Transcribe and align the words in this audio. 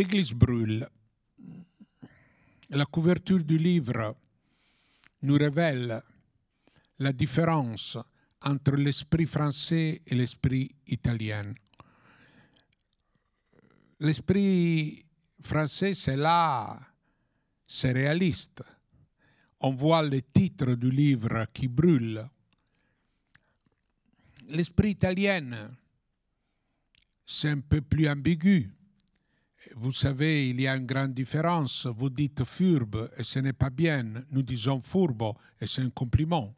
L'église 0.00 0.32
brûle. 0.32 0.88
La 2.70 2.86
couverture 2.86 3.44
du 3.44 3.58
livre 3.58 4.16
nous 5.20 5.34
révèle 5.34 6.02
la 7.00 7.12
différence 7.12 7.98
entre 8.40 8.76
l'esprit 8.76 9.26
français 9.26 10.00
et 10.06 10.14
l'esprit 10.14 10.74
italien. 10.86 11.52
L'esprit 13.98 15.04
français, 15.42 15.92
c'est 15.92 16.16
là, 16.16 16.80
c'est 17.66 17.92
réaliste. 17.92 18.62
On 19.60 19.74
voit 19.74 20.00
le 20.00 20.22
titre 20.22 20.76
du 20.76 20.90
livre 20.90 21.44
qui 21.52 21.68
brûle. 21.68 22.26
L'esprit 24.48 24.92
italien, 24.92 25.70
c'est 27.26 27.50
un 27.50 27.60
peu 27.60 27.82
plus 27.82 28.08
ambigu. 28.08 28.79
Vous 29.76 29.92
savez, 29.92 30.48
il 30.50 30.60
y 30.60 30.66
a 30.66 30.76
une 30.76 30.86
grande 30.86 31.14
différence. 31.14 31.86
Vous 31.86 32.10
dites 32.10 32.44
furbe 32.44 33.10
et 33.16 33.22
ce 33.22 33.38
n'est 33.38 33.52
pas 33.52 33.70
bien. 33.70 34.04
Nous 34.30 34.42
disons 34.42 34.80
fourbo 34.80 35.36
et 35.60 35.66
c'est 35.66 35.82
un 35.82 35.90
compliment. 35.90 36.54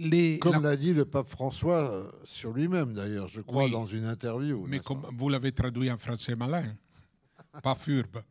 Les, 0.00 0.38
comme 0.38 0.62
l'a 0.62 0.76
dit 0.76 0.94
le 0.94 1.04
pape 1.04 1.28
François 1.28 1.90
euh, 1.90 2.10
sur 2.24 2.52
lui-même, 2.52 2.94
d'ailleurs, 2.94 3.28
je 3.28 3.42
crois, 3.42 3.68
dans 3.68 3.86
une 3.86 4.04
interview. 4.04 4.64
Mais 4.66 4.80
comme 4.80 5.02
vous 5.12 5.28
l'avez 5.28 5.52
traduit 5.52 5.90
en 5.90 5.98
français 5.98 6.34
malin, 6.34 6.74
pas 7.62 7.74
furbe. 7.74 8.22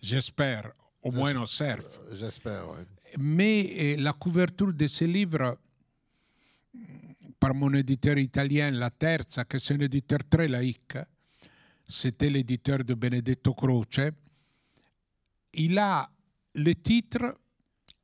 J'espère, 0.00 0.72
au 1.02 1.12
moins 1.12 1.36
en 1.36 1.46
serve. 1.46 1.86
J'espère, 2.12 2.64
oui. 2.70 2.84
Mais 3.18 3.96
la 3.96 4.12
couverture 4.12 4.72
de 4.72 4.86
ce 4.86 5.04
livre, 5.04 5.58
par 7.38 7.54
mon 7.54 7.72
éditeur 7.74 8.18
italien, 8.18 8.70
La 8.70 8.90
Terza, 8.90 9.44
que 9.44 9.58
c'est 9.58 9.74
un 9.74 9.80
éditeur 9.80 10.20
très 10.28 10.48
laïque, 10.48 10.98
c'était 11.88 12.30
l'éditeur 12.30 12.84
de 12.84 12.94
Benedetto 12.94 13.54
Croce, 13.54 14.10
il 15.52 15.78
a 15.78 16.08
le 16.54 16.74
titre 16.74 17.38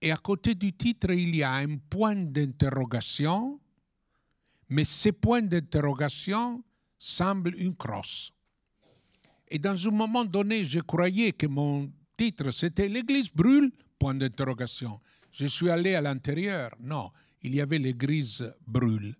et 0.00 0.10
à 0.10 0.16
côté 0.16 0.54
du 0.54 0.72
titre, 0.72 1.12
il 1.12 1.36
y 1.36 1.42
a 1.44 1.54
un 1.54 1.76
point 1.76 2.16
d'interrogation, 2.16 3.60
mais 4.68 4.84
ce 4.84 5.10
point 5.10 5.42
d'interrogation 5.42 6.62
semble 6.98 7.54
une 7.56 7.76
crosse. 7.76 8.32
Et 9.48 9.58
dans 9.58 9.86
un 9.86 9.90
moment 9.90 10.24
donné, 10.24 10.64
je 10.64 10.80
croyais 10.80 11.32
que 11.32 11.46
mon 11.46 11.88
titre, 12.16 12.50
c'était 12.50 12.88
L'Église 12.88 13.30
brûle, 13.32 13.70
point 13.98 14.14
d'interrogation. 14.14 15.00
Je 15.30 15.46
suis 15.46 15.70
allé 15.70 15.94
à 15.94 16.00
l'intérieur. 16.00 16.74
Non, 16.80 17.10
il 17.42 17.54
y 17.54 17.60
avait 17.60 17.78
L'Église 17.78 18.52
brûle. 18.66 19.14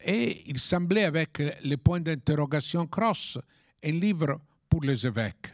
Et 0.00 0.48
il 0.48 0.58
semblait, 0.58 1.04
avec 1.04 1.38
le 1.38 1.76
point 1.76 2.00
d'interrogation 2.00 2.86
crosse, 2.86 3.38
un 3.82 3.92
livre 3.92 4.40
pour 4.68 4.82
les 4.82 5.06
évêques. 5.06 5.52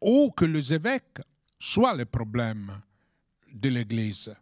Ou 0.00 0.30
que 0.30 0.44
les 0.44 0.72
évêques 0.72 1.18
soit 1.58 1.94
le 1.94 2.04
problème 2.04 2.80
de 3.52 3.68
l'Église. 3.68 4.34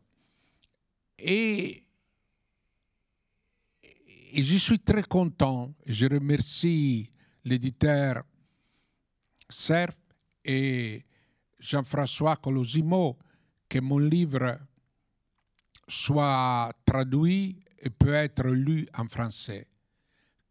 Et, 1.18 1.82
et, 4.32 4.42
je 4.42 4.56
suis 4.56 4.78
très 4.78 5.02
content, 5.02 5.74
je 5.86 6.06
remercie 6.06 7.10
l'éditeur 7.44 8.22
Cerf 9.48 9.96
et 10.44 11.04
Jean-François 11.58 12.36
Colosimo 12.36 13.16
que 13.68 13.78
mon 13.78 13.98
livre 13.98 14.58
soit 15.88 16.72
traduit 16.84 17.56
peut 17.90 18.14
être 18.14 18.46
lu 18.48 18.86
en 18.96 19.08
français. 19.08 19.66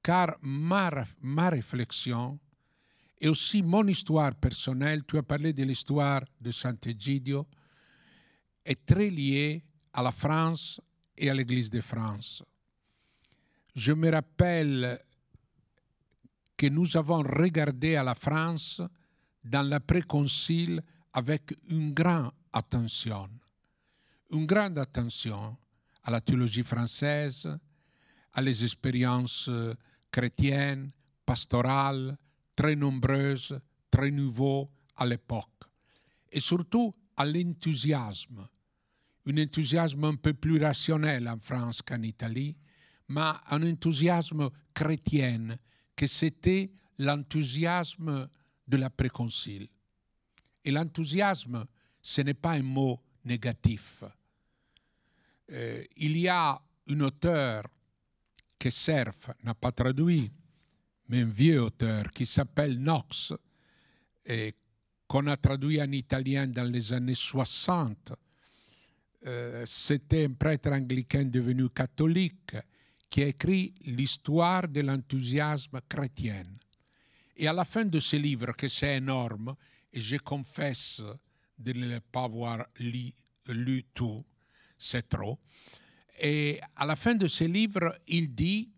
Car 0.01 0.37
ma, 0.41 1.49
réflexion 1.49 2.39
et 3.19 3.27
aussi 3.27 3.63
mon 3.63 3.87
histoire 3.87 4.35
personnelle. 4.35 5.03
Tu 5.07 5.17
as 5.17 5.23
parlé 5.23 5.53
de 5.53 5.63
l'histoire 5.63 6.23
de 6.39 6.51
Sant'Egidio, 6.51 7.47
est 8.63 8.85
très 8.85 9.09
liée 9.09 9.63
à 9.93 10.03
la 10.03 10.11
France 10.11 10.81
et 11.17 11.29
à 11.29 11.33
l'Église 11.33 11.69
de 11.69 11.81
France. 11.81 12.43
Je 13.75 13.93
me 13.93 14.11
rappelle 14.11 14.99
que 16.57 16.67
nous 16.67 16.95
avons 16.97 17.21
regardé 17.21 17.95
à 17.95 18.03
la 18.03 18.15
France 18.15 18.81
dans 19.43 19.67
l'après-concile 19.67 20.81
avec 21.13 21.57
une 21.69 21.93
grande 21.93 22.31
attention, 22.51 23.29
une 24.31 24.45
grande 24.45 24.77
attention 24.79 25.57
à 26.05 26.11
la 26.11 26.21
théologie 26.21 26.63
française, 26.63 27.47
à 28.31 28.41
les 28.41 28.63
expériences 28.63 29.49
chrétiennes, 30.11 30.91
pastorales, 31.25 32.17
très 32.55 32.75
nombreuses, 32.75 33.59
très 33.91 34.11
nouveaux 34.11 34.69
à 34.95 35.05
l'époque. 35.05 35.63
Et 36.31 36.39
surtout 36.39 36.95
à 37.17 37.25
l'enthousiasme. 37.25 38.47
Un 39.27 39.37
enthousiasme 39.43 40.03
un 40.03 40.15
peu 40.15 40.33
plus 40.33 40.61
rationnel 40.63 41.27
en 41.27 41.39
France 41.39 41.81
qu'en 41.81 42.01
Italie, 42.03 42.55
mais 43.09 43.31
un 43.49 43.63
enthousiasme 43.63 44.49
chrétien, 44.73 45.57
que 45.95 46.05
c'était 46.05 46.71
l'enthousiasme 46.99 48.29
de 48.67 48.77
la 48.77 48.89
préconcile. 48.89 49.67
Et 50.63 50.71
l'enthousiasme, 50.71 51.65
ce 52.01 52.21
n'est 52.21 52.33
pas 52.35 52.51
un 52.51 52.63
mot 52.63 53.01
négatif. 53.23 54.03
Euh, 55.51 55.83
il 55.97 56.17
y 56.17 56.27
a 56.27 56.59
un 56.87 56.99
auteur 57.01 57.63
que 58.57 58.69
Cerf 58.69 59.31
n'a 59.43 59.53
pas 59.53 59.71
traduit, 59.71 60.31
mais 61.07 61.21
un 61.21 61.25
vieux 61.27 61.61
auteur 61.61 62.09
qui 62.11 62.25
s'appelle 62.25 62.77
Knox, 62.77 63.33
et 64.25 64.55
qu'on 65.07 65.27
a 65.27 65.37
traduit 65.37 65.81
en 65.81 65.91
italien 65.91 66.47
dans 66.47 66.63
les 66.63 66.91
années 66.93 67.15
60. 67.15 68.13
Euh, 69.27 69.63
c'était 69.67 70.25
un 70.25 70.33
prêtre 70.33 70.71
anglican 70.71 71.25
devenu 71.25 71.69
catholique 71.69 72.55
qui 73.09 73.23
a 73.23 73.27
écrit 73.27 73.73
l'histoire 73.85 74.67
de 74.67 74.81
l'enthousiasme 74.81 75.79
chrétien. 75.87 76.45
Et 77.37 77.47
à 77.47 77.53
la 77.53 77.65
fin 77.65 77.85
de 77.85 77.99
ce 77.99 78.15
livre, 78.15 78.53
que 78.53 78.67
c'est 78.67 78.97
énorme, 78.97 79.55
et 79.93 80.01
je 80.01 80.17
confesse 80.17 81.01
de 81.57 81.73
ne 81.73 81.99
pas 81.99 82.23
avoir 82.23 82.65
lu 82.79 83.83
tout, 83.93 84.25
c'est 84.77 85.07
trop, 85.07 85.39
et 86.19 86.59
à 86.75 86.85
la 86.85 86.95
fin 86.95 87.15
de 87.15 87.27
ce 87.27 87.43
livre, 87.43 87.95
il 88.07 88.33
dit 88.33 88.69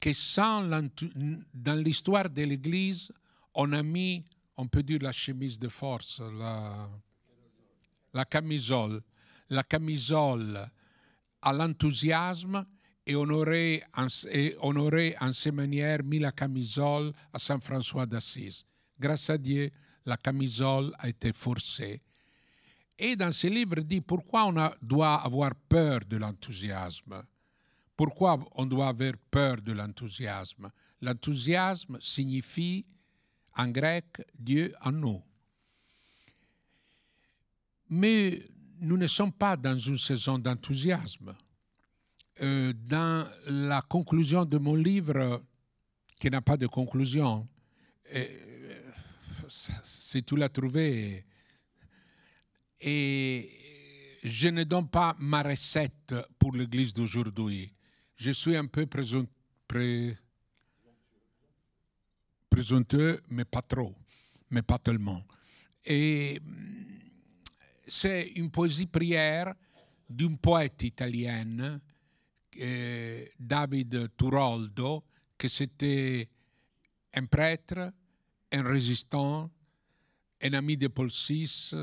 que 0.00 0.12
sans 0.12 0.62
dans 0.62 1.82
l'histoire 1.82 2.28
de 2.28 2.42
l'Église, 2.42 3.12
on 3.54 3.72
a 3.72 3.82
mis, 3.82 4.24
on 4.56 4.66
peut 4.66 4.82
dire 4.82 5.00
la 5.00 5.12
chemise 5.12 5.58
de 5.58 5.68
force, 5.68 6.20
la, 6.20 8.24
camisole, 8.24 9.02
la 9.48 9.62
camisole 9.62 10.68
à 11.40 11.52
l'enthousiasme 11.52 12.66
et 13.06 13.14
on 13.14 13.28
en 13.30 15.32
ces 15.32 15.52
manières 15.52 16.02
mis 16.02 16.18
la 16.18 16.32
camisole 16.32 17.12
à 17.32 17.38
Saint 17.38 17.60
François 17.60 18.06
d'Assise. 18.06 18.64
Grâce 18.98 19.30
à 19.30 19.38
Dieu, 19.38 19.70
la 20.04 20.16
camisole 20.16 20.92
a 20.98 21.08
été 21.08 21.32
forcée. 21.32 22.00
Et 23.04 23.16
dans 23.16 23.32
ce 23.32 23.48
livre, 23.48 23.80
dit 23.80 24.00
pourquoi 24.00 24.46
on 24.46 24.70
doit 24.80 25.16
avoir 25.24 25.56
peur 25.68 26.02
de 26.08 26.18
l'enthousiasme? 26.18 27.24
Pourquoi 27.96 28.38
on 28.52 28.64
doit 28.64 28.86
avoir 28.86 29.14
peur 29.28 29.60
de 29.60 29.72
l'enthousiasme? 29.72 30.70
L'enthousiasme 31.00 31.98
signifie 32.00 32.86
en 33.56 33.66
grec 33.66 34.04
Dieu 34.38 34.72
en 34.82 34.92
nous. 34.92 35.20
Mais 37.90 38.40
nous 38.78 38.96
ne 38.96 39.08
sommes 39.08 39.32
pas 39.32 39.56
dans 39.56 39.76
une 39.76 39.98
saison 39.98 40.38
d'enthousiasme. 40.38 41.34
Euh, 42.40 42.72
dans 42.72 43.28
la 43.48 43.82
conclusion 43.82 44.44
de 44.44 44.58
mon 44.58 44.76
livre, 44.76 45.42
qui 46.20 46.30
n'a 46.30 46.40
pas 46.40 46.56
de 46.56 46.68
conclusion, 46.68 47.48
si 49.48 50.22
tu 50.22 50.36
l'as 50.36 50.48
trouvé, 50.48 51.24
et 52.82 53.48
je 54.22 54.48
ne 54.48 54.64
donne 54.64 54.88
pas 54.88 55.16
ma 55.18 55.42
recette 55.42 56.14
pour 56.38 56.52
l'Église 56.52 56.92
d'aujourd'hui 56.92 57.72
je 58.22 58.30
suis 58.30 58.56
un 58.56 58.66
peu 58.66 58.86
présomptueux, 58.86 60.16
mais 63.30 63.44
pas 63.44 63.62
trop, 63.62 63.96
mais 64.50 64.62
pas 64.62 64.78
tellement. 64.78 65.24
Et 65.84 66.40
c'est 67.86 68.28
une 68.36 68.50
poésie 68.50 68.86
prière 68.86 69.54
d'un 70.08 70.36
poète 70.36 70.84
italien, 70.84 71.80
euh, 72.60 73.26
David 73.40 74.10
Turoldo, 74.16 75.02
que 75.36 75.48
c'était 75.48 76.28
un 77.14 77.26
prêtre, 77.26 77.92
un 78.52 78.62
résistant, 78.62 79.50
un 80.40 80.52
ami 80.52 80.76
de 80.76 80.86
Paul 80.86 81.08
VI 81.08 81.74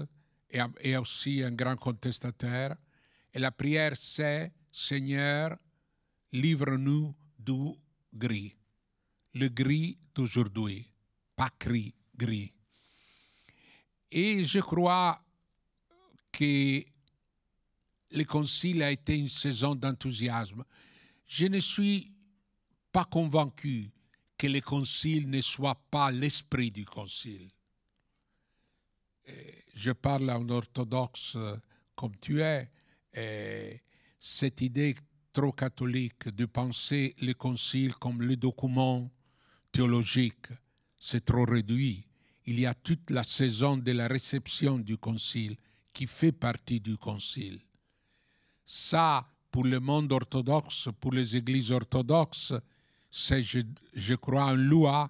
et, 0.50 0.62
et 0.81 0.98
aussi 0.98 1.44
un 1.44 1.51
grand 1.51 1.75
contestataire. 1.75 2.75
Et 3.34 3.40
la 3.40 3.51
prière, 3.51 3.96
c'est 3.96 4.51
Seigneur, 4.72 5.57
livre-nous 6.31 7.16
du 7.38 7.74
gris. 8.13 8.56
le 9.34 9.48
gris 9.48 9.98
d'aujourd'hui, 10.13 10.90
pas 11.36 11.50
gris, 11.60 11.94
gris. 12.16 12.54
Et 14.12 14.44
je 14.44 14.60
crois 14.60 15.24
que 16.31 16.84
le 18.12 18.24
concile 18.24 18.81
a 18.81 18.92
été 18.92 19.16
une 19.16 19.28
saison 19.28 19.75
d'enthousiasme. 19.75 20.63
Je 21.28 21.46
ne 21.46 21.60
suis 21.60 22.12
pas 22.92 23.06
convaincu 23.06 23.92
que 24.38 24.48
le 24.48 24.62
concile 24.62 25.30
ne 25.30 25.42
soit 25.42 25.80
pas 25.92 26.10
l'esprit 26.10 26.72
du 26.72 26.86
concile. 26.86 27.51
Je 29.80 29.92
parle 29.92 30.30
en 30.30 30.50
orthodoxe 30.50 31.38
comme 31.96 32.18
tu 32.20 32.42
es. 32.42 32.70
Et 33.14 33.81
cette 34.20 34.60
idée 34.60 34.94
trop 35.31 35.54
catholique 35.54 36.28
de 36.28 36.46
penser 36.46 37.16
le 37.22 37.34
concile 37.34 37.96
comme 37.96 38.22
le 38.22 38.36
document 38.36 39.10
théologique, 39.72 40.48
c'est 40.98 41.24
trop 41.24 41.46
réduit. 41.46 42.06
Il 42.46 42.60
y 42.60 42.66
a 42.66 42.74
toute 42.74 43.10
la 43.10 43.24
saison 43.24 43.78
de 43.78 43.94
la 43.94 44.10
réception 44.10 44.80
du 44.80 44.98
concile 44.98 45.56
qui 45.94 46.08
fait 46.08 46.34
partie 46.34 46.82
du 46.82 46.98
concile. 46.98 47.62
Ça, 48.66 49.25
pour 49.50 49.64
le 49.64 49.80
monde 49.80 50.12
orthodoxe, 50.12 50.90
pour 51.00 51.14
les 51.14 51.38
églises 51.38 51.72
orthodoxes, 51.72 52.54
c'est, 53.10 53.42
je, 53.42 54.16
crois, 54.16 54.50
un 54.50 54.56
loi, 54.56 55.10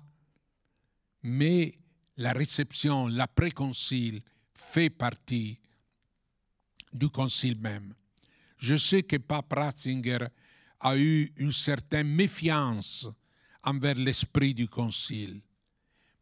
mais 1.23 1.73
la 2.17 2.33
réception, 2.33 3.07
l'après-concile, 3.07 4.21
fait 4.59 4.89
partie 4.89 5.57
du 6.91 7.09
concile 7.09 7.59
même. 7.59 7.93
Je 8.57 8.75
sais 8.75 9.03
que 9.03 9.15
Pape 9.15 9.53
Ratzinger 9.53 10.27
a 10.81 10.97
eu 10.97 11.31
une 11.37 11.51
certaine 11.51 12.07
méfiance 12.07 13.07
envers 13.63 13.95
l'esprit 13.95 14.53
du 14.53 14.67
concile. 14.67 15.41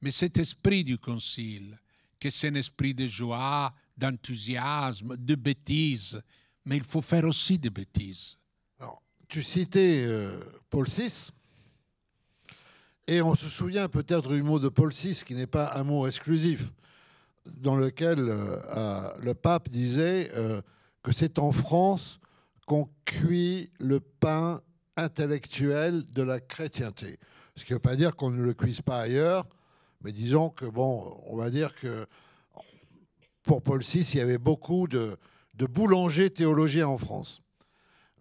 Mais 0.02 0.12
cet 0.12 0.38
esprit 0.38 0.84
du 0.84 0.98
concile, 0.98 1.80
que 2.20 2.30
c'est 2.30 2.50
un 2.50 2.56
esprit 2.56 2.94
de 2.94 3.08
joie, 3.08 3.74
d'enthousiasme, 3.98 5.18
de 5.18 5.36
bêtises, 5.36 6.22
mais 6.66 6.78
il 6.78 6.84
faut 6.84 7.02
faire 7.02 7.26
aussi 7.26 7.58
des 7.58 7.70
bêtises. 7.70 8.38
tu 9.28 9.44
citais 9.44 10.06
euh, 10.06 10.40
Paul 10.70 10.88
VI, 10.88 11.32
et 13.08 13.22
on 13.22 13.36
se 13.36 13.50
souvient 13.50 13.90
peut-être 13.90 14.34
du 14.34 14.44
mot 14.44 14.60
de 14.60 14.70
Paul 14.70 14.92
VI, 14.94 15.24
qui 15.26 15.34
n'est 15.34 15.48
pas 15.48 15.74
un 15.76 15.84
mot 15.84 16.08
exclusif, 16.08 16.72
dans 17.56 17.76
lequel 17.76 18.28
euh, 18.30 19.10
le 19.20 19.34
pape 19.34 19.70
disait 19.70 20.32
euh, 20.36 20.62
que 21.04 21.12
c'est 21.12 21.40
en 21.40 21.52
France 21.52 22.20
qu'on 22.66 22.90
cuit 23.06 23.72
le 23.80 24.00
pain 24.00 24.62
intellectuel 24.98 26.04
de 26.12 26.24
la 26.24 26.40
chrétienté. 26.40 27.20
Ce 27.56 27.64
qui 27.64 27.72
ne 27.74 27.78
veut 27.78 27.82
pas 27.82 27.96
dire 27.96 28.16
qu'on 28.16 28.30
ne 28.30 28.42
le 28.42 28.54
cuise 28.54 28.82
pas 28.82 29.00
ailleurs, 29.00 29.48
mais 30.04 30.12
disons 30.12 30.50
que, 30.50 30.66
bon, 30.66 31.18
on 31.28 31.36
va 31.36 31.50
dire 31.50 31.76
que 31.76 32.06
pour 33.44 33.62
Paul 33.62 33.82
VI, 33.82 34.02
il 34.14 34.18
y 34.18 34.22
avait 34.22 34.38
beaucoup 34.38 34.88
de, 34.88 35.18
de 35.56 35.66
boulangers 35.66 36.30
théologiens 36.30 36.88
en 36.88 36.98
France. 36.98 37.42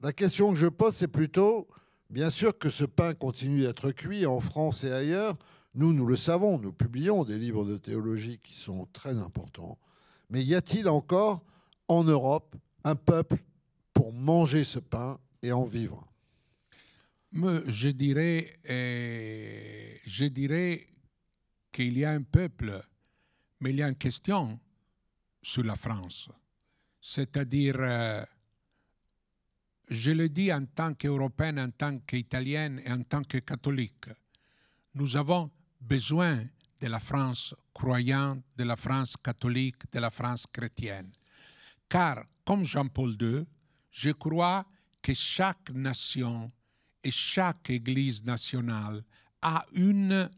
La 0.03 0.13
question 0.13 0.53
que 0.53 0.59
je 0.59 0.67
pose, 0.67 0.95
c'est 0.95 1.09
plutôt, 1.09 1.67
bien 2.11 2.31
sûr 2.31 2.57
que 2.57 2.71
ce 2.71 2.85
pain 2.85 3.15
continue 3.15 3.63
d'être 3.63 3.91
cuit 3.91 4.27
en 4.27 4.41
France 4.41 4.85
et 4.85 4.93
ailleurs. 4.93 5.37
Nous, 5.77 5.93
nous 5.93 6.07
le 6.07 6.17
savons, 6.17 6.59
nous 6.59 6.73
publions 6.73 7.23
des 7.23 7.39
livres 7.39 7.67
de 7.67 7.77
théologie 7.77 8.41
qui 8.43 8.55
sont 8.55 8.87
très 8.95 9.19
importants. 9.19 9.79
Mais 10.31 10.43
y 10.43 10.55
a-t-il 10.55 10.89
encore 10.89 11.45
en 11.87 12.03
Europe 12.03 12.57
un 12.83 12.97
peuple 12.97 13.37
pour 13.93 14.11
manger 14.11 14.65
ce 14.65 14.79
pain 14.79 15.21
et 15.43 15.53
en 15.53 15.65
vivre? 15.67 16.03
Je 17.31 17.91
dirais, 17.91 18.55
euh, 18.71 19.95
je 20.07 20.25
dirais 20.25 20.87
qu'il 21.71 21.99
y 21.99 22.07
a 22.07 22.13
un 22.13 22.23
peuple, 22.23 22.83
mais 23.61 23.69
il 23.69 23.77
y 23.77 23.83
a 23.83 23.89
une 23.89 23.97
question 23.97 24.59
sur 25.43 25.63
la 25.63 25.77
France. 25.77 26.31
C'est-à-dire, 27.03 27.77
euh, 27.79 28.25
je 29.91 30.11
le 30.13 30.31
dis 30.31 30.51
en 30.51 30.65
tant 30.65 30.95
qu'Européenne, 30.95 31.61
en 31.61 31.71
tant 31.71 31.99
qu'Italienne 31.99 32.81
et 32.83 32.91
en 32.91 33.03
tant 33.03 33.25
que 33.25 33.39
catholique, 33.39 34.07
nous 34.95 35.19
avons 35.19 35.51
besoin 35.81 36.45
de 36.81 36.89
la 36.89 37.01
France 37.01 37.55
croyante, 37.73 38.43
de 38.57 38.65
la 38.65 38.77
France 38.77 39.17
catholique, 39.23 39.91
de 39.93 39.99
la 39.99 40.11
France 40.11 40.47
chrétienne. 40.53 41.13
Car, 41.89 42.25
comme 42.45 42.65
Jean-Paul 42.65 43.17
II, 43.21 43.47
je 43.91 44.11
crois 44.11 44.65
que 45.01 45.15
chaque 45.15 45.71
nation 45.71 46.51
et 47.03 47.11
chaque 47.11 47.71
Église 47.71 48.25
nationale 48.25 49.05
a 49.41 49.65
une 49.73 50.29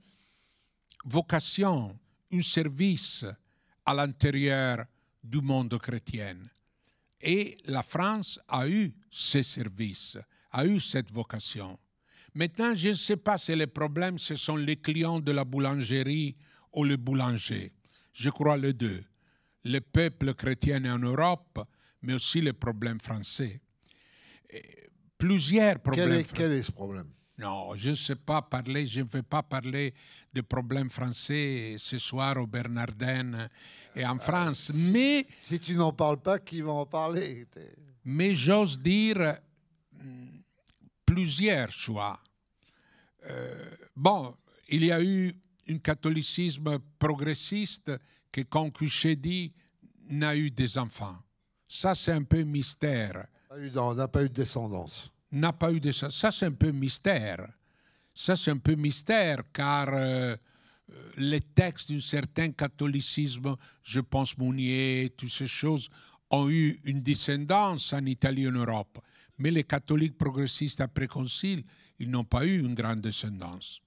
vocation, 1.04 1.98
un 2.32 2.42
service 2.42 3.24
à 3.84 3.94
l'intérieur 3.94 4.84
du 5.22 5.40
monde 5.40 5.78
chrétien. 5.78 6.36
Et 7.20 7.56
la 7.64 7.82
France 7.82 8.38
a 8.48 8.68
eu 8.68 8.94
ce 9.10 9.42
service, 9.42 10.18
a 10.52 10.64
eu 10.64 10.78
cette 10.78 11.10
vocation. 11.10 11.78
Maintenant, 12.38 12.74
je 12.74 12.90
ne 12.90 12.94
sais 12.94 13.16
pas 13.16 13.36
si 13.36 13.54
les 13.56 13.66
problèmes, 13.66 14.18
ce 14.18 14.36
sont 14.36 14.56
les 14.56 14.76
clients 14.76 15.18
de 15.18 15.32
la 15.32 15.44
boulangerie 15.44 16.36
ou 16.72 16.84
le 16.84 16.96
boulanger. 16.96 17.72
Je 18.12 18.30
crois 18.30 18.56
les 18.56 18.72
deux. 18.72 19.02
Le 19.64 19.80
peuple 19.80 20.34
chrétien 20.34 20.84
en 20.84 20.98
Europe 20.98 21.58
mais 22.02 22.14
aussi 22.14 22.40
les 22.40 22.52
problèmes 22.52 23.00
français. 23.00 23.60
Plusieurs 25.16 25.80
problèmes. 25.80 26.24
Quel 26.32 26.52
est, 26.52 26.62
ce 26.62 26.72
problème? 26.72 27.10
Non, 27.36 27.74
je 27.76 27.90
ne 27.90 27.94
sais 27.94 28.16
pas 28.16 28.42
parler, 28.42 28.86
je 28.86 29.00
ne 29.00 29.04
vais 29.04 29.22
pas 29.22 29.42
parler 29.42 29.94
de 30.32 30.40
problèmes 30.40 30.90
français 30.90 31.76
ce 31.78 31.98
soir 31.98 32.36
au 32.36 32.46
Bernardin 32.46 33.48
et 33.94 34.04
en 34.04 34.18
France. 34.18 34.72
si, 34.72 34.90
mais 34.90 35.26
si 35.32 35.58
tu 35.60 35.74
n'en 35.74 35.92
parles 35.92 36.20
pas, 36.20 36.38
qui 36.38 36.60
va 36.60 36.72
en 36.72 36.86
parler? 36.86 37.46
Mais 38.04 38.34
j'ose 38.34 38.78
dire 38.78 39.36
hmm, 39.92 40.38
plusieurs 41.04 41.70
choix. 41.70 42.18
Euh, 43.26 43.70
bon, 43.94 44.34
il 44.68 44.84
y 44.84 44.92
a 44.92 45.02
eu 45.02 45.34
un 45.68 45.78
catholicisme 45.78 46.78
progressiste 46.98 47.92
qui, 48.32 48.44
comme 48.44 48.72
Cuchet 48.72 49.16
dit, 49.16 49.52
n'a 50.08 50.36
eu 50.36 50.50
des 50.50 50.78
enfants. 50.78 51.18
Ça, 51.66 51.94
c'est 51.94 52.12
un 52.12 52.22
peu 52.22 52.42
mystère. 52.42 53.26
N'a 53.50 54.08
pas 54.08 54.22
eu 54.22 54.28
de 54.28 54.34
descendance. 54.34 55.10
N'a 55.30 55.52
pas 55.52 55.72
eu 55.72 55.80
de 55.80 55.90
Ça, 55.92 56.30
c'est 56.30 56.46
un 56.46 56.52
peu 56.52 56.70
mystère. 56.70 57.46
Ça, 58.14 58.34
c'est 58.36 58.50
un 58.50 58.58
peu 58.58 58.74
mystère, 58.74 59.42
car 59.52 59.88
euh, 59.92 60.36
les 61.16 61.40
textes 61.40 61.92
d'un 61.92 62.00
certain 62.00 62.50
catholicisme, 62.52 63.56
je 63.82 64.00
pense 64.00 64.36
Mounier, 64.38 65.12
toutes 65.16 65.30
ces 65.30 65.46
choses, 65.46 65.88
ont 66.30 66.48
eu 66.48 66.78
une 66.84 67.00
descendance 67.00 67.92
en 67.92 68.04
Italie 68.06 68.44
et 68.44 68.48
en 68.48 68.52
Europe. 68.52 68.98
Mais 69.38 69.50
les 69.50 69.64
catholiques 69.64 70.18
progressistes 70.18 70.80
après 70.80 71.06
Concile, 71.06 71.64
ils 71.98 72.10
n'ont 72.10 72.24
pas 72.24 72.44
eu 72.44 72.60
une 72.60 72.74
grande 72.74 73.00
descendance. 73.00 73.80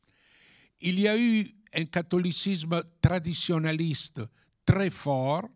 Il 0.81 0.99
y 0.99 1.07
a 1.07 1.17
eu 1.17 1.49
un 1.73 1.85
catholicisme 1.85 2.81
traditionnaliste 3.01 4.21
très 4.65 4.89
fort, 4.89 5.47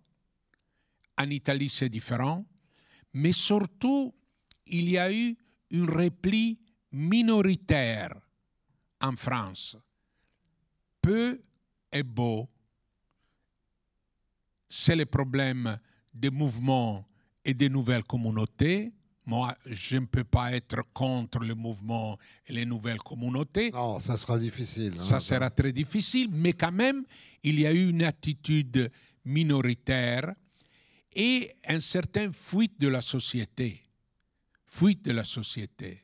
en 1.17 1.29
Italie, 1.29 1.69
c'est 1.69 1.89
différent. 1.89 2.45
Mais 3.13 3.31
surtout, 3.31 4.13
il 4.67 4.89
y 4.89 4.97
a 4.97 5.11
eu 5.11 5.37
un 5.73 5.85
repli 5.85 6.59
minoritaire 6.91 8.13
en 9.01 9.15
France. 9.15 9.77
Peu 11.01 11.41
et 11.91 12.03
beau, 12.03 12.49
c'est 14.69 14.95
le 14.95 15.05
problème 15.05 15.79
des 16.13 16.29
mouvements 16.29 17.07
et 17.43 17.53
des 17.53 17.69
nouvelles 17.69 18.03
communautés. 18.03 18.91
Moi, 19.25 19.55
je 19.65 19.97
ne 19.97 20.05
peux 20.05 20.23
pas 20.23 20.53
être 20.53 20.83
contre 20.93 21.39
le 21.39 21.55
mouvement 21.55 22.17
et 22.47 22.53
les 22.53 22.65
nouvelles 22.65 22.99
communautés. 22.99 23.71
Non, 23.71 23.99
ça 23.99 24.17
sera 24.17 24.37
difficile. 24.37 24.93
Hein, 24.97 25.03
ça 25.03 25.19
sera 25.19 25.49
très 25.49 25.71
difficile, 25.71 26.29
mais 26.31 26.53
quand 26.53 26.71
même, 26.71 27.03
il 27.43 27.59
y 27.59 27.65
a 27.65 27.71
eu 27.73 27.89
une 27.89 28.03
attitude 28.03 28.91
minoritaire 29.23 30.33
et 31.15 31.51
un 31.67 31.79
certain 31.79 32.31
fuite 32.31 32.79
de 32.79 32.87
la 32.87 33.01
société. 33.01 33.81
Fuite 34.67 35.03
de 35.05 35.11
la 35.11 35.23
société. 35.23 36.03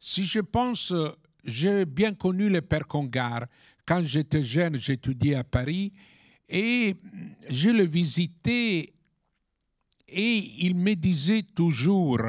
Si 0.00 0.24
je 0.24 0.40
pense, 0.40 0.92
j'ai 1.44 1.84
bien 1.84 2.14
connu 2.14 2.48
le 2.48 2.62
père 2.62 2.88
Congar. 2.88 3.46
Quand 3.86 4.02
j'étais 4.04 4.42
jeune, 4.42 4.76
j'étudiais 4.76 5.36
à 5.36 5.44
Paris 5.44 5.92
et 6.48 6.96
je 7.48 7.70
le 7.70 7.84
visitais 7.84 8.92
et 10.12 10.64
il 10.66 10.74
me 10.74 10.94
disait 10.94 11.42
toujours, 11.42 12.20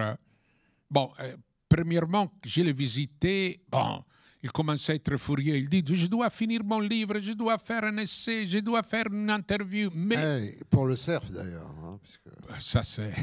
bon, 0.90 1.12
euh, 1.20 1.36
premièrement, 1.68 2.32
je 2.46 2.62
le 2.62 2.72
visitais, 2.72 3.60
bon, 3.70 4.04
il 4.42 4.52
commençait 4.52 4.94
à 4.94 4.96
être 4.96 5.18
furieux. 5.18 5.58
Il 5.58 5.70
dit 5.70 5.84
Je 5.96 6.08
dois 6.08 6.30
finir 6.30 6.62
mon 6.64 6.80
livre, 6.80 7.20
je 7.22 7.34
dois 7.34 7.58
faire 7.58 7.86
un 7.86 7.98
essai, 7.98 8.46
je 8.46 8.60
dois 8.60 8.84
faire 8.84 9.06
une 9.12 9.30
interview. 9.30 9.90
Mais... 9.94 10.58
pour 10.70 10.86
le 10.86 10.96
CERF 10.96 11.32
d'ailleurs. 11.32 11.70
Hein, 11.84 12.00
Ça, 12.60 12.84
c'est. 12.84 13.14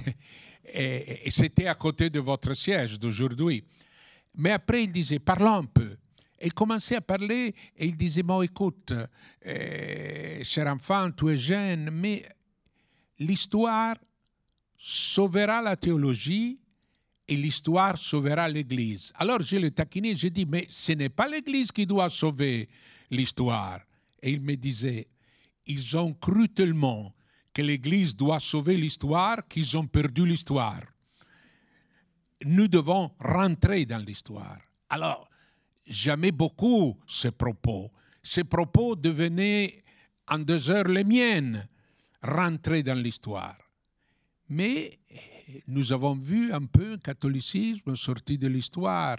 Et, 0.73 1.31
c'était 1.31 1.67
à 1.67 1.75
côté 1.75 2.11
de 2.11 2.21
votre 2.21 2.55
siège 2.55 2.99
d'aujourd'hui. 2.99 3.65
Mais 4.37 4.53
après, 4.53 4.85
il 4.85 4.93
disait 4.93 5.19
Parlons 5.19 5.55
un 5.55 5.65
peu. 5.65 5.97
Et 6.41 6.47
il 6.47 6.55
commençait 6.55 6.97
à 6.97 7.01
parler 7.03 7.55
et 7.77 7.87
il 7.87 7.97
disait, 7.99 8.23
bon, 8.23 8.41
écoute, 8.41 8.95
euh, 9.47 10.43
cher 10.43 10.67
enfant, 10.69 11.11
tu 11.11 11.29
es 11.29 11.37
jeune, 11.37 11.91
mais 11.91 12.25
l'histoire 13.19 13.95
sauvera 14.81 15.61
la 15.61 15.77
théologie 15.77 16.59
et 17.29 17.37
l'histoire 17.37 17.99
sauvera 17.99 18.49
l'Église. 18.49 19.13
Alors 19.17 19.43
je 19.43 19.57
le 19.57 19.71
taquinais, 19.71 20.17
je 20.17 20.29
dis, 20.29 20.47
mais 20.47 20.67
ce 20.71 20.93
n'est 20.93 21.11
pas 21.11 21.29
l'Église 21.29 21.71
qui 21.71 21.87
doit 21.87 22.09
sauver 22.09 22.69
l'histoire. 23.11 23.81
Et 24.23 24.31
il 24.31 24.41
me 24.41 24.57
disait, 24.57 25.07
ils 25.67 25.97
ont 25.97 26.15
cru 26.15 26.49
tellement 26.49 27.13
que 27.53 27.63
l'Église 27.63 28.17
doit 28.17 28.41
sauver 28.41 28.77
l'histoire 28.77 29.47
qu'ils 29.47 29.77
ont 29.77 29.87
perdu 29.87 30.25
l'histoire. 30.25 30.83
Nous 32.45 32.69
devons 32.69 33.11
rentrer 33.21 33.85
dans 33.85 34.03
l'histoire. 34.03 34.59
Alors, 34.89 35.29
j'aimais 35.87 36.33
beaucoup 36.33 36.99
ces 37.07 37.33
propos. 37.33 37.91
Ces 38.23 38.45
propos 38.45 38.97
devenaient 38.97 39.83
en 40.27 40.39
deux 40.39 40.71
heures 40.71 40.89
les 40.89 41.05
miennes, 41.05 41.69
rentrer 42.23 42.83
dans 42.83 42.99
l'histoire. 42.99 43.57
Mais 44.51 44.99
nous 45.69 45.93
avons 45.93 46.15
vu 46.15 46.53
un 46.53 46.67
peu 46.67 46.95
un 46.95 46.99
catholicisme 46.99 47.95
sorti 47.97 48.37
de 48.37 48.49
l'histoire. 48.49 49.19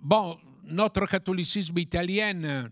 Bon, 0.00 0.38
notre 0.64 1.06
catholicisme 1.06 1.78
italien 1.78 2.70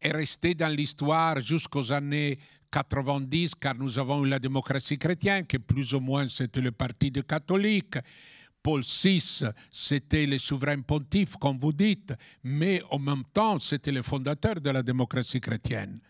est 0.00 0.12
resté 0.12 0.54
dans 0.54 0.68
l'histoire 0.68 1.40
jusqu'aux 1.40 1.90
années 1.90 2.38
90, 2.70 3.54
car 3.54 3.74
nous 3.74 3.98
avons 3.98 4.24
eu 4.24 4.28
la 4.28 4.38
démocratie 4.38 4.98
chrétienne, 4.98 5.46
qui 5.46 5.58
plus 5.58 5.94
ou 5.94 6.00
moins 6.00 6.28
c'était 6.28 6.60
le 6.60 6.72
parti 6.72 7.10
des 7.10 7.22
catholiques. 7.22 7.98
Paul 8.62 8.82
VI, 8.82 9.44
c'était 9.70 10.26
le 10.26 10.38
souverain 10.38 10.80
pontife, 10.82 11.36
comme 11.36 11.58
vous 11.58 11.72
dites, 11.72 12.14
mais 12.44 12.80
en 12.90 12.98
même 12.98 13.24
temps, 13.32 13.58
c'était 13.58 13.90
le 13.90 14.02
fondateur 14.02 14.60
de 14.60 14.70
la 14.70 14.82
démocratie 14.82 15.40
chrétienne. 15.40 16.00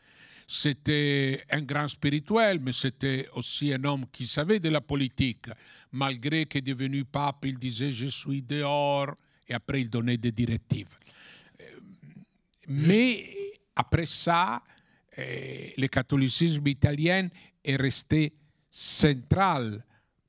C'était 0.46 1.44
un 1.50 1.62
grand 1.62 1.88
spirituel, 1.88 2.60
mais 2.60 2.72
c'était 2.72 3.28
aussi 3.34 3.72
un 3.72 3.82
homme 3.84 4.06
qui 4.10 4.26
savait 4.26 4.60
de 4.60 4.68
la 4.68 4.80
politique. 4.80 5.46
Malgré 5.92 6.46
qu'il 6.46 6.58
est 6.58 6.62
devenu 6.62 7.04
pape, 7.04 7.44
il 7.44 7.58
disait 7.58 7.90
Je 7.90 8.06
suis 8.06 8.42
dehors, 8.42 9.14
et 9.46 9.54
après 9.54 9.80
il 9.80 9.90
donnait 9.90 10.16
des 10.16 10.32
directives. 10.32 10.96
Mais 12.68 13.30
après 13.76 14.06
ça, 14.06 14.62
eh, 15.16 15.74
le 15.76 15.88
catholicisme 15.88 16.66
italien 16.66 17.28
est 17.64 17.76
resté 17.76 18.32
central 18.70 19.84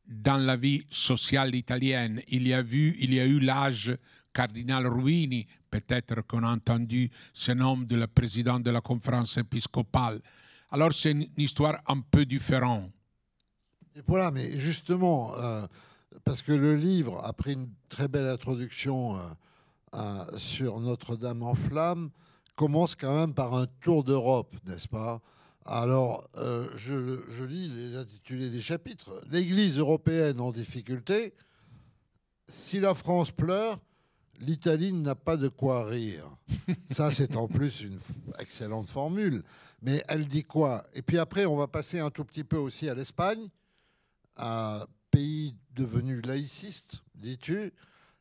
dans 0.05 0.37
la 0.37 0.57
vie 0.57 0.83
sociale 0.89 1.55
italienne. 1.55 2.21
Il 2.27 2.47
y 2.47 2.53
a, 2.53 2.61
vu, 2.61 2.95
il 2.99 3.13
y 3.13 3.19
a 3.19 3.25
eu 3.25 3.39
l'âge 3.39 3.95
cardinal 4.33 4.87
Ruini, 4.87 5.47
peut-être 5.69 6.21
qu'on 6.21 6.43
a 6.43 6.51
entendu 6.51 7.09
ce 7.33 7.51
nom 7.51 7.77
de 7.77 7.95
la 7.95 8.07
présidente 8.07 8.63
de 8.63 8.71
la 8.71 8.81
conférence 8.81 9.37
épiscopale. 9.37 10.21
Alors 10.71 10.93
c'est 10.93 11.11
une 11.11 11.27
histoire 11.37 11.81
un 11.87 12.01
peu 12.01 12.25
différente. 12.25 12.91
Voilà, 14.07 14.31
mais 14.31 14.59
justement, 14.59 15.35
euh, 15.37 15.67
parce 16.23 16.41
que 16.41 16.51
le 16.51 16.75
livre 16.75 17.23
a 17.23 17.31
pris 17.33 17.53
une 17.53 17.69
très 17.89 18.07
belle 18.07 18.25
introduction 18.25 19.19
euh, 19.95 20.37
sur 20.37 20.79
Notre-Dame 20.79 21.43
en 21.43 21.53
flammes, 21.53 22.09
commence 22.55 22.95
quand 22.95 23.15
même 23.15 23.33
par 23.33 23.53
un 23.53 23.67
tour 23.81 24.03
d'Europe, 24.03 24.55
n'est-ce 24.65 24.87
pas? 24.87 25.21
Alors, 25.65 26.27
euh, 26.35 26.67
je, 26.75 27.43
lis 27.45 27.69
les 27.69 27.95
intitulés 27.95 28.49
des 28.49 28.61
chapitres. 28.61 29.21
L'Église 29.31 29.77
européenne 29.77 30.41
en 30.41 30.51
difficulté. 30.51 31.33
Si 32.49 32.79
la 32.79 32.93
France 32.93 33.31
pleure, 33.31 33.79
l'Italie 34.39 34.93
n'a 34.93 35.15
pas 35.15 35.37
de 35.37 35.47
quoi 35.47 35.85
rire. 35.85 36.29
Ça, 36.91 37.11
c'est 37.11 37.35
en 37.35 37.47
plus 37.47 37.81
une 37.81 37.99
excellente 38.39 38.89
formule. 38.89 39.43
Mais 39.81 40.03
elle 40.07 40.27
dit 40.27 40.43
quoi? 40.43 40.85
Et 40.93 41.01
puis 41.01 41.17
après, 41.17 41.45
on 41.45 41.57
va 41.57 41.67
passer 41.67 41.99
un 41.99 42.09
tout 42.09 42.23
petit 42.23 42.43
peu 42.43 42.57
aussi 42.57 42.89
à 42.89 42.95
l'Espagne, 42.95 43.49
un 44.37 44.85
pays 45.11 45.55
devenu 45.75 46.21
laïciste, 46.21 47.03
dis-tu, 47.15 47.73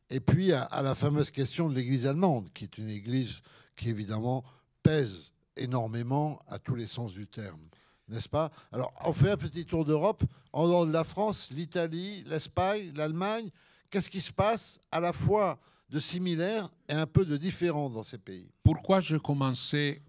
et 0.09 0.19
puis 0.19 0.51
à, 0.51 0.81
la 0.81 0.93
fameuse 0.93 1.31
question 1.31 1.69
de 1.69 1.75
l'Église 1.75 2.05
allemande, 2.05 2.49
qui 2.53 2.65
est 2.65 2.77
une 2.77 2.89
Église 2.89 3.41
qui 3.75 3.89
évidemment 3.89 4.43
pèse 4.83 5.31
énormément 5.55 6.39
à 6.47 6.59
tous 6.59 6.75
les 6.75 6.87
sens 6.87 7.13
du 7.13 7.27
terme. 7.27 7.61
N'est-ce 8.09 8.29
pas? 8.29 8.51
Alors, 8.71 8.93
on 9.05 9.13
fait 9.13 9.31
un 9.31 9.37
petit 9.37 9.65
tour 9.65 9.85
d'Europe, 9.85 10.23
en 10.51 10.67
dehors 10.67 10.85
de 10.85 10.91
la 10.91 11.03
France, 11.03 11.49
l'Italie, 11.51 12.23
l'Espagne, 12.27 12.91
l'Allemagne. 12.95 13.49
Qu'est-ce 13.93 14.09
qui 14.09 14.21
se 14.21 14.31
passe 14.31 14.79
à 14.91 14.99
la 14.99 15.13
fois 15.13 15.59
de 15.87 15.99
similaire 15.99 16.67
et 16.89 16.93
un 16.93 17.05
peu 17.05 17.23
de 17.23 17.37
différent 17.37 17.91
dans 17.91 18.01
ces 18.01 18.17
pays? 18.17 18.49
Pourquoi 18.63 19.01
je 19.01 19.17
commençais 19.17 20.01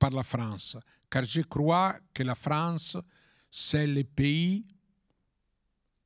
par 0.00 0.10
la 0.10 0.24
France? 0.24 0.76
Car 1.08 1.22
je 1.22 1.42
crois 1.42 1.94
que 2.12 2.24
la 2.24 2.34
France, 2.34 2.96
c'est 3.52 3.86
le 3.86 4.02
pays 4.02 4.66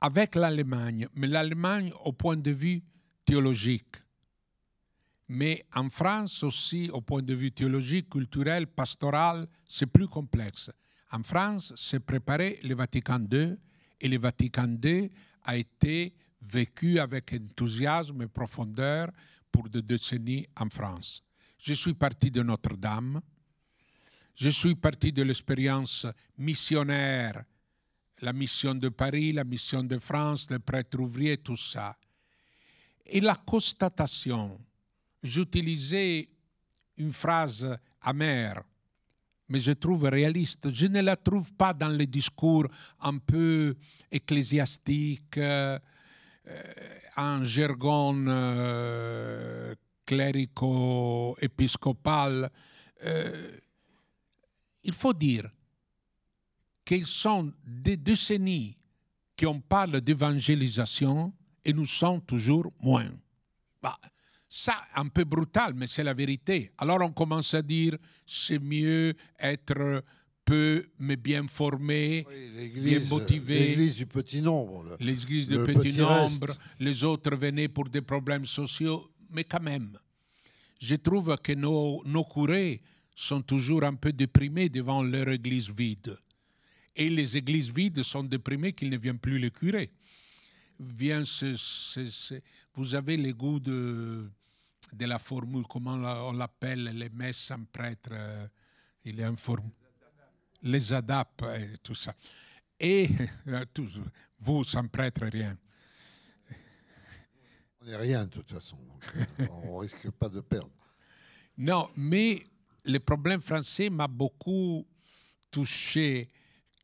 avec 0.02 0.34
l'Allemagne, 0.34 1.08
mais 1.14 1.28
l'Allemagne 1.28 1.94
au 2.04 2.12
point 2.12 2.36
de 2.36 2.50
vue 2.50 2.82
théologique. 3.24 3.96
Mais 5.28 5.64
en 5.74 5.88
France 5.88 6.42
aussi, 6.42 6.90
au 6.90 7.00
point 7.00 7.22
de 7.22 7.32
vue 7.32 7.52
théologique, 7.52 8.10
culturel, 8.10 8.66
pastoral, 8.66 9.48
c'est 9.66 9.86
plus 9.86 10.08
complexe. 10.08 10.70
En 11.10 11.22
France, 11.22 11.72
c'est 11.74 12.00
préparé 12.00 12.60
le 12.62 12.74
Vatican 12.74 13.24
II 13.32 13.56
et 13.98 14.08
le 14.08 14.18
Vatican 14.18 14.76
II 14.84 15.10
a 15.44 15.56
été 15.56 16.12
vécu 16.40 16.98
avec 16.98 17.32
enthousiasme 17.32 18.22
et 18.22 18.28
profondeur 18.28 19.10
pour 19.50 19.68
des 19.68 19.82
décennies 19.82 20.46
en 20.58 20.68
France. 20.68 21.22
Je 21.58 21.74
suis 21.74 21.94
parti 21.94 22.30
de 22.30 22.42
Notre-Dame, 22.42 23.20
je 24.34 24.48
suis 24.48 24.74
parti 24.74 25.12
de 25.12 25.22
l'expérience 25.22 26.06
missionnaire, 26.38 27.44
la 28.22 28.32
mission 28.32 28.74
de 28.74 28.88
Paris, 28.88 29.32
la 29.32 29.44
mission 29.44 29.82
de 29.82 29.98
France, 29.98 30.50
les 30.50 30.58
prêtres 30.58 30.98
ouvriers, 30.98 31.38
tout 31.38 31.56
ça. 31.56 31.96
Et 33.06 33.20
la 33.20 33.34
constatation 33.34 34.58
j'utilisais 35.22 36.28
une 36.96 37.12
phrase 37.12 37.76
amère, 38.02 38.62
mais 39.48 39.60
je 39.60 39.72
trouve 39.72 40.04
réaliste. 40.04 40.72
Je 40.72 40.86
ne 40.86 41.00
la 41.00 41.16
trouve 41.16 41.52
pas 41.54 41.72
dans 41.72 41.88
les 41.88 42.06
discours 42.06 42.66
un 43.00 43.18
peu 43.18 43.74
ecclésiastiques, 44.10 45.38
euh, 46.50 46.62
en 47.16 47.44
jargon 47.44 48.26
euh, 48.26 49.74
clérico-épiscopal. 50.04 52.50
Euh, 53.04 53.56
il 54.82 54.92
faut 54.92 55.12
dire 55.12 55.48
qu'ils 56.84 57.06
sont 57.06 57.52
des 57.64 57.96
décennies 57.96 58.76
qu'on 59.38 59.60
parle 59.60 60.00
d'évangélisation 60.00 61.32
et 61.64 61.72
nous 61.72 61.86
sommes 61.86 62.20
toujours 62.22 62.72
moins. 62.80 63.12
Bah, 63.82 63.96
ça, 64.48 64.80
un 64.96 65.06
peu 65.08 65.22
brutal, 65.24 65.74
mais 65.74 65.86
c'est 65.86 66.02
la 66.02 66.14
vérité. 66.14 66.72
Alors 66.78 66.98
on 67.02 67.12
commence 67.12 67.54
à 67.54 67.62
dire, 67.62 67.96
c'est 68.26 68.58
mieux 68.58 69.14
être 69.38 70.02
peu, 70.50 70.86
mais 70.98 71.16
bien 71.16 71.46
formé, 71.46 72.26
oui, 72.28 72.68
bien 72.70 73.00
motivé. 73.08 73.58
L'église 73.68 73.96
du 73.96 74.06
petit 74.06 74.42
nombre. 74.42 74.96
L'église 74.98 75.46
du 75.48 75.58
petit, 75.58 75.78
petit 75.78 75.98
nombre. 75.98 76.48
Reste. 76.48 76.58
Les 76.80 77.04
autres 77.04 77.36
venaient 77.36 77.68
pour 77.68 77.88
des 77.88 78.02
problèmes 78.02 78.44
sociaux, 78.44 79.08
mais 79.30 79.44
quand 79.44 79.62
même. 79.62 79.96
Je 80.80 80.96
trouve 80.96 81.36
que 81.42 81.52
nos, 81.54 82.02
nos 82.04 82.24
curés 82.24 82.82
sont 83.14 83.42
toujours 83.42 83.84
un 83.84 83.94
peu 83.94 84.12
déprimés 84.12 84.68
devant 84.68 85.02
leur 85.02 85.28
église 85.28 85.70
vide. 85.70 86.16
Et 86.96 87.08
les 87.08 87.36
églises 87.36 87.70
vides 87.70 88.02
sont 88.02 88.24
déprimées 88.24 88.72
qu'ils 88.72 88.90
ne 88.90 88.98
viennent 88.98 89.18
plus 89.18 89.38
les 89.38 89.50
curés. 89.50 89.90
Vient 90.80 91.24
ce, 91.24 91.54
ce, 91.56 92.08
ce, 92.10 92.34
vous 92.74 92.94
avez 92.94 93.16
le 93.16 93.32
goût 93.32 93.60
de, 93.60 94.28
de 94.94 95.04
la 95.06 95.18
formule, 95.18 95.64
comment 95.68 95.94
on 96.28 96.32
l'appelle, 96.32 96.84
les 96.94 97.10
messes 97.10 97.50
en 97.50 97.64
prêtre, 97.70 98.10
euh, 98.12 98.46
il 99.04 99.20
est 99.20 99.24
un 99.24 99.36
formule. 99.36 99.70
Les 100.62 100.92
adap 100.92 101.42
et 101.56 101.78
tout 101.82 101.94
ça. 101.94 102.14
Et 102.78 103.08
tout, 103.74 103.88
vous, 104.38 104.64
sans 104.64 104.86
prêtre, 104.88 105.26
rien. 105.26 105.56
On 107.80 107.86
n'est 107.86 107.96
rien 107.96 108.24
de 108.24 108.30
toute 108.30 108.52
façon, 108.52 108.76
donc, 108.76 109.50
on 109.50 109.76
ne 109.76 109.80
risque 109.80 110.10
pas 110.10 110.28
de 110.28 110.40
perdre. 110.40 110.70
Non, 111.56 111.90
mais 111.96 112.42
le 112.84 112.98
problème 112.98 113.40
français 113.40 113.88
m'a 113.88 114.06
beaucoup 114.06 114.86
touché 115.50 116.30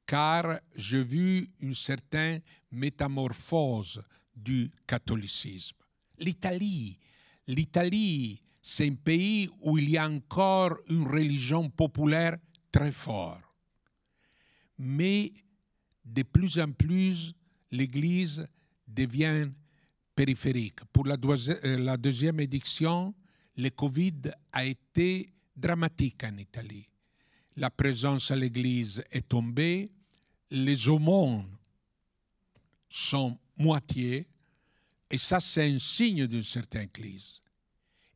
car 0.07 0.61
j'ai 0.75 1.03
vu 1.03 1.51
une 1.61 1.75
certaine 1.75 2.41
métamorphose 2.71 4.03
du 4.35 4.71
catholicisme. 4.87 5.77
L'Italie, 6.19 6.99
l'Italie, 7.47 8.43
c'est 8.63 8.89
un 8.89 8.95
pays 8.95 9.49
où 9.61 9.79
il 9.79 9.91
y 9.91 9.99
a 9.99 10.09
encore 10.09 10.77
une 10.89 11.07
religion 11.07 11.69
populaire 11.69 12.37
très 12.71 12.93
forte. 12.93 13.46
Mais 14.79 15.33
de 16.05 16.23
plus 16.23 16.59
en 16.59 16.73
plus, 16.73 17.35
l'Église 17.71 18.47
devient 18.87 19.49
périphérique. 20.15 20.85
Pour 20.93 21.07
la, 21.07 21.17
la 21.63 21.97
deuxième 21.97 22.41
édition, 22.41 23.15
le 23.57 23.71
Covid 23.71 24.33
a 24.53 24.65
été 24.65 25.33
dramatique 25.55 26.23
en 26.25 26.37
Italie. 26.37 26.89
La 27.57 27.71
présence 27.71 28.31
à 28.31 28.37
l'église 28.37 29.03
est 29.11 29.29
tombée, 29.29 29.91
les 30.51 30.89
aumônes 30.89 31.57
sont 32.89 33.39
moitié, 33.57 34.29
et 35.11 35.19
ça 35.19 35.41
c'est 35.41 35.71
un 35.71 35.79
signe 35.79 36.27
d'une 36.27 36.45
certaine 36.45 36.89
crise. 36.89 37.41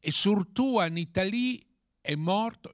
Et 0.02 0.10
surtout 0.10 0.78
en 0.80 0.94
Italie 0.94 1.60
est 2.04 2.16
morte 2.16 2.68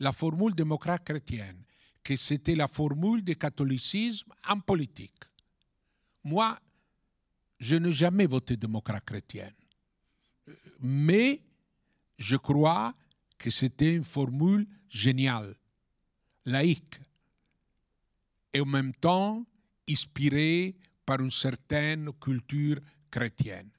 la 0.00 0.12
formule 0.12 0.54
démocrate 0.54 1.04
chrétienne, 1.04 1.62
que 2.04 2.14
c'était 2.16 2.54
la 2.54 2.68
formule 2.68 3.24
du 3.24 3.34
catholicisme 3.34 4.32
en 4.46 4.60
politique. 4.60 5.24
Moi, 6.22 6.58
je 7.58 7.76
n'ai 7.76 7.92
jamais 7.92 8.26
voté 8.26 8.56
démocrate 8.56 9.04
chrétienne, 9.04 9.54
mais 10.80 11.42
je 12.18 12.36
crois 12.36 12.94
que 13.38 13.50
c'était 13.50 13.94
une 13.94 14.04
formule 14.04 14.66
géniale, 14.88 15.56
laïque, 16.44 17.00
et 18.52 18.60
en 18.60 18.66
même 18.66 18.94
temps 18.94 19.44
inspirée 19.88 20.76
par 21.04 21.20
une 21.20 21.30
certaine 21.30 22.12
culture 22.20 22.80
chrétienne. 23.10 23.70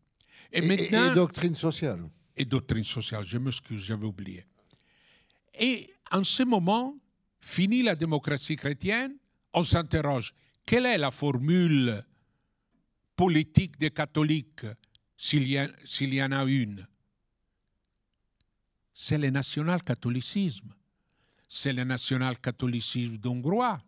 Et, 0.51 0.62
maintenant, 0.62 1.12
et 1.12 1.15
doctrine 1.15 1.55
sociale. 1.55 2.10
Et 2.36 2.46
doctrine 2.46 2.84
sociale, 2.84 3.24
je 3.25 3.38
m'excuse, 3.38 3.84
j'avais 3.84 4.05
oublié. 4.05 4.46
Et 5.60 5.89
en 6.12 6.24
ce 6.24 6.44
moment, 6.44 6.96
fini 7.45 7.83
la 7.83 7.95
démocratie 7.95 8.55
chrétienne, 8.55 9.15
on 9.53 9.63
s'interroge, 9.63 10.33
quelle 10.65 10.87
est 10.87 10.97
la 10.97 11.11
formule 11.11 12.03
politique 13.15 13.77
des 13.77 13.91
catholiques 13.91 14.65
s'il 15.15 15.47
y, 15.47 16.23
en 16.23 16.31
a 16.31 16.43
une? 16.45 16.87
C'est 18.93 19.19
le 19.19 19.29
national-catholicisme. 19.29 20.73
C'est 21.47 21.71
le 21.71 21.83
national-catholicisme 21.83 23.19
hongrois, 23.23 23.79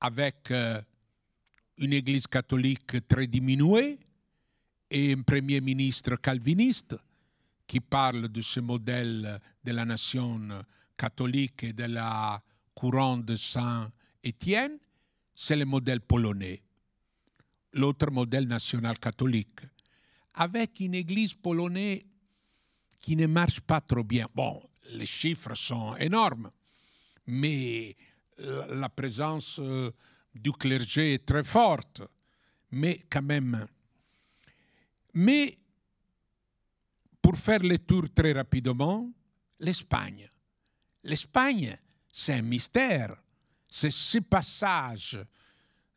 avec 0.00 0.52
euh, 0.52 0.80
une 1.78 1.92
église 1.92 2.28
catholique 2.28 3.06
très 3.08 3.26
diminuée 3.26 3.98
et 4.88 5.12
un 5.12 5.22
premier 5.22 5.60
ministre 5.60 6.14
calviniste 6.16 6.96
qui 7.66 7.80
parle 7.80 8.28
de 8.28 8.40
ce 8.40 8.60
modèle 8.60 9.40
de 9.64 9.72
la 9.72 9.84
nation 9.84 10.64
catholique 11.02 11.64
et 11.64 11.72
de 11.72 11.84
la 11.84 12.40
couronne 12.74 13.24
de 13.24 13.34
Saint 13.34 13.90
Étienne, 14.22 14.78
c'est 15.34 15.56
le 15.56 15.64
modèle 15.64 16.00
polonais, 16.00 16.62
l'autre 17.72 18.08
modèle 18.12 18.46
national 18.46 19.00
catholique, 19.00 19.62
avec 20.34 20.78
une 20.78 20.94
église 20.94 21.34
polonaise 21.34 22.02
qui 23.00 23.16
ne 23.16 23.26
marche 23.26 23.60
pas 23.60 23.80
trop 23.80 24.04
bien. 24.04 24.28
Bon, 24.32 24.62
les 24.92 25.06
chiffres 25.06 25.56
sont 25.56 25.96
énormes, 25.96 26.52
mais 27.26 27.96
la 28.38 28.88
présence 28.88 29.58
euh, 29.58 29.90
du 30.32 30.52
clergé 30.52 31.14
est 31.14 31.26
très 31.26 31.42
forte, 31.42 32.02
mais 32.70 33.00
quand 33.10 33.22
même. 33.22 33.66
Mais 35.14 35.58
pour 37.20 37.36
faire 37.36 37.60
le 37.60 37.78
tour 37.78 38.04
très 38.14 38.32
rapidement, 38.32 39.10
l'Espagne. 39.58 40.28
L'Espagne, 41.04 41.76
c'est 42.12 42.34
un 42.34 42.42
mystère. 42.42 43.16
C'est 43.68 43.90
ce 43.90 44.18
passage 44.18 45.18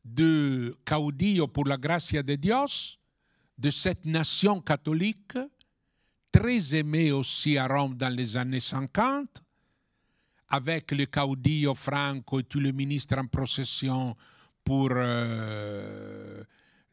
de 0.03 0.77
caudillo 0.85 1.47
pour 1.47 1.65
la 1.65 1.77
gracia 1.77 2.23
de 2.23 2.35
Dios, 2.35 2.97
de 3.57 3.69
cette 3.69 4.05
nation 4.05 4.61
catholique, 4.61 5.37
très 6.31 6.75
aimée 6.75 7.11
aussi 7.11 7.57
à 7.57 7.67
Rome 7.67 7.95
dans 7.95 8.13
les 8.13 8.37
années 8.37 8.59
50, 8.59 9.41
avec 10.49 10.91
le 10.91 11.05
caudillo 11.05 11.75
Franco 11.75 12.39
et 12.39 12.43
tous 12.43 12.59
les 12.59 12.71
ministres 12.71 13.17
en 13.17 13.27
procession 13.27 14.15
pour 14.63 14.89
euh, 14.91 16.43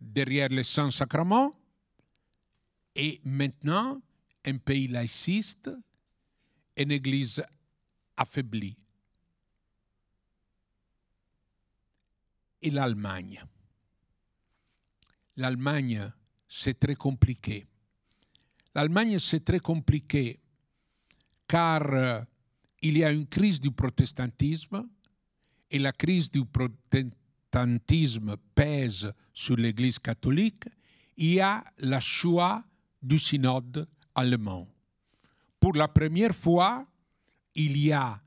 derrière 0.00 0.48
les 0.48 0.64
Saint-Sacrements. 0.64 1.54
Et 2.94 3.20
maintenant, 3.24 4.00
un 4.44 4.56
pays 4.58 4.88
laïciste, 4.88 5.70
une 6.76 6.90
église 6.90 7.42
affaiblie. 8.22 8.76
Et 12.62 12.70
l'Allemagne. 12.70 13.44
L'Allemagne, 15.36 16.12
c'est 16.48 16.78
très 16.78 16.94
compliqué. 16.94 17.66
L'Allemagne, 18.74 19.18
c'est 19.18 19.44
très 19.44 19.60
compliqué 19.60 20.42
car 21.52 21.82
euh, 21.92 22.22
il 22.80 22.96
y 22.96 23.04
a 23.04 23.12
une 23.12 23.26
crise 23.26 23.60
du 23.60 23.70
protestantisme 23.70 24.88
et 25.70 25.78
la 25.78 25.92
crise 25.92 26.30
du 26.30 26.46
protestantisme 26.46 28.36
pèse 28.54 29.12
sur 29.34 29.56
l'Église 29.56 29.98
catholique. 29.98 30.64
Il 31.18 31.34
y 31.34 31.40
a 31.40 31.62
la 31.78 32.00
choix 32.00 32.64
du 33.02 33.18
synode 33.18 33.86
allemand. 34.14 34.66
Pour 35.60 35.74
la 35.74 35.88
première 35.88 36.34
fois, 36.34 36.86
il 37.54 37.76
y 37.76 37.92
a, 37.92 38.20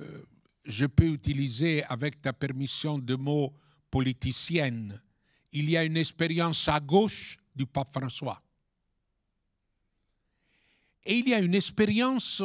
euh, 0.00 0.22
je 0.64 0.86
peux 0.86 1.06
utiliser 1.06 1.84
avec 1.84 2.20
ta 2.20 2.32
permission 2.32 2.98
de 2.98 3.14
mots 3.14 3.54
politicienne, 3.90 5.00
il 5.52 5.68
y 5.68 5.76
a 5.76 5.84
une 5.84 5.96
expérience 5.96 6.68
à 6.68 6.78
gauche 6.78 7.38
du 7.54 7.66
pape 7.66 7.92
François. 7.92 8.40
Et 11.04 11.18
il 11.18 11.28
y 11.28 11.34
a 11.34 11.40
une 11.40 11.54
expérience 11.54 12.42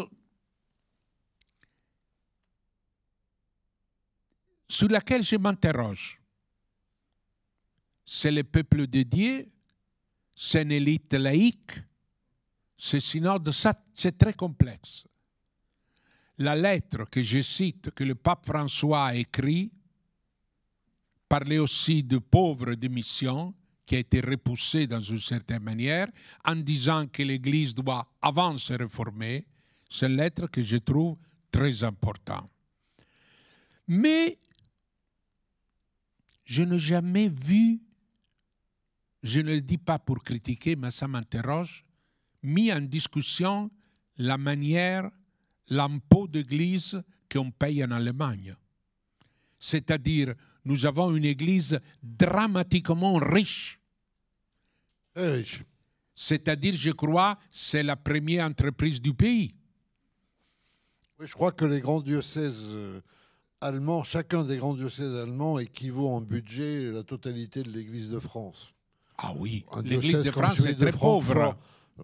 sur 4.68 4.88
laquelle 4.90 5.24
je 5.24 5.36
m'interroge. 5.36 6.20
C'est 8.06 8.32
le 8.32 8.44
peuple 8.44 8.88
de 8.88 9.04
Dieu, 9.04 9.52
c'est 10.36 10.64
une 10.64 10.72
élite 10.72 11.14
laïque, 11.14 11.74
ce 12.78 13.00
synode, 13.00 13.50
c'est 13.94 14.18
très 14.18 14.34
complexe. 14.34 15.06
La 16.38 16.56
lettre 16.56 17.06
que 17.10 17.22
je 17.22 17.42
cite, 17.42 17.92
que 17.92 18.04
le 18.04 18.16
pape 18.16 18.46
François 18.46 19.06
a 19.08 19.16
écrite, 19.16 19.72
parlait 21.30 21.58
aussi 21.60 22.04
de 22.04 22.18
pauvres 22.18 22.76
de 22.76 22.88
mission 22.88 23.54
qui 23.86 23.96
a 23.96 24.00
été 24.00 24.20
repoussé 24.20 24.88
dans 24.88 25.00
une 25.00 25.20
certaine 25.20 25.62
manière, 25.62 26.08
en 26.44 26.56
disant 26.56 27.08
que 27.08 27.22
l'Église 27.24 27.74
doit 27.74 28.06
avant 28.22 28.58
se 28.58 28.74
réformer. 28.74 29.46
C'est 29.90 30.08
une 30.08 30.18
lettre 30.18 30.48
que 30.48 30.62
je 30.62 30.78
trouve 30.78 31.18
très 31.52 31.84
importante. 31.84 32.50
Mais 33.88 34.40
je 36.44 36.64
n'ai 36.64 36.80
jamais 36.80 37.28
vu, 37.28 37.80
je 39.24 39.40
ne 39.40 39.54
le 39.54 39.62
dis 39.62 39.78
pas 39.78 40.00
pour 40.00 40.24
critiquer, 40.24 40.76
mais 40.76 40.92
ça 40.92 41.08
m'interroge, 41.08 41.86
mis 42.42 42.74
en 42.74 42.82
discussion 42.82 43.70
la 44.18 44.38
manière, 44.38 45.10
l'impôt 45.70 46.28
d'église 46.28 47.02
qu'on 47.32 47.52
paye 47.52 47.84
en 47.84 47.92
Allemagne. 47.92 48.56
C'est-à-dire, 49.58 50.34
nous 50.64 50.86
avons 50.86 51.16
une 51.16 51.26
église 51.26 51.80
dramatiquement 52.04 53.16
riche. 53.16 53.80
C'est-à-dire, 56.16 56.74
je 56.76 56.92
crois, 56.92 57.38
c'est 57.50 57.84
la 57.84 57.96
première 57.96 58.46
entreprise 58.46 59.02
du 59.02 59.14
pays. 59.14 59.56
Oui, 61.20 61.28
je 61.28 61.34
crois 61.34 61.52
que 61.52 61.66
les 61.66 61.80
grands 61.80 62.02
diocèses 62.02 62.68
euh, 62.72 63.02
allemands, 63.62 64.04
chacun 64.04 64.44
des 64.44 64.58
grands 64.58 64.74
diocèses 64.74 65.16
allemands 65.16 65.60
équivaut 65.60 66.10
en 66.10 66.20
budget 66.20 66.92
la 66.92 67.04
totalité 67.04 67.64
de 67.64 67.70
l'Église 67.72 68.10
de 68.10 68.20
France. 68.20 68.74
Ah 69.18 69.34
oui, 69.38 69.66
l'Église 69.84 70.22
de 70.22 70.32
France 70.32 70.66
est 70.66 70.76
très 70.76 70.92
pauvre. 70.92 71.56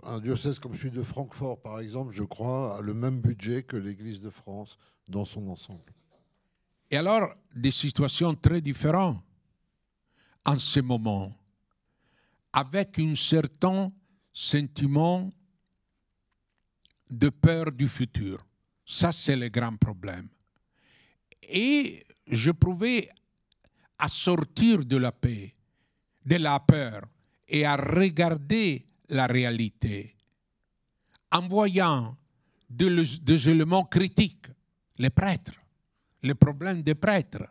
Un 0.04 0.20
diocèse 0.20 0.58
comme 0.58 0.76
celui 0.76 0.92
de 0.92 1.04
Francfort, 1.04 1.62
par 1.62 1.80
exemple, 1.80 2.14
je 2.14 2.24
crois, 2.24 2.78
a 2.78 2.82
le 2.82 2.94
même 2.94 3.20
budget 3.20 3.64
que 3.64 3.76
l'Église 3.76 4.22
de 4.22 4.30
France 4.30 4.78
dans 5.08 5.26
son 5.26 5.50
ensemble. 5.50 5.94
Et 6.90 6.98
alors, 6.98 7.34
des 7.54 7.72
situations 7.72 8.34
très 8.36 8.62
différentes 8.62 9.22
en 10.46 10.58
ce 10.58 10.80
moment, 10.80 11.34
avec 12.54 13.00
un 13.00 13.16
certain 13.16 13.92
sentiment 14.34 15.30
de 17.10 17.30
peur 17.30 17.72
du 17.72 17.88
futur. 17.88 18.46
Ça, 18.86 19.12
c'est 19.12 19.36
le 19.36 19.50
grand 19.50 19.76
problème. 19.78 20.28
Et 21.44 22.06
je 22.28 22.52
pouvais 22.52 23.10
à 24.00 24.08
sortir 24.08 24.86
de 24.86 24.98
la 24.98 25.12
paix, 25.12 25.54
de 26.26 26.38
la 26.38 26.60
peur, 26.60 27.04
et 27.48 27.66
à 27.66 27.76
regarder 27.76 28.86
la 29.12 29.28
réalité 29.28 30.16
en 31.32 31.48
voyant 31.48 32.18
des 32.70 33.50
éléments 33.50 33.86
critiques, 33.86 34.48
les 34.98 35.10
prêtres, 35.10 35.54
les 36.24 36.36
problèmes 36.36 36.82
des 36.82 36.96
prêtres. 36.96 37.48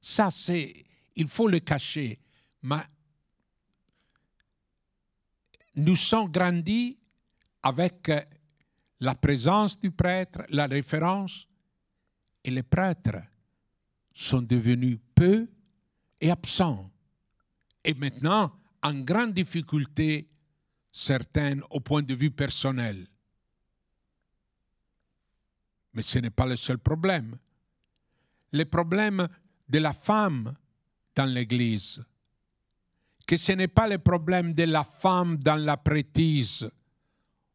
Ça, 0.00 0.30
c'est, 0.30 0.84
il 1.16 1.28
faut 1.28 1.48
le 1.48 1.60
cacher. 1.60 2.18
Mais 2.62 2.82
nous 5.76 5.96
sommes 5.96 6.30
grandis 6.30 6.98
avec 7.62 8.10
la 9.00 9.14
présence 9.14 9.78
du 9.78 9.90
prêtre, 9.90 10.42
la 10.50 10.66
référence, 10.66 11.46
et 12.42 12.50
les 12.50 12.62
prêtres 12.62 13.22
sont 14.14 14.42
devenus 14.42 14.98
peu 15.14 15.48
et 16.20 16.30
absents. 16.30 16.90
Et 17.82 17.94
maintenant, 17.94 18.52
en 18.82 18.94
grande 19.00 19.32
difficulté, 19.32 20.28
certaines 20.94 21.60
au 21.70 21.80
point 21.80 22.02
de 22.02 22.14
vue 22.14 22.30
personnel. 22.30 23.06
Mais 25.92 26.02
ce 26.02 26.20
n'est 26.20 26.30
pas 26.30 26.46
le 26.46 26.56
seul 26.56 26.78
problème. 26.78 27.36
Le 28.52 28.64
problème 28.64 29.28
de 29.68 29.78
la 29.80 29.92
femme 29.92 30.54
dans 31.16 31.24
l'Église, 31.24 32.00
que 33.26 33.36
ce 33.36 33.52
n'est 33.52 33.68
pas 33.68 33.88
le 33.88 33.98
problème 33.98 34.54
de 34.54 34.62
la 34.64 34.84
femme 34.84 35.36
dans 35.36 35.56
la 35.56 35.76
prêtrise 35.76 36.68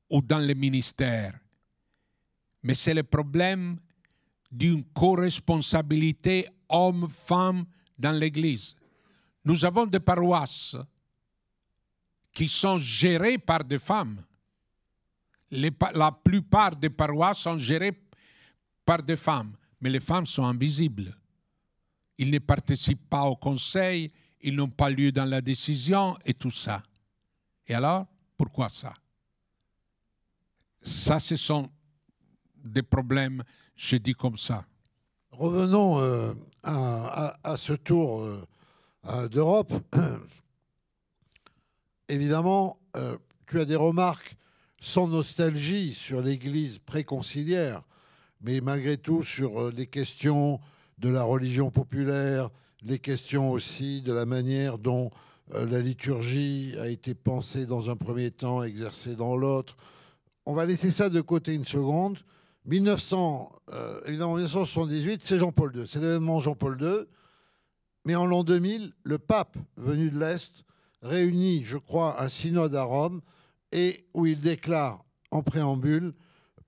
ou 0.10 0.22
dans 0.22 0.46
le 0.46 0.54
ministère, 0.54 1.40
mais 2.62 2.74
c'est 2.74 2.94
le 2.94 3.04
problème 3.04 3.80
d'une 4.52 4.84
co-responsabilité 4.84 6.46
homme-femme 6.68 7.66
dans 7.98 8.12
l'Église. 8.12 8.76
Nous 9.46 9.64
avons 9.64 9.86
des 9.86 10.00
paroisses 10.02 10.76
qui 12.32 12.48
sont 12.48 12.78
gérées 12.78 13.38
par 13.38 13.64
des 13.64 13.80
femmes. 13.80 14.24
la 15.52 16.12
plupart 16.12 16.76
des 16.76 16.90
paroisses 16.90 17.40
sont 17.40 17.58
gérées 17.58 18.00
par 18.86 19.04
des 19.04 19.18
femmes, 19.18 19.56
mais 19.82 19.90
les 19.90 20.00
femmes 20.00 20.26
sont 20.26 20.44
invisibles. 20.44 21.16
Ils 22.18 22.30
ne 22.30 22.40
participent 22.40 23.10
pas 23.10 23.24
au 23.24 23.36
conseil, 23.36 24.12
ils 24.42 24.56
n'ont 24.56 24.70
pas 24.70 24.90
lieu 24.90 25.12
dans 25.12 25.26
la 25.26 25.42
décision 25.42 26.18
et 26.26 26.34
tout 26.34 26.52
ça. 26.52 26.84
Et 27.68 27.74
alors, 27.74 28.08
pourquoi 28.38 28.70
ça? 28.70 28.94
Ça, 30.82 31.20
ce 31.20 31.36
sont 31.36 31.70
des 32.64 32.84
problèmes, 32.84 33.44
je 33.76 33.98
dis 33.98 34.14
comme 34.14 34.38
ça. 34.38 34.66
Revenons 35.32 36.00
euh, 36.00 36.34
à, 36.64 37.56
ce 37.58 37.74
tour 37.74 38.22
euh, 39.06 39.28
d'Europe. 39.28 39.74
Évidemment, 42.10 42.80
euh, 42.98 43.18
tu 43.48 43.60
as 43.62 43.66
des 43.66 43.76
remarques 43.76 44.36
sans 44.82 45.08
nostalgie 45.08 45.94
sur 45.94 46.22
l'Église 46.22 46.80
préconciliaire, 46.80 47.84
mais 48.42 48.62
malgré 48.62 48.98
tout 48.98 49.22
sur 49.22 49.72
les 49.72 49.88
questions 49.88 50.60
de 50.98 51.10
la 51.10 51.24
religion 51.24 51.72
populaire, 51.72 52.50
les 52.82 53.00
questions 53.00 53.52
aussi 53.52 54.02
de 54.02 54.12
la 54.12 54.26
manière 54.26 54.78
dont 54.78 55.12
la 55.54 55.82
liturgie 55.82 56.76
a 56.80 56.88
été 56.88 57.16
pensée 57.16 57.66
dans 57.66 57.90
un 57.90 57.96
premier 57.96 58.32
temps, 58.32 58.64
exercée 58.64 59.16
dans 59.16 59.36
l'autre. 59.36 59.76
On 60.46 60.54
va 60.54 60.66
laisser 60.66 60.92
ça 60.92 61.10
de 61.10 61.22
côté 61.22 61.54
une 61.54 61.66
seconde. 61.66 62.18
1900, 62.66 63.52
euh, 63.72 64.02
évidemment, 64.06 64.36
1978, 64.36 65.22
c'est 65.24 65.38
Jean-Paul 65.38 65.76
II, 65.76 65.88
c'est 65.88 66.00
l'événement 66.00 66.40
Jean-Paul 66.40 66.78
II. 66.82 67.06
Mais 68.06 68.16
en 68.16 68.26
l'an 68.26 68.44
2000, 68.44 68.94
le 69.04 69.18
pape 69.18 69.58
venu 69.78 70.10
de 70.10 70.20
l'Est 70.20 70.64
réunit, 71.02 71.64
je 71.66 71.78
crois, 71.78 72.22
un 72.22 72.30
synode 72.30 72.76
à 72.76 72.84
Rome 72.84 73.22
et 73.72 74.06
où 74.14 74.26
il 74.26 74.40
déclare 74.40 75.04
en 75.32 75.44
préambule, 75.44 76.14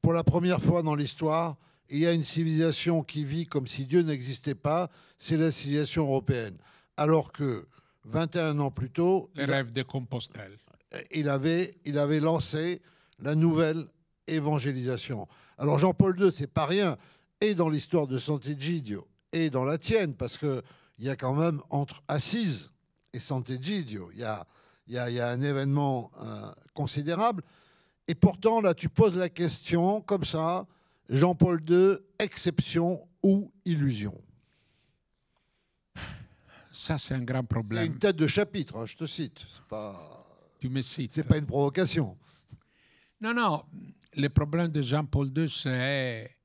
pour 0.02 0.14
la 0.14 0.24
première 0.24 0.62
fois 0.62 0.84
dans 0.84 0.96
l'histoire, 0.96 1.58
il 1.90 2.00
y 2.00 2.08
a 2.08 2.14
une 2.14 2.24
civilisation 2.24 3.04
qui 3.04 3.24
vit 3.24 3.46
comme 3.46 3.68
si 3.68 3.86
Dieu 3.86 4.02
n'existait 4.02 4.56
pas, 4.56 4.90
c'est 5.18 5.38
la 5.38 5.52
civilisation 5.52 6.04
européenne. 6.04 6.58
Alors 6.98 7.32
que 7.32 7.68
21 8.06 8.60
ans 8.60 8.72
plus 8.72 8.90
tôt... 8.90 9.30
Les 9.36 9.46
rêves 9.46 9.74
de 9.74 9.84
Compostelle. 9.84 10.58
Il 11.12 11.30
avait, 11.30 11.76
il 11.86 11.98
avait 11.98 12.20
lancé 12.20 12.82
la 13.20 13.36
nouvelle 13.36 13.86
évangélisation. 14.28 15.28
Alors 15.58 15.80
Jean-Paul 15.80 16.20
II, 16.20 16.32
c'est 16.32 16.48
pas 16.48 16.66
rien, 16.66 16.98
et 17.42 17.54
dans 17.54 17.70
l'histoire 17.70 18.08
de 18.08 18.18
Sant'Egidio, 18.18 19.08
et 19.34 19.50
dans 19.50 19.66
la 19.66 19.78
tienne, 19.78 20.16
parce 20.16 20.38
qu'il 20.38 20.62
y 21.00 21.10
a 21.10 21.16
quand 21.16 21.34
même 21.34 21.62
entre 21.70 22.04
Assise 22.08 22.71
et 23.14 23.20
Sant'Egidio, 23.20 24.10
il 24.14 24.20
y 24.20 24.24
a, 24.24 24.46
y, 24.88 24.98
a, 24.98 25.10
y 25.10 25.20
a 25.20 25.30
un 25.30 25.42
événement 25.42 26.10
euh, 26.22 26.52
considérable. 26.74 27.44
Et 28.08 28.16
pourtant, 28.16 28.62
là, 28.62 28.74
tu 28.74 28.90
poses 28.90 29.16
la 29.16 29.30
question 29.30 30.02
comme 30.02 30.24
ça, 30.24 30.66
Jean-Paul 31.10 31.62
II, 31.68 31.98
exception 32.20 33.08
ou 33.24 33.52
illusion? 33.66 34.20
Ça, 36.72 36.98
c'est 36.98 37.14
un 37.14 37.24
grand 37.24 37.44
problème. 37.44 37.86
Une 37.86 37.98
tête 38.00 38.16
de 38.16 38.28
chapitre, 38.28 38.78
hein, 38.78 38.86
je 38.86 38.96
te 38.96 39.06
cite. 39.06 39.46
Pas... 39.68 40.26
Tu 40.60 40.70
me 40.70 40.82
cites. 40.82 41.14
C'est 41.14 41.28
pas 41.28 41.38
une 41.38 41.46
provocation. 41.46 42.18
Non, 43.20 43.34
non. 43.34 43.64
Le 44.16 44.28
problème 44.30 44.70
de 44.70 44.82
Jean-Paul 44.82 45.32
II, 45.36 45.50
c'est, 45.50 46.36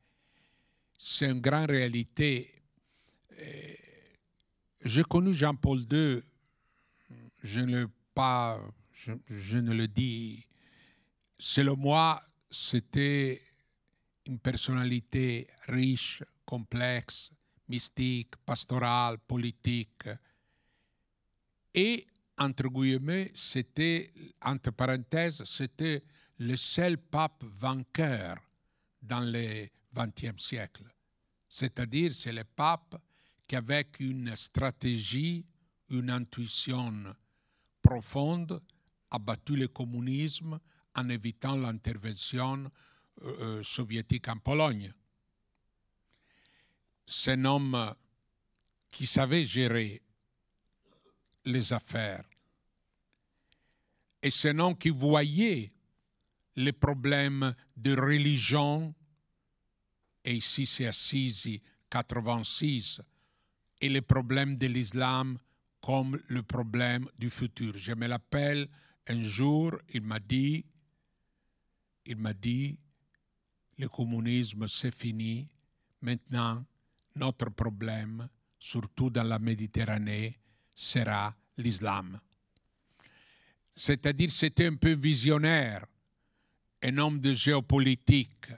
c'est 0.98 1.26
une 1.26 1.40
grande 1.40 1.70
réalité. 1.70 2.52
J'ai 4.84 5.02
connu 5.04 5.34
Jean-Paul 5.34 5.84
II, 5.90 6.22
je 7.42 7.60
ne, 7.60 7.86
le 9.72 9.88
dis, 9.88 10.46
selon 11.38 11.76
moi, 11.76 12.22
c'était 12.50 13.40
une 14.26 14.38
personnalité 14.38 15.48
riche, 15.68 16.22
complexe, 16.44 17.30
mystique, 17.68 18.34
pastorale, 18.44 19.18
politique. 19.18 20.08
Et, 21.74 22.06
entre 22.38 22.68
guillemets, 22.68 23.32
c'était, 23.34 24.10
entre 24.42 24.70
parenthèses, 24.70 25.42
c'était 25.44 26.02
le 26.38 26.56
seul 26.56 26.98
pape 26.98 27.44
vainqueur 27.44 28.36
dans 29.00 29.20
le 29.20 29.68
XXe 29.94 30.42
siècle. 30.42 30.84
C'est-à-dire, 31.48 32.12
c'est 32.14 32.32
le 32.32 32.44
pape 32.44 33.00
qui, 33.46 33.56
avec 33.56 34.00
une 34.00 34.34
stratégie, 34.36 35.46
une 35.90 36.10
intuition 36.10 37.14
profonde, 37.86 38.60
a 39.10 39.18
battu 39.18 39.56
le 39.56 39.68
communisme 39.68 40.58
en 40.94 41.08
évitant 41.08 41.56
l'intervention 41.56 42.70
euh, 43.22 43.58
euh, 43.58 43.62
soviétique 43.62 44.28
en 44.28 44.38
Pologne. 44.38 44.92
C'est 47.06 47.32
un 47.32 47.44
homme 47.44 47.94
qui 48.88 49.06
savait 49.06 49.44
gérer 49.44 50.02
les 51.44 51.72
affaires. 51.72 52.24
Et 54.22 54.30
c'est 54.30 54.50
un 54.50 54.58
homme 54.58 54.76
qui 54.76 54.90
voyait 54.90 55.72
les 56.56 56.72
problèmes 56.72 57.54
de 57.76 57.94
religion, 57.94 58.94
et 60.24 60.34
ici 60.34 60.66
c'est 60.66 60.86
Assisi 60.86 61.62
86, 61.90 63.00
et 63.80 63.88
les 63.88 64.00
problèmes 64.00 64.56
de 64.56 64.66
l'islam 64.66 65.38
comme 65.80 66.20
le 66.28 66.42
problème 66.42 67.08
du 67.18 67.30
futur. 67.30 67.76
Je 67.76 67.92
me 67.92 68.06
l'appelle 68.06 68.68
un 69.08 69.22
jour, 69.22 69.78
il 69.92 70.02
m'a 70.02 70.18
dit, 70.18 70.64
il 72.04 72.16
m'a 72.16 72.32
dit, 72.32 72.78
le 73.78 73.88
communisme 73.88 74.66
c'est 74.68 74.94
fini, 74.94 75.46
maintenant 76.00 76.64
notre 77.14 77.50
problème, 77.50 78.28
surtout 78.58 79.10
dans 79.10 79.22
la 79.22 79.38
Méditerranée, 79.38 80.38
sera 80.74 81.34
l'islam. 81.56 82.20
C'est-à-dire 83.74 84.30
c'était 84.30 84.66
un 84.66 84.76
peu 84.76 84.94
visionnaire 84.94 85.86
un 86.82 86.98
homme 86.98 87.20
de 87.20 87.32
géopolitique. 87.34 88.48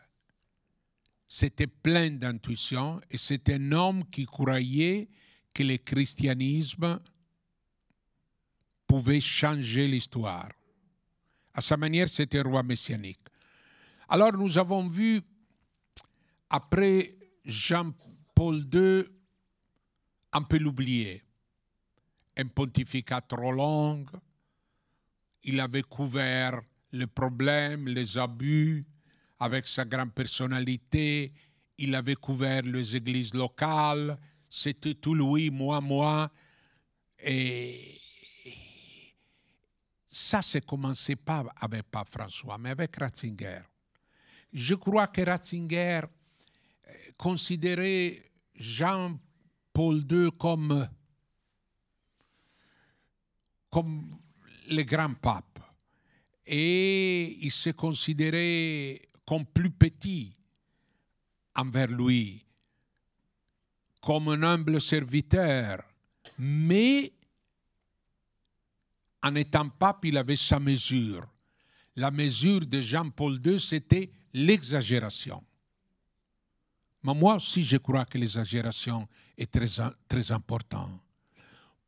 C'était 1.26 1.66
plein 1.66 2.11
d'intuition 2.11 3.00
et 3.11 3.18
c'était 3.18 3.54
un 3.54 3.72
homme 3.72 4.09
qui 4.11 4.24
croyait 4.24 5.09
que 5.58 5.64
le 5.64 5.76
christianisme 5.78 7.00
pouvait 8.86 9.20
changer 9.20 9.88
l'histoire. 9.88 10.52
À 11.52 11.60
sa 11.60 11.76
manière, 11.76 12.08
c'était 12.08 12.42
roi 12.42 12.62
messianique. 12.62 13.18
Alors 14.08 14.34
nous 14.34 14.56
avons 14.56 14.86
vu, 14.86 15.20
après 16.48 17.12
Jean-Paul 17.44 18.68
II, 18.72 19.02
on 20.32 20.44
peut 20.44 20.58
l'oublier, 20.58 21.24
un 22.36 22.46
pontificat 22.46 23.22
trop 23.22 23.50
long, 23.50 24.06
il 25.42 25.58
avait 25.58 25.82
couvert 25.82 26.60
les 26.92 27.08
problèmes, 27.08 27.88
les 27.88 28.16
abus, 28.16 28.86
avec 29.40 29.66
sa 29.66 29.84
grande 29.84 30.12
personnalité. 30.12 31.32
Il 31.78 31.96
avait 31.96 32.14
couvert 32.14 32.62
les 32.62 32.94
églises 32.94 33.34
locales. 33.34 34.16
C'était 34.48 34.94
tout 34.94 35.14
lui, 35.14 35.50
moi, 35.50 35.80
moi. 35.80 36.30
Et 37.20 38.00
ça, 40.08 40.42
c'est 40.42 40.64
commencé 40.64 41.16
pas 41.16 41.44
avec 41.61 41.90
pas 41.90 42.04
François, 42.04 42.58
mais 42.58 42.70
avec 42.70 42.96
Ratzinger. 42.96 43.61
Je 44.52 44.74
crois 44.74 45.08
que 45.08 45.20
Ratzinger 45.20 46.00
euh, 46.02 46.92
considérait 47.16 48.22
Jean-Paul 48.54 50.04
II 50.11 50.30
comme, 50.38 50.88
comme 53.70 54.16
le 54.70 54.82
grand 54.82 55.14
pape 55.14 55.58
et 56.48 57.44
il 57.44 57.52
se 57.52 57.70
considérait 57.70 59.02
comme 59.26 59.44
plus 59.44 59.70
petit 59.70 60.34
envers 61.54 61.88
lui, 61.88 62.42
comme 64.00 64.28
un 64.28 64.42
humble 64.42 64.80
serviteur, 64.80 65.82
mais 66.38 67.12
en 69.22 69.34
étant 69.34 69.68
pape, 69.68 70.04
il 70.04 70.16
avait 70.16 70.37
sa 70.37 70.61
mesure. 70.61 71.26
La 71.96 72.11
mesure 72.11 72.61
de 72.66 72.80
Jean-Paul 72.80 73.40
II, 73.44 73.58
c'était 73.58 74.11
l'exagération. 74.32 75.42
Mais 77.02 77.14
moi 77.14 77.37
aussi, 77.37 77.64
je 77.64 77.76
crois 77.78 78.04
que 78.04 78.18
l'exagération 78.18 79.04
est 79.37 79.50
très, 79.50 79.82
très 80.08 80.32
importante. 80.32 81.00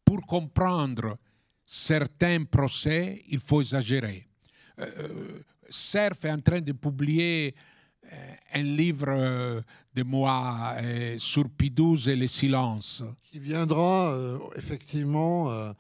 Pour 0.05 0.27
comprendre 0.27 1.19
certains 1.65 2.45
procès, 2.45 3.23
il 3.29 3.39
faut 3.41 3.61
exagérer. 3.61 4.27
Euh, 4.81 5.41
Cerf 5.69 6.25
est 6.25 6.31
en 6.33 6.41
train 6.41 6.61
de 6.61 6.73
publier 6.73 7.55
euh, 7.55 7.61
un 8.53 8.63
livre 8.63 9.07
euh, 9.09 9.61
de 9.95 10.03
moi 10.03 10.75
euh, 10.79 11.17
sur 11.19 11.49
Pidouze 11.49 12.09
et 12.09 12.17
le 12.17 12.27
silence. 12.27 13.03
Qui 13.31 13.39
viendra 13.39 14.13
euh, 14.13 14.39
effectivement 14.57 15.51
euh, 15.51 15.73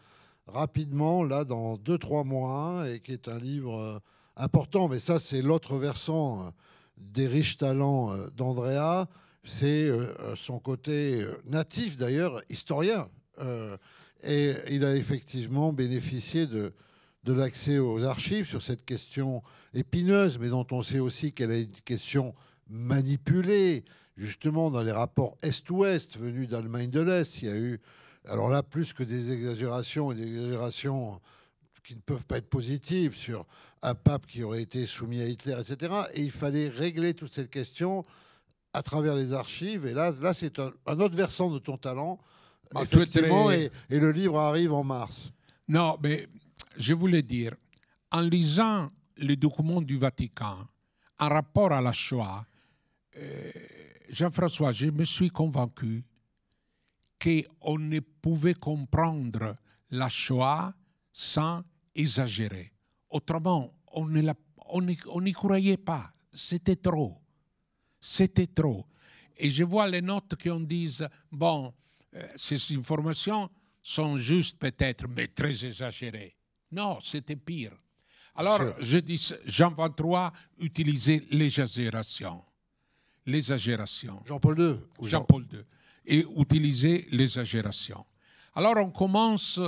rapidement, 0.47 1.25
là, 1.25 1.45
dans 1.45 1.77
2-3 1.77 2.25
mois, 2.25 2.89
et 2.89 3.01
qui 3.01 3.13
est 3.13 3.29
un 3.29 3.39
livre 3.39 3.77
euh, 3.77 3.99
important. 4.37 4.89
Mais 4.89 5.01
ça, 5.01 5.19
c'est 5.19 5.43
l'autre 5.43 5.77
versant 5.77 6.43
euh, 6.43 6.51
des 6.97 7.27
riches 7.27 7.57
talents 7.57 8.13
euh, 8.13 8.29
d'Andrea. 8.37 9.09
C'est 9.45 9.89
euh, 9.89 10.37
son 10.37 10.59
côté 10.59 11.23
euh, 11.23 11.41
natif, 11.47 11.97
d'ailleurs, 11.97 12.41
historien. 12.49 13.09
Euh, 13.41 13.77
et 14.23 14.55
il 14.71 14.85
a 14.85 14.95
effectivement 14.97 15.73
bénéficié 15.73 16.47
de, 16.47 16.75
de 17.25 17.33
l'accès 17.33 17.79
aux 17.79 18.05
archives 18.05 18.47
sur 18.49 18.63
cette 18.63 18.85
question 18.85 19.43
épineuse, 19.75 20.39
mais 20.39 20.49
dont 20.49 20.67
on 20.71 20.83
sait 20.83 20.99
aussi 20.99 21.33
qu'elle 21.33 21.51
est 21.51 21.63
une 21.63 21.81
question 21.85 22.35
manipulée, 22.69 23.85
justement 24.17 24.71
dans 24.71 24.83
les 24.83 24.93
rapports 24.93 25.37
Est-Ouest 25.43 26.19
venus 26.19 26.49
d'Allemagne 26.49 26.91
de 26.91 27.01
l'Est. 27.01 27.43
Il 27.43 27.49
y 27.49 27.51
a 27.51 27.57
eu, 27.57 27.81
alors 28.27 28.49
là, 28.49 28.63
plus 28.63 28.93
que 28.93 29.03
des 29.03 29.33
exagérations 29.33 30.13
et 30.13 30.15
des 30.15 30.27
exagérations 30.27 31.21
qui 31.85 31.97
ne 31.97 32.01
peuvent 32.01 32.25
pas 32.25 32.39
être 32.39 32.49
positives 32.49 33.17
sur 33.17 33.47
un 33.83 33.95
pape 33.95 34.27
qui 34.27 34.43
aurait 34.43 34.63
été 34.63 34.87
soumis 34.87 35.21
à 35.21 35.27
Hitler, 35.27 35.57
etc. 35.59 35.93
Et 36.15 36.23
il 36.23 36.31
fallait 36.31 36.69
régler 36.69 37.15
toute 37.15 37.35
cette 37.35 37.51
question 37.51 38.05
à 38.73 38.83
travers 38.83 39.15
les 39.15 39.33
archives. 39.33 39.87
Et 39.87 39.93
là, 39.93 40.13
là 40.21 40.33
c'est 40.33 40.59
un, 40.59 40.73
un 40.87 41.01
autre 41.01 41.17
versant 41.17 41.51
de 41.51 41.59
ton 41.59 41.77
talent. 41.77 42.19
Effectivement, 42.81 43.51
et, 43.51 43.71
et 43.89 43.99
le 43.99 44.13
livre 44.13 44.39
arrive 44.39 44.73
en 44.73 44.85
mars. 44.85 45.33
Non, 45.67 45.99
mais 46.03 46.29
je 46.81 46.95
voulais 46.95 47.23
dire, 47.23 47.55
en 48.11 48.23
lisant 48.23 48.91
les 49.19 49.37
documents 49.37 49.83
du 49.83 49.99
Vatican 49.99 50.67
en 51.19 51.29
rapport 51.29 51.73
à 51.73 51.81
la 51.81 51.93
Shoah, 51.93 52.45
euh, 53.17 53.51
Jean-François, 54.09 54.73
je 54.73 54.87
me 54.87 55.05
suis 55.05 55.31
convaincu 55.31 56.03
qu'on 57.21 57.79
ne 57.79 58.01
pouvait 58.01 58.55
comprendre 58.55 59.55
la 59.91 60.09
Shoah 60.09 60.75
sans 61.13 61.63
exagérer. 61.95 62.73
Autrement, 63.11 63.75
on 63.93 65.21
n'y 65.21 65.33
croyait 65.33 65.77
pas. 65.77 66.13
C'était 66.33 66.77
trop. 66.77 67.21
C'était 68.01 68.47
trop. 68.47 68.87
Et 69.37 69.51
je 69.51 69.65
vois 69.65 69.89
les 69.89 70.01
notes 70.01 70.37
qui 70.37 70.49
en 70.49 70.61
disent, 70.61 71.07
bon, 71.31 71.75
euh, 72.15 72.27
ces 72.37 72.75
informations 72.75 73.51
sont 73.83 74.17
justes 74.17 74.59
peut-être, 74.59 75.07
mais 75.09 75.29
très 75.29 75.65
exagérées. 75.65 76.40
Non, 76.73 76.99
c'était 77.03 77.37
pire. 77.37 77.73
Alors, 78.35 78.61
je 78.81 78.99
dis, 78.99 79.33
Jean 79.45 79.71
23 79.71 80.33
utilisait 80.59 81.23
l'exagération. 81.31 82.43
L'exagération. 83.27 84.23
Jean-Paul 84.25 84.59
II. 84.59 85.07
Jean-Paul 85.07 85.47
II, 85.53 85.61
et 86.07 86.25
utiliser 86.37 87.07
l'exagération. 87.11 88.05
Alors 88.55 88.77
on 88.79 88.91
commence 88.91 89.61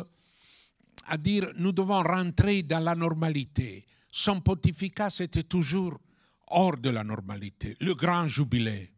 à 1.07 1.17
dire 1.17 1.53
nous 1.57 1.73
devons 1.73 2.03
rentrer 2.03 2.63
dans 2.63 2.81
la 2.81 2.95
normalité. 2.95 3.87
Son 4.11 4.41
pontificat, 4.41 5.11
c'était 5.11 5.45
toujours 5.45 5.99
hors 6.49 6.77
de 6.77 6.91
la 6.91 7.05
normalité, 7.05 7.77
le 7.81 7.95
grand 7.95 8.27
jubilé. 8.27 8.93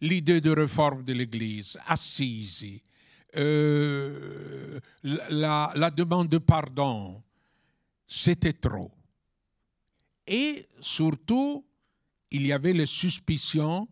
L'idée 0.00 0.40
de 0.40 0.50
réforme 0.50 1.02
de 1.02 1.12
l'Église, 1.12 1.78
Assisi, 1.86 2.82
euh, 3.36 4.80
la, 5.02 5.72
la 5.74 5.90
demande 5.90 6.28
de 6.28 6.38
pardon, 6.38 7.22
c'était 8.06 8.52
trop. 8.52 8.90
Et 10.26 10.66
surtout, 10.80 11.64
il 12.30 12.46
y 12.46 12.52
avait 12.52 12.72
les 12.72 12.86
suspicions 12.86 13.86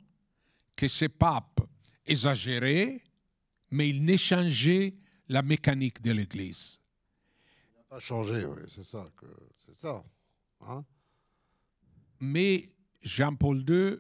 que 0.75 0.89
ce 0.89 1.05
pape 1.07 1.61
exagérait, 2.07 3.03
mais 3.71 3.89
il 3.91 4.05
n'échangeait 4.05 4.95
la 5.29 5.43
mécanique 5.43 6.01
de 6.03 6.13
l'Église. 6.13 6.79
pas 7.89 7.99
changé, 8.01 8.45
oui, 8.47 8.63
c'est 8.75 8.85
ça. 8.85 9.05
que- 9.17 9.27
C'est 9.67 9.79
ça. 9.79 10.03
Hein 10.67 10.85
Mais 12.21 12.69
Jean-Paul 13.03 13.59
II, 13.69 13.97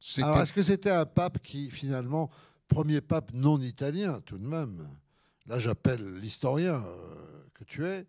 c'était... 0.00 0.22
Alors, 0.22 0.40
est-ce 0.40 0.52
que 0.52 0.62
c'était 0.62 0.90
un 0.90 1.06
pape 1.06 1.42
qui, 1.42 1.70
finalement, 1.70 2.30
premier 2.68 3.00
pape 3.00 3.32
non 3.32 3.60
italien, 3.60 4.20
tout 4.24 4.38
de 4.38 4.46
même 4.46 4.88
Là, 5.46 5.58
j'appelle 5.58 6.16
l'historien 6.16 6.82
euh, 6.86 7.44
que 7.52 7.64
tu 7.64 7.84
es. 7.84 8.06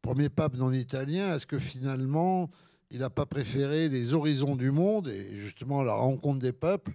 Premier 0.00 0.28
pape 0.28 0.54
non 0.54 0.72
italien, 0.72 1.34
est-ce 1.34 1.46
que 1.46 1.58
finalement, 1.58 2.50
il 2.90 3.00
n'a 3.00 3.10
pas 3.10 3.26
préféré 3.26 3.88
les 3.88 4.14
horizons 4.14 4.54
du 4.54 4.70
monde 4.70 5.08
et 5.08 5.36
justement 5.36 5.82
la 5.82 5.94
rencontre 5.94 6.38
des 6.38 6.52
peuples, 6.52 6.94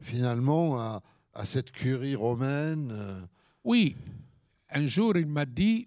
finalement, 0.00 0.80
à, 0.80 1.02
cette 1.44 1.70
curie 1.70 2.16
romaine 2.16 2.90
euh, 2.92 3.20
Oui, 3.64 3.96
un 4.70 4.86
jour 4.86 5.16
il 5.16 5.26
m'a 5.26 5.46
dit, 5.46 5.86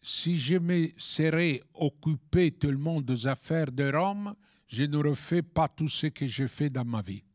si 0.00 0.38
je 0.38 0.56
me 0.56 0.88
serais 0.96 1.60
occupé 1.74 2.52
tellement 2.52 3.00
des 3.00 3.26
affaires 3.26 3.72
de 3.72 3.90
Rome, 3.92 4.34
je 4.68 4.84
n'aurais 4.84 5.16
fait 5.16 5.42
pas 5.42 5.68
tout 5.68 5.88
ce 5.88 6.06
que 6.06 6.26
j'ai 6.26 6.48
fait 6.48 6.70
dans 6.70 6.84
ma 6.84 7.02
vie. 7.02 7.25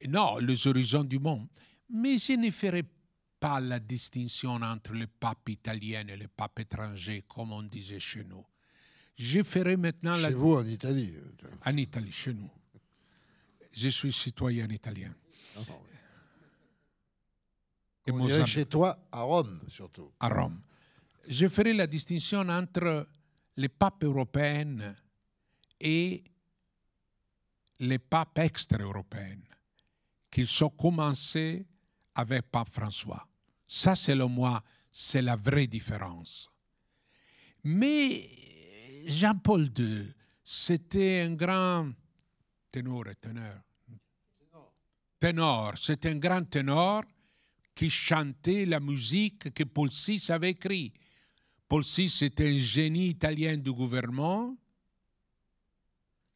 Et 0.00 0.08
non, 0.08 0.38
les 0.38 0.66
horizons 0.66 1.04
du 1.04 1.18
monde. 1.18 1.48
Mais 1.88 2.18
je 2.18 2.32
ne 2.34 2.50
ferai 2.50 2.82
pas 3.40 3.60
la 3.60 3.78
distinction 3.78 4.50
entre 4.62 4.92
le 4.92 5.06
pape 5.06 5.48
italien 5.48 6.06
et 6.08 6.16
le 6.16 6.28
pape 6.28 6.58
étranger, 6.60 7.22
comme 7.28 7.52
on 7.52 7.62
disait 7.62 8.00
chez 8.00 8.24
nous. 8.24 8.44
Je 9.16 9.42
ferai 9.42 9.76
maintenant 9.76 10.16
la 10.16 10.28
chez 10.28 10.34
vous 10.34 10.54
en 10.56 10.64
Italie. 10.66 11.14
en 11.64 11.76
Italie, 11.76 12.12
chez 12.12 12.34
nous. 12.34 12.50
Je 13.72 13.88
suis 13.88 14.12
citoyen 14.12 14.68
italien. 14.70 15.14
Et 18.06 18.12
On 18.12 18.16
mon 18.18 18.26
dirait 18.26 18.40
ami- 18.40 18.48
chez 18.48 18.66
toi, 18.66 18.98
à 19.10 19.22
Rome, 19.22 19.60
surtout. 19.68 20.12
à 20.20 20.28
Rome. 20.28 20.60
Je 21.28 21.48
ferai 21.48 21.72
la 21.72 21.86
distinction 21.86 22.40
entre 22.48 23.08
les 23.56 23.68
papes 23.68 24.04
européens 24.04 24.94
et 25.80 26.22
les 27.80 27.98
papes 27.98 28.38
extra-européens, 28.38 29.40
qui 30.30 30.46
sont 30.46 30.70
commencés 30.70 31.66
avec 32.14 32.50
Pape 32.50 32.72
François. 32.72 33.26
Ça, 33.66 33.94
selon 33.94 34.28
moi, 34.28 34.62
c'est 34.90 35.22
la 35.22 35.36
vraie 35.36 35.66
différence. 35.66 36.48
Mais 37.64 38.28
Jean-Paul 39.06 39.70
II, 39.76 40.12
c'était 40.42 41.20
un 41.20 41.34
grand 41.34 41.90
ténor 42.70 43.08
et 43.08 43.14
ténor. 43.16 43.54
Ténor, 45.18 45.78
c'est 45.78 46.06
un 46.06 46.16
grand 46.16 46.44
ténor 46.44 47.02
qui 47.74 47.90
chantait 47.90 48.64
la 48.64 48.80
musique 48.80 49.52
que 49.52 49.64
Paul 49.64 49.90
VI 49.90 50.22
avait 50.30 50.50
écrite. 50.50 50.94
Paul 51.68 51.82
VI 51.82 52.24
était 52.24 52.48
un 52.48 52.58
génie 52.58 53.08
italien 53.08 53.56
du 53.56 53.72
gouvernement, 53.72 54.56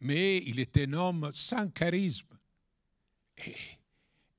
mais 0.01 0.39
il 0.39 0.59
était 0.59 0.87
un 0.87 0.93
homme 0.95 1.31
sans 1.33 1.69
charisme. 1.71 2.37
Et, 3.39 3.55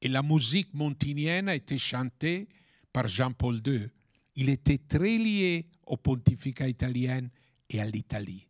et 0.01 0.07
la 0.07 0.23
musique 0.23 0.73
montinienne 0.73 1.47
a 1.49 1.55
été 1.55 1.77
chantée 1.77 2.47
par 2.91 3.07
Jean-Paul 3.07 3.61
II. 3.65 3.87
Il 4.35 4.49
était 4.49 4.79
très 4.79 5.17
lié 5.17 5.67
au 5.85 5.97
pontificat 5.97 6.67
italien 6.67 7.27
et 7.69 7.79
à 7.79 7.85
l'Italie. 7.85 8.47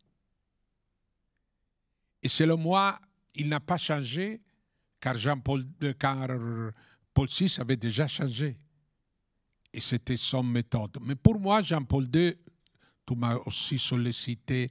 Et 2.23 2.27
selon 2.27 2.57
moi, 2.57 2.99
il 3.35 3.49
n'a 3.49 3.59
pas 3.59 3.77
changé 3.77 4.41
car 4.99 5.17
Jean-Paul 5.17 5.65
Paul 7.13 7.27
VI 7.27 7.57
avait 7.59 7.75
déjà 7.75 8.07
changé. 8.07 8.57
Et 9.73 9.79
c'était 9.79 10.17
son 10.17 10.43
méthode. 10.43 10.97
Mais 11.01 11.15
pour 11.15 11.39
moi, 11.39 11.61
Jean-Paul 11.61 12.07
II, 12.13 12.35
tu 13.05 13.15
m'as 13.15 13.35
aussi 13.45 13.79
sollicité, 13.79 14.69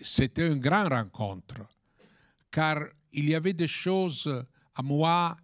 c'était 0.00 0.46
une 0.46 0.58
grande 0.58 0.92
rencontre. 0.92 1.56
Car 2.50 2.86
il 3.12 3.28
y 3.28 3.34
avait 3.34 3.52
des 3.52 3.68
choses 3.68 4.44
à 4.74 4.82
moi, 4.82 5.36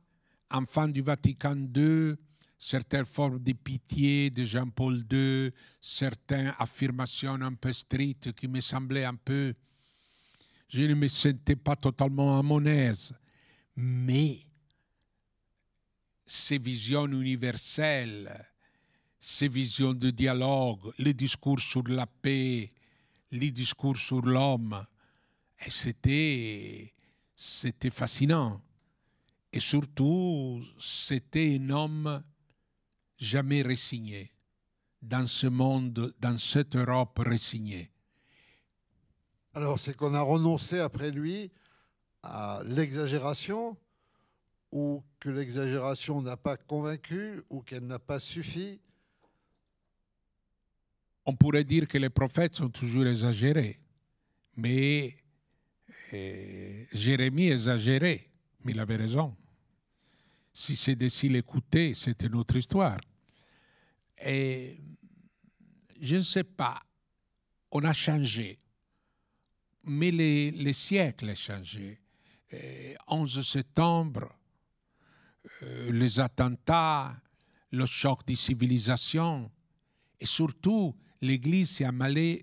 enfant 0.52 0.88
du 0.88 1.02
Vatican 1.02 1.56
II, 1.74 2.14
certaines 2.58 3.04
formes 3.04 3.40
de 3.40 3.52
pitié 3.52 4.30
de 4.30 4.44
Jean-Paul 4.44 5.02
II, 5.10 5.50
certaines 5.80 6.54
affirmations 6.58 7.40
un 7.40 7.54
peu 7.54 7.72
strictes 7.72 8.32
qui 8.32 8.48
me 8.48 8.60
semblaient 8.60 9.04
un 9.04 9.16
peu... 9.16 9.54
Je 10.68 10.82
ne 10.82 10.94
me 10.94 11.08
sentais 11.08 11.56
pas 11.56 11.76
totalement 11.76 12.38
à 12.38 12.42
mon 12.42 12.64
aise. 12.64 13.14
Mais 13.76 14.46
ces 16.24 16.58
visions 16.58 17.06
universelles, 17.06 18.46
ces 19.20 19.48
visions 19.48 19.92
de 19.92 20.10
dialogue, 20.10 20.92
les 20.98 21.14
discours 21.14 21.60
sur 21.60 21.82
la 21.88 22.06
paix, 22.06 22.68
les 23.30 23.50
discours 23.50 23.96
sur 23.96 24.22
l'homme, 24.22 24.86
c'était, 25.68 26.92
c'était 27.36 27.90
fascinant. 27.90 28.60
Et 29.52 29.60
surtout, 29.60 30.62
c'était 30.80 31.58
un 31.60 31.70
homme 31.70 32.22
jamais 33.18 33.62
résigné 33.62 34.32
dans 35.02 35.26
ce 35.26 35.46
monde, 35.46 36.14
dans 36.20 36.38
cette 36.38 36.76
Europe 36.76 37.18
résignée. 37.18 37.90
Alors, 39.54 39.78
c'est 39.78 39.94
qu'on 39.94 40.14
a 40.14 40.22
renoncé 40.22 40.78
après 40.78 41.10
lui 41.10 41.50
à 42.22 42.62
l'exagération 42.64 43.76
ou 44.70 45.02
que 45.20 45.28
l'exagération 45.28 46.22
n'a 46.22 46.36
pas 46.36 46.56
convaincu 46.56 47.42
ou 47.50 47.60
qu'elle 47.60 47.86
n'a 47.86 47.98
pas 47.98 48.18
suffi? 48.18 48.80
On 51.26 51.36
pourrait 51.36 51.64
dire 51.64 51.86
que 51.86 51.98
les 51.98 52.10
prophètes 52.10 52.56
sont 52.56 52.70
toujours 52.70 53.06
exagérés, 53.06 53.78
mais 54.56 55.16
eh, 56.12 56.88
Jérémie 56.92 57.48
exagérait, 57.48 58.30
mais 58.64 58.72
il 58.72 58.80
avait 58.80 58.96
raison. 58.96 59.36
Si 60.52 60.76
c'est 60.76 60.96
de 60.96 61.08
l'écouter, 61.28 61.94
c'était 61.94 62.28
notre 62.28 62.56
histoire. 62.56 62.98
Et 64.24 64.78
je 66.00 66.16
ne 66.16 66.20
sais 66.22 66.44
pas, 66.44 66.78
on 67.70 67.82
a 67.84 67.92
changé, 67.92 68.58
mais 69.84 70.10
les, 70.10 70.50
les 70.50 70.72
siècles 70.72 71.30
ont 71.30 71.34
changé. 71.34 71.98
Et 72.50 72.94
11 73.08 73.40
septembre, 73.46 74.30
euh, 75.62 75.90
les 75.90 76.20
attentats, 76.20 77.16
le 77.70 77.86
choc 77.86 78.26
des 78.26 78.36
civilisations, 78.36 79.50
et 80.20 80.26
surtout 80.26 80.94
l'Église 81.22 81.80
est, 81.80 81.84
amalée- 81.86 82.42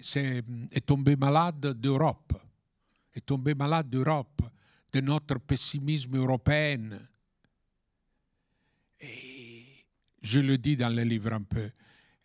est 0.72 0.86
tombée 0.86 1.16
malade 1.16 1.74
d'Europe, 1.80 2.34
est 3.14 3.26
tombée 3.26 3.54
malade 3.54 3.90
d'Europe, 3.90 4.42
de 4.92 5.02
notre 5.02 5.38
pessimisme 5.38 6.18
européen. 6.18 7.00
Et 9.00 9.86
je 10.22 10.40
le 10.40 10.58
dis 10.58 10.76
dans 10.76 10.94
le 10.94 11.04
livre 11.04 11.34
un 11.34 11.44
peu, 11.44 11.72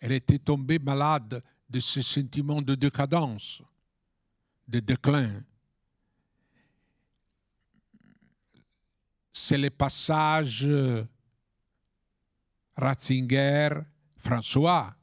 elle 0.01 0.13
était 0.13 0.39
tombée 0.39 0.79
malade 0.79 1.43
de 1.69 1.81
ce 1.81 2.03
sentiment 2.03 2.61
de 2.61 2.75
décadence, 2.75 3.63
de 4.67 4.81
déclin. 4.81 5.43
C'est 9.33 9.59
le 9.59 9.71
passage 9.71 10.69
Ratzinger, 12.77 13.71
François, 14.17 14.95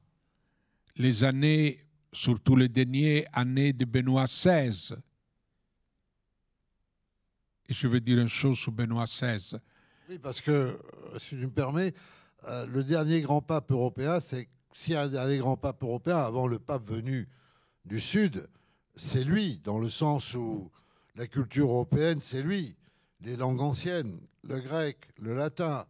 les 0.96 1.24
années, 1.24 1.86
surtout 2.12 2.56
les 2.56 2.70
dernières 2.70 3.26
années 3.34 3.74
de 3.74 3.86
Benoît 3.86 4.26
XVI. 4.26 4.94
Et 7.68 7.74
je 7.74 7.88
veux 7.88 8.02
dire 8.02 8.20
une 8.20 8.28
chose 8.28 8.60
sur 8.60 8.72
Benoît 8.72 9.06
XVI. 9.06 9.58
Oui, 10.12 10.20
parce 10.20 10.42
que, 10.42 10.52
euh, 10.52 11.20
si 11.20 11.30
tu 11.30 11.38
me 11.38 11.50
permets, 11.50 11.94
euh, 12.50 12.66
le 12.66 12.84
dernier 12.84 13.22
grand 13.22 13.42
pape 13.42 13.72
européen, 13.72 14.20
c'est 14.20 14.50
a 14.94 15.04
un 15.04 15.08
dernier 15.08 15.38
grand 15.38 15.56
pape 15.56 15.82
européen 15.84 16.18
avant 16.18 16.48
le 16.48 16.60
pape 16.60 16.86
venu 16.86 17.30
du 17.86 18.02
Sud, 18.02 18.50
c'est 18.98 19.24
lui, 19.24 19.62
dans 19.64 19.80
le 19.80 19.88
sens 19.88 20.34
où 20.34 20.70
la 21.16 21.28
culture 21.28 21.70
européenne, 21.70 22.20
c'est 22.22 22.42
lui. 22.42 22.76
Les 23.22 23.38
langues 23.38 23.62
anciennes, 23.62 24.20
le 24.44 24.60
grec, 24.60 24.98
le 25.18 25.34
latin, 25.34 25.86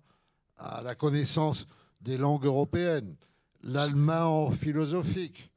la 0.60 0.94
connaissance 0.94 1.66
des 2.02 2.18
langues 2.18 2.46
européennes, 2.46 3.16
l'allemand 3.64 4.52
philosophique, 4.52 5.50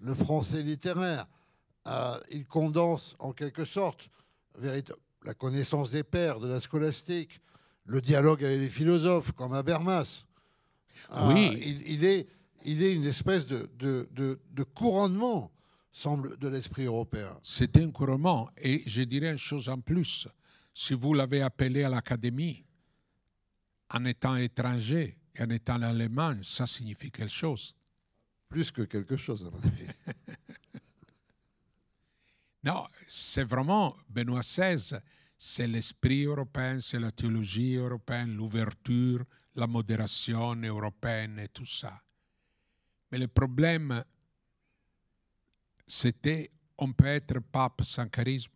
le 0.00 0.14
français 0.14 0.62
littéraire. 0.64 1.28
Euh, 1.86 2.18
il 2.32 2.48
condense 2.48 3.14
en 3.20 3.32
quelque 3.32 3.64
sorte 3.64 4.10
la 4.60 5.34
connaissance 5.34 5.92
des 5.92 6.02
pères, 6.02 6.40
de 6.40 6.48
la 6.48 6.58
scolastique, 6.58 7.40
le 7.88 8.00
dialogue 8.00 8.44
avec 8.44 8.60
les 8.60 8.68
philosophes, 8.70 9.32
comme 9.32 9.52
Habermas. 9.54 10.24
Euh, 11.10 11.32
Oui. 11.32 11.58
il, 11.60 11.90
il 11.94 12.04
est, 12.04 12.28
il 12.64 12.82
est 12.82 12.94
une 12.94 13.04
espèce 13.06 13.46
de, 13.46 13.68
de, 13.78 14.08
de- 14.12 14.38
de 14.50 14.62
couronnement, 14.62 15.50
semble, 15.90 16.36
de 16.38 16.48
l'esprit 16.48 16.84
européen. 16.84 17.36
C'est 17.42 17.76
un 17.78 17.90
couronnement. 17.90 18.50
Et 18.58 18.82
je 18.86 19.02
dirais 19.02 19.30
une 19.32 19.38
chose 19.38 19.68
en 19.68 19.80
plus. 19.80 20.28
Si 20.74 20.92
vous 20.94 21.14
l'avez 21.14 21.40
appelé 21.42 21.82
à 21.82 21.88
l'académie, 21.88 22.64
en 23.90 24.04
étant 24.04 24.36
étranger 24.36 25.16
et 25.34 25.42
en 25.42 25.48
étant 25.50 25.76
en 25.76 25.82
Allemagne, 25.82 26.42
ça 26.44 26.66
signifie 26.66 27.10
quelque 27.10 27.32
chose. 27.32 27.74
Plus 28.50 28.70
que 28.70 28.82
quelque 28.82 29.16
chose, 29.16 29.46
à 29.46 29.50
mon 29.50 29.58
avis. 29.66 29.86
Non, 32.64 32.86
c'est 33.06 33.44
vraiment 33.44 33.96
Benoît 34.08 34.40
XVI, 34.40 34.96
c'est 35.38 35.68
l'esprit 35.68 36.24
européen, 36.24 36.80
c'est 36.80 36.98
la 36.98 37.12
théologie 37.12 37.76
européenne, 37.76 38.34
l'ouverture, 38.34 39.24
la 39.54 39.68
modération 39.68 40.54
européenne 40.56 41.38
et 41.38 41.48
tout 41.48 41.64
ça. 41.66 42.02
Mais 43.10 43.18
le 43.18 43.28
problème, 43.28 44.04
c'était 45.86 46.50
on 46.76 46.92
peut 46.92 47.06
être 47.06 47.40
pape 47.40 47.82
sans 47.82 48.08
charisme. 48.08 48.52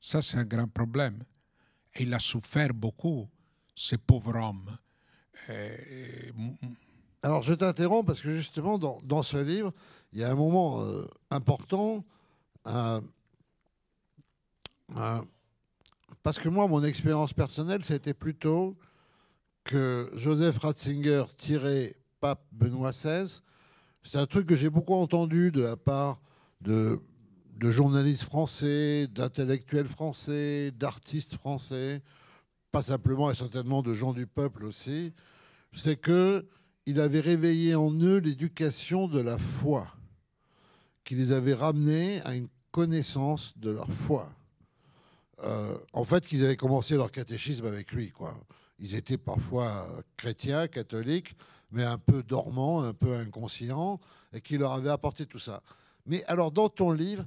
Ça, 0.00 0.20
c'est 0.22 0.38
un 0.38 0.44
grand 0.44 0.68
problème. 0.68 1.22
Et 1.94 2.02
il 2.04 2.14
a 2.14 2.18
souffert 2.18 2.72
beaucoup, 2.72 3.28
ce 3.74 3.96
pauvre 3.96 4.36
homme. 4.36 4.78
Euh, 5.48 6.30
Alors, 7.22 7.42
je 7.42 7.54
t'interromps 7.54 8.06
parce 8.06 8.20
que 8.20 8.36
justement, 8.36 8.78
dans, 8.78 8.98
dans 9.04 9.22
ce 9.22 9.36
livre, 9.36 9.72
il 10.12 10.20
y 10.20 10.24
a 10.24 10.30
un 10.30 10.34
moment 10.34 10.82
euh, 10.82 11.06
important. 11.30 12.04
Parce 16.22 16.38
que 16.38 16.48
moi, 16.48 16.68
mon 16.68 16.82
expérience 16.84 17.32
personnelle, 17.32 17.84
c'était 17.84 18.14
plutôt 18.14 18.76
que 19.64 20.10
Joseph 20.14 20.58
Ratzinger 20.58 21.24
tirait 21.36 21.96
pape 22.20 22.44
Benoît 22.52 22.92
XVI. 22.92 23.40
C'est 24.04 24.18
un 24.18 24.26
truc 24.26 24.46
que 24.46 24.56
j'ai 24.56 24.70
beaucoup 24.70 24.94
entendu 24.94 25.50
de 25.50 25.62
la 25.62 25.76
part 25.76 26.20
de, 26.60 27.00
journalistes 27.60 28.24
français, 28.24 29.06
d'intellectuels 29.08 29.86
français, 29.86 30.72
d'artistes 30.72 31.34
français, 31.34 32.02
pas 32.72 32.82
simplement 32.82 33.30
et 33.30 33.34
certainement 33.34 33.82
de 33.82 33.94
gens 33.94 34.12
du 34.12 34.26
peuple 34.26 34.64
aussi. 34.64 35.12
C'est 35.72 35.96
que 35.96 36.46
il 36.86 37.00
avait 37.00 37.20
réveillé 37.20 37.76
en 37.76 37.92
eux 37.92 38.18
l'éducation 38.18 39.06
de 39.06 39.20
la 39.20 39.38
foi, 39.38 39.86
qui 41.04 41.14
les 41.14 41.30
avait 41.30 41.54
ramenés 41.54 42.20
à 42.22 42.34
une 42.34 42.48
connaissance 42.72 43.56
de 43.56 43.70
leur 43.70 43.88
foi. 43.88 44.28
Euh, 45.42 45.76
en 45.92 46.04
fait, 46.04 46.26
qu'ils 46.26 46.44
avaient 46.44 46.56
commencé 46.56 46.94
leur 46.94 47.10
catéchisme 47.10 47.66
avec 47.66 47.92
lui. 47.92 48.10
Quoi. 48.10 48.38
Ils 48.78 48.94
étaient 48.94 49.18
parfois 49.18 49.88
euh, 49.90 50.02
chrétiens, 50.16 50.68
catholiques, 50.68 51.34
mais 51.70 51.84
un 51.84 51.98
peu 51.98 52.22
dormants, 52.22 52.82
un 52.82 52.94
peu 52.94 53.14
inconscients, 53.14 54.00
et 54.32 54.40
qui 54.40 54.58
leur 54.58 54.72
avait 54.72 54.90
apporté 54.90 55.26
tout 55.26 55.38
ça. 55.38 55.62
Mais 56.06 56.24
alors, 56.24 56.50
dans 56.50 56.68
ton 56.68 56.92
livre, 56.92 57.26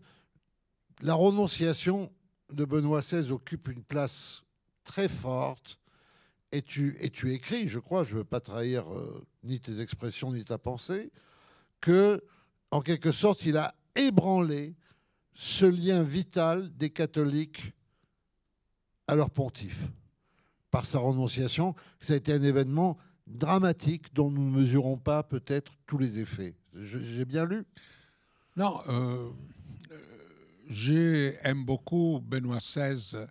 la 1.01 1.13
renonciation 1.13 2.11
de 2.53 2.63
Benoît 2.63 3.01
XVI 3.01 3.31
occupe 3.31 3.67
une 3.67 3.83
place 3.83 4.43
très 4.83 5.09
forte 5.09 5.79
et 6.51 6.61
tu, 6.61 6.95
et 7.01 7.09
tu 7.09 7.33
écris, 7.33 7.67
je 7.67 7.79
crois, 7.79 8.03
je 8.03 8.13
ne 8.13 8.19
veux 8.19 8.23
pas 8.23 8.39
trahir 8.39 8.89
euh, 8.93 9.25
ni 9.43 9.59
tes 9.59 9.81
expressions 9.81 10.31
ni 10.31 10.45
ta 10.45 10.57
pensée, 10.57 11.11
que, 11.81 12.23
en 12.71 12.81
quelque 12.81 13.11
sorte, 13.11 13.43
il 13.45 13.57
a 13.57 13.75
ébranlé 13.95 14.75
ce 15.33 15.65
lien 15.65 16.03
vital 16.03 16.75
des 16.77 16.91
catholiques 16.91 17.73
à 19.07 19.15
leur 19.15 19.29
pontife 19.29 19.87
par 20.71 20.85
sa 20.85 20.99
renonciation. 20.99 21.75
Ça 22.01 22.13
a 22.13 22.17
été 22.17 22.33
un 22.33 22.41
événement 22.41 22.97
dramatique 23.27 24.13
dont 24.13 24.29
nous 24.29 24.49
ne 24.49 24.57
mesurons 24.59 24.97
pas 24.97 25.23
peut-être 25.23 25.71
tous 25.85 25.97
les 25.97 26.19
effets. 26.19 26.55
J'ai 26.73 27.25
bien 27.25 27.45
lu? 27.45 27.63
Non, 28.57 28.81
euh, 28.87 29.29
euh, 29.91 29.97
j'aime 30.69 31.65
beaucoup 31.65 32.21
Benoît 32.23 32.57
XVI 32.57 33.25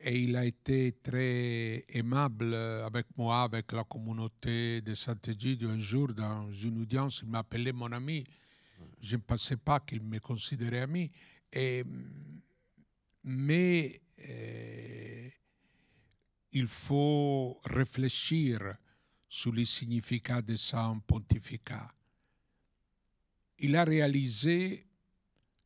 et 0.00 0.18
il 0.18 0.36
a 0.36 0.44
été 0.44 0.92
très 1.02 1.84
aimable 1.88 2.54
avec 2.54 3.06
moi, 3.16 3.42
avec 3.42 3.72
la 3.72 3.84
communauté 3.84 4.80
de 4.82 4.94
Saint-Egidio. 4.94 5.70
Un 5.70 5.78
jour, 5.78 6.12
dans 6.12 6.50
une 6.52 6.82
audience, 6.82 7.20
il 7.22 7.28
m'appelait 7.30 7.72
mon 7.72 7.90
ami. 7.90 8.24
Je 9.00 9.16
ne 9.16 9.20
pensais 9.22 9.56
pas 9.56 9.80
qu'il 9.80 10.02
me 10.02 10.18
considérait 10.18 10.80
ami. 10.80 11.10
Et, 11.52 11.84
mais 13.24 14.00
euh, 14.28 15.30
il 16.52 16.68
faut 16.68 17.60
réfléchir 17.64 18.60
sur 19.28 19.52
les 19.52 19.64
significats 19.64 20.42
de 20.42 20.54
son 20.54 21.00
pontificat. 21.00 21.90
Il 23.58 23.74
a 23.76 23.84
réalisé 23.84 24.84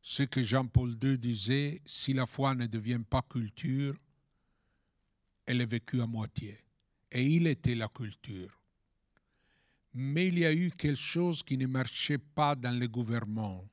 ce 0.01 0.23
que 0.23 0.41
Jean-Paul 0.41 0.97
II 1.03 1.17
disait, 1.17 1.81
si 1.85 2.13
la 2.13 2.25
foi 2.25 2.55
ne 2.55 2.65
devient 2.65 3.01
pas 3.07 3.21
culture, 3.21 3.95
elle 5.45 5.61
est 5.61 5.65
vécue 5.65 6.01
à 6.01 6.07
moitié. 6.07 6.57
Et 7.11 7.25
il 7.25 7.45
était 7.47 7.75
la 7.75 7.89
culture. 7.89 8.59
Mais 9.93 10.27
il 10.27 10.39
y 10.39 10.45
a 10.45 10.53
eu 10.53 10.71
quelque 10.71 10.95
chose 10.95 11.43
qui 11.43 11.57
ne 11.57 11.67
marchait 11.67 12.19
pas 12.19 12.55
dans 12.55 12.77
le 12.77 12.87
gouvernement. 12.87 13.67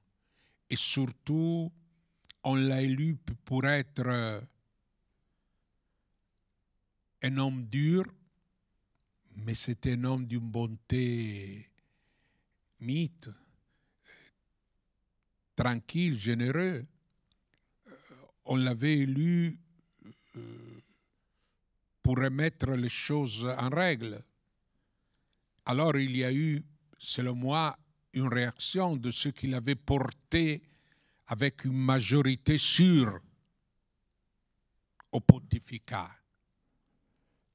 Et 0.69 0.77
surtout, 0.77 1.71
on 2.49 2.55
l'a 2.55 2.81
élu 2.81 3.17
pour 3.45 3.67
être 3.67 4.07
un 7.21 7.37
homme 7.39 7.67
dur, 7.67 8.05
mais 9.35 9.55
c'était 9.55 9.95
un 9.95 10.05
homme 10.05 10.27
d'une 10.27 10.49
bonté 10.49 11.69
mythe, 12.79 13.29
tranquille, 15.57 16.21
généreux. 16.21 16.87
On 18.45 18.55
l'avait 18.55 18.99
élu 18.99 19.59
euh, 20.37 20.81
pour 22.01 22.17
remettre 22.17 22.71
les 22.75 22.89
choses 22.89 23.45
en 23.45 23.71
règle. 23.71 24.23
Alors 25.65 25.97
il 25.97 26.17
y 26.17 26.23
a 26.23 26.33
eu, 26.33 26.65
selon 26.97 27.35
moi, 27.35 27.77
une 28.13 28.29
réaction 28.33 28.95
de 28.97 29.11
ceux 29.11 29.33
qui 29.33 29.49
l'avaient 29.49 29.75
porté 29.75 30.63
avec 31.29 31.65
une 31.65 31.77
majorité 31.77 32.59
sûre 32.59 33.21
au 35.13 35.21
pontificat. 35.21 36.11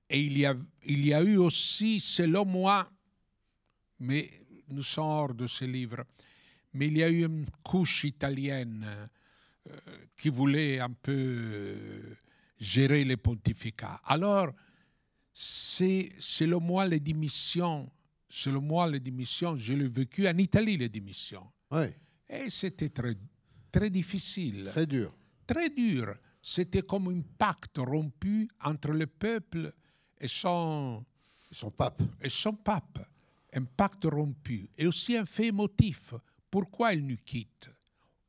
Et 0.10 0.22
il 0.22 0.38
y, 0.38 0.46
a, 0.46 0.56
il 0.84 1.06
y 1.06 1.14
a 1.14 1.22
eu 1.22 1.38
aussi, 1.38 2.00
selon 2.02 2.46
moi, 2.46 2.92
mais 4.00 4.30
nous 4.68 4.84
sommes 4.84 5.06
hors 5.06 5.34
de 5.34 5.48
ce 5.48 5.64
livre, 5.64 6.04
mais 6.74 6.88
il 6.88 6.98
y 6.98 7.04
a 7.04 7.10
eu 7.10 7.26
une 7.26 7.46
couche 7.64 8.04
italienne 8.04 9.10
euh, 9.70 9.80
qui 10.18 10.30
voulait 10.30 10.80
un 10.80 10.92
peu 10.92 11.14
euh, 11.14 12.18
gérer 12.60 13.06
les 13.06 13.18
pontificats. 13.18 14.02
Alors, 14.04 14.52
c'est 15.34 16.10
selon 16.20 16.60
moi 16.60 16.86
les 16.86 17.00
démissions, 17.00 17.90
selon 18.28 18.62
moi 18.62 18.90
les 18.90 19.00
démissions, 19.00 19.56
je 19.56 19.74
l'ai 19.74 19.88
vécu 19.88 20.28
en 20.28 20.38
Italie 20.38 20.78
les 20.78 20.90
démissions. 20.90 21.50
Oui. 21.72 21.86
Et 22.28 22.50
c'était 22.50 22.90
très, 22.90 23.16
très 23.72 23.90
difficile. 23.90 24.66
Très 24.66 24.86
dur. 24.86 25.14
Très 25.48 25.70
dur. 25.70 26.16
C'était 26.42 26.82
comme 26.82 27.08
un 27.10 27.22
pacte 27.38 27.78
rompu 27.78 28.50
entre 28.64 28.92
le 28.92 29.08
peuple 29.08 29.74
et 30.20 30.28
son, 30.28 31.06
son 31.52 31.72
pape. 31.72 32.02
Et 32.22 32.30
son 32.30 32.54
pape. 32.54 33.08
Un 33.54 33.66
pacte 33.66 34.06
rompu. 34.06 34.70
Et 34.78 34.88
aussi 34.88 35.16
un 35.16 35.26
fait 35.26 35.48
émotif. 35.48 36.14
Pourquoi 36.50 36.94
il 36.94 37.06
nous 37.06 37.18
quitte? 37.18 37.70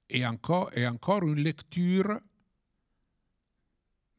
Et 0.09 0.27
encore, 0.27 0.71
et 0.77 0.87
encore 0.87 1.23
une 1.23 1.41
lecture. 1.43 2.21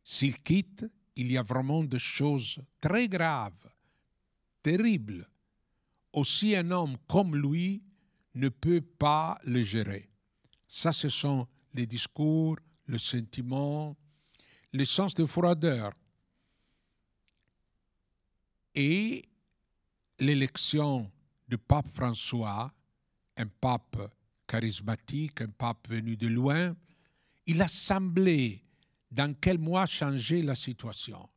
S'il 0.04 0.42
quitte, 0.42 0.86
il 1.16 1.32
y 1.32 1.38
a 1.38 1.44
vraiment 1.44 1.84
des 1.84 2.00
choses 2.00 2.60
très 2.82 3.08
graves, 3.08 3.70
terribles. 4.62 5.28
Aussi 6.12 6.56
un 6.56 6.72
homme 6.72 6.98
comme 7.08 7.36
lui 7.36 7.84
ne 8.36 8.50
peut 8.50 8.82
pas 8.82 9.40
le 9.44 9.64
gérer. 9.64 10.10
Ça, 10.76 10.92
ce 10.92 11.08
sont 11.08 11.48
les 11.76 11.86
discours, 11.86 12.58
le 12.88 12.98
sentiment, 12.98 13.96
le 14.72 14.86
sens 14.86 15.14
de 15.14 15.24
froideur 15.24 15.94
et 18.74 19.22
l'élection 20.18 21.12
du 21.48 21.60
pape 21.60 21.88
François, 21.88 22.74
un 23.38 23.46
pape 23.46 24.16
charismatique, 24.48 25.42
un 25.42 25.50
pape 25.50 25.88
venu 25.90 26.18
de 26.18 26.26
loin, 26.26 26.76
il 27.46 27.62
a 27.62 27.68
semblé 27.68 28.64
dans 29.12 29.32
quel 29.40 29.60
mois 29.60 29.86
changer 29.86 30.42
la 30.42 30.56
situation. 30.56 31.30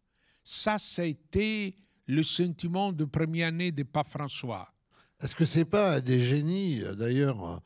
Ça, 0.43 0.79
c'était 0.79 1.77
le 2.07 2.23
sentiment 2.23 2.91
de 2.91 3.05
première 3.05 3.49
année 3.49 3.71
du 3.71 3.85
pape 3.85 4.09
François. 4.09 4.73
Est-ce 5.21 5.35
que 5.35 5.45
c'est 5.45 5.67
pas 5.67 6.01
des 6.01 6.21
génies, 6.21 6.81
d'ailleurs, 6.97 7.63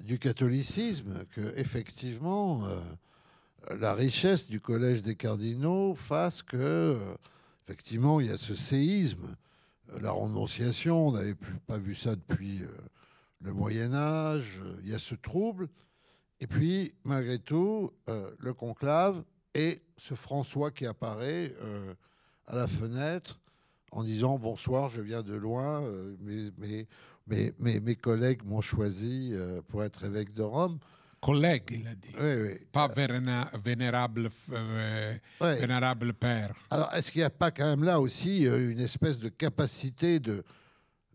du 0.00 0.18
catholicisme, 0.18 1.24
que 1.30 1.54
effectivement 1.56 2.66
euh, 2.66 2.80
la 3.78 3.94
richesse 3.94 4.48
du 4.48 4.60
collège 4.60 5.02
des 5.02 5.14
cardinaux 5.14 5.94
fasse 5.94 6.42
que 6.42 6.98
effectivement, 7.66 8.20
il 8.20 8.26
y 8.26 8.30
a 8.30 8.36
ce 8.36 8.54
séisme, 8.54 9.36
euh, 9.90 10.00
la 10.00 10.10
renonciation, 10.10 11.08
on 11.08 11.12
n'avait 11.12 11.36
pas 11.66 11.78
vu 11.78 11.94
ça 11.94 12.14
depuis 12.14 12.62
euh, 12.62 12.68
le 13.40 13.52
Moyen 13.52 13.94
Âge, 13.94 14.60
il 14.82 14.90
y 14.90 14.94
a 14.94 14.98
ce 14.98 15.14
trouble, 15.14 15.68
et 16.40 16.46
puis 16.46 16.92
malgré 17.04 17.38
tout, 17.38 17.92
euh, 18.08 18.30
le 18.38 18.52
conclave 18.52 19.22
et 19.54 19.80
ce 19.96 20.14
François 20.14 20.70
qui 20.70 20.86
apparaît 20.86 21.54
à 22.46 22.56
la 22.56 22.66
fenêtre 22.66 23.38
en 23.90 24.02
disant 24.02 24.38
bonsoir, 24.38 24.88
je 24.88 25.02
viens 25.02 25.22
de 25.22 25.34
loin, 25.34 25.84
mes, 27.26 27.52
mes, 27.58 27.94
collègues 27.96 28.42
m'ont 28.44 28.60
choisi 28.60 29.34
pour 29.68 29.84
être 29.84 30.04
évêque 30.04 30.32
de 30.32 30.42
Rome 30.42 30.78
collègue, 31.22 31.62
il 31.70 31.86
a 31.86 31.94
dit. 31.94 32.12
Oui, 32.20 32.42
oui. 32.42 32.66
Pas 32.72 32.88
vénérable, 33.64 34.28
euh, 34.52 35.14
vénérable 35.40 36.12
père. 36.12 36.52
Alors, 36.70 36.92
est-ce 36.92 37.10
qu'il 37.12 37.20
n'y 37.20 37.24
a 37.24 37.30
pas 37.30 37.50
quand 37.50 37.64
même 37.64 37.84
là 37.84 38.00
aussi 38.00 38.46
euh, 38.46 38.70
une 38.70 38.80
espèce 38.80 39.18
de 39.18 39.28
capacité 39.28 40.18
de, 40.18 40.44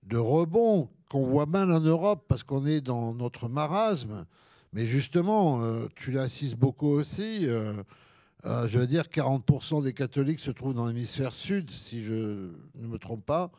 de 0.04 0.18
rebond 0.18 0.90
qu'on 1.10 1.26
voit 1.26 1.46
mal 1.46 1.72
en 1.72 1.82
Europe 1.82 2.26
parce 2.28 2.44
qu'on 2.44 2.66
est 2.66 2.80
dans 2.82 3.14
notre 3.14 3.50
marasme? 3.50 4.26
Mais 4.72 4.86
justement, 4.86 5.62
euh, 5.62 5.88
tu 5.96 6.12
l'assises 6.12 6.56
beaucoup 6.56 6.88
aussi. 6.88 7.46
je 7.46 8.78
veux 8.78 8.88
dire, 8.88 9.04
40% 9.04 9.84
des 9.84 9.94
catholiques 9.94 10.40
se 10.40 10.52
trouvent 10.52 10.74
dans 10.74 10.88
l'hémisphère 10.88 11.34
sud, 11.34 11.70
si 11.70 12.04
je 12.04 12.50
ne 12.76 12.88
me 12.88 12.98
trompe 12.98 13.26
pas. 13.26 13.52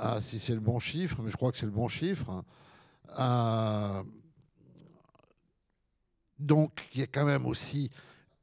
Ah, 0.00 0.20
si 0.20 0.38
c'est 0.38 0.54
le 0.54 0.60
bon 0.60 0.78
chiffre, 0.78 1.20
mais 1.22 1.30
je 1.30 1.36
crois 1.36 1.50
que 1.50 1.58
c'est 1.58 1.66
le 1.66 1.72
bon 1.72 1.88
chiffre. 1.88 2.44
Ah, 3.16 4.04
donc 6.38 6.88
il 6.94 7.00
y 7.00 7.02
a 7.02 7.08
quand 7.08 7.24
même 7.24 7.46
aussi 7.46 7.90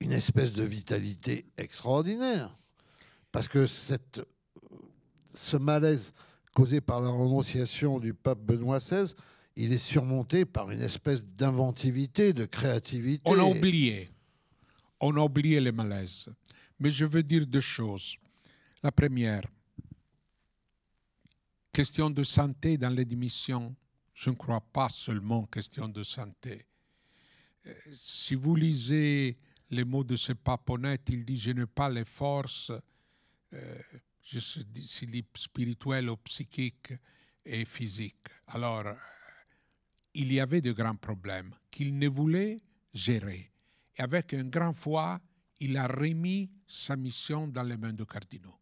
une 0.02 0.12
espèce 0.12 0.52
de 0.52 0.64
vitalité 0.64 1.46
extraordinaire. 1.58 2.54
Parce 3.32 3.48
que 3.48 3.66
ce 3.68 5.58
malaise 5.58 6.14
causé 6.54 6.82
par 6.82 7.00
la 7.00 7.10
renonciation 7.10 8.00
du 8.00 8.14
pape 8.14 8.40
Benoît 8.40 8.80
XVI, 8.80 9.14
il 9.56 9.72
est 9.72 9.78
surmonté 9.78 10.44
par 10.44 10.70
une 10.72 10.82
espèce 10.82 11.24
d'inventivité, 11.24 12.34
de 12.34 12.44
créativité. 12.44 13.22
On 13.26 13.40
a 13.40 13.44
oublié. 13.44 14.10
On 15.00 15.16
a 15.16 15.22
oublié 15.22 15.62
les 15.62 15.72
malaises. 15.72 16.28
Mais 16.80 16.92
je 16.92 17.06
veux 17.06 17.24
dire 17.24 17.48
deux 17.48 17.62
choses. 17.62 18.18
La 18.84 18.92
première, 18.92 19.44
question 21.76 22.10
de 22.10 22.24
santé 22.24 22.78
dans 22.78 22.90
les 22.90 23.06
démissions. 23.06 23.76
Je 24.14 24.30
ne 24.30 24.36
crois 24.36 24.62
pas 24.62 24.90
seulement 24.90 25.46
question 25.46 25.90
de 25.90 26.04
santé 26.04 26.66
si 27.94 28.36
vous 28.36 28.56
lisez 28.56 29.38
les 29.72 29.84
mots 29.84 30.04
de 30.04 30.16
ce 30.16 30.34
pape 30.34 30.70
honnête, 30.70 31.02
il 31.10 31.26
dit 31.26 31.38
Je 31.38 31.52
n'ai 31.52 31.66
pas 31.66 31.90
les 31.90 32.06
forces, 32.06 32.72
euh, 33.54 33.82
spirituelles 35.36 36.10
ou 36.10 36.18
psychiques 36.18 36.94
et 37.46 37.66
physiques. 37.66 38.28
Alors, 38.48 38.88
euh, 38.88 38.94
il 40.14 40.32
y 40.32 40.40
avait 40.40 40.62
de 40.62 40.72
grands 40.72 40.96
problèmes 40.96 41.54
qu'il 41.70 41.98
ne 41.98 42.08
voulait 42.08 42.62
gérer. 42.94 43.52
Et 43.98 44.02
avec 44.02 44.34
un 44.34 44.46
grand 44.46 44.74
foi, 44.74 45.20
il 45.60 45.78
a 45.78 45.88
remis 45.88 46.50
sa 46.68 46.96
mission 46.96 47.48
dans 47.48 47.64
les 47.64 47.78
mains 47.78 47.94
de 47.94 48.04
cardinaux. 48.04 48.60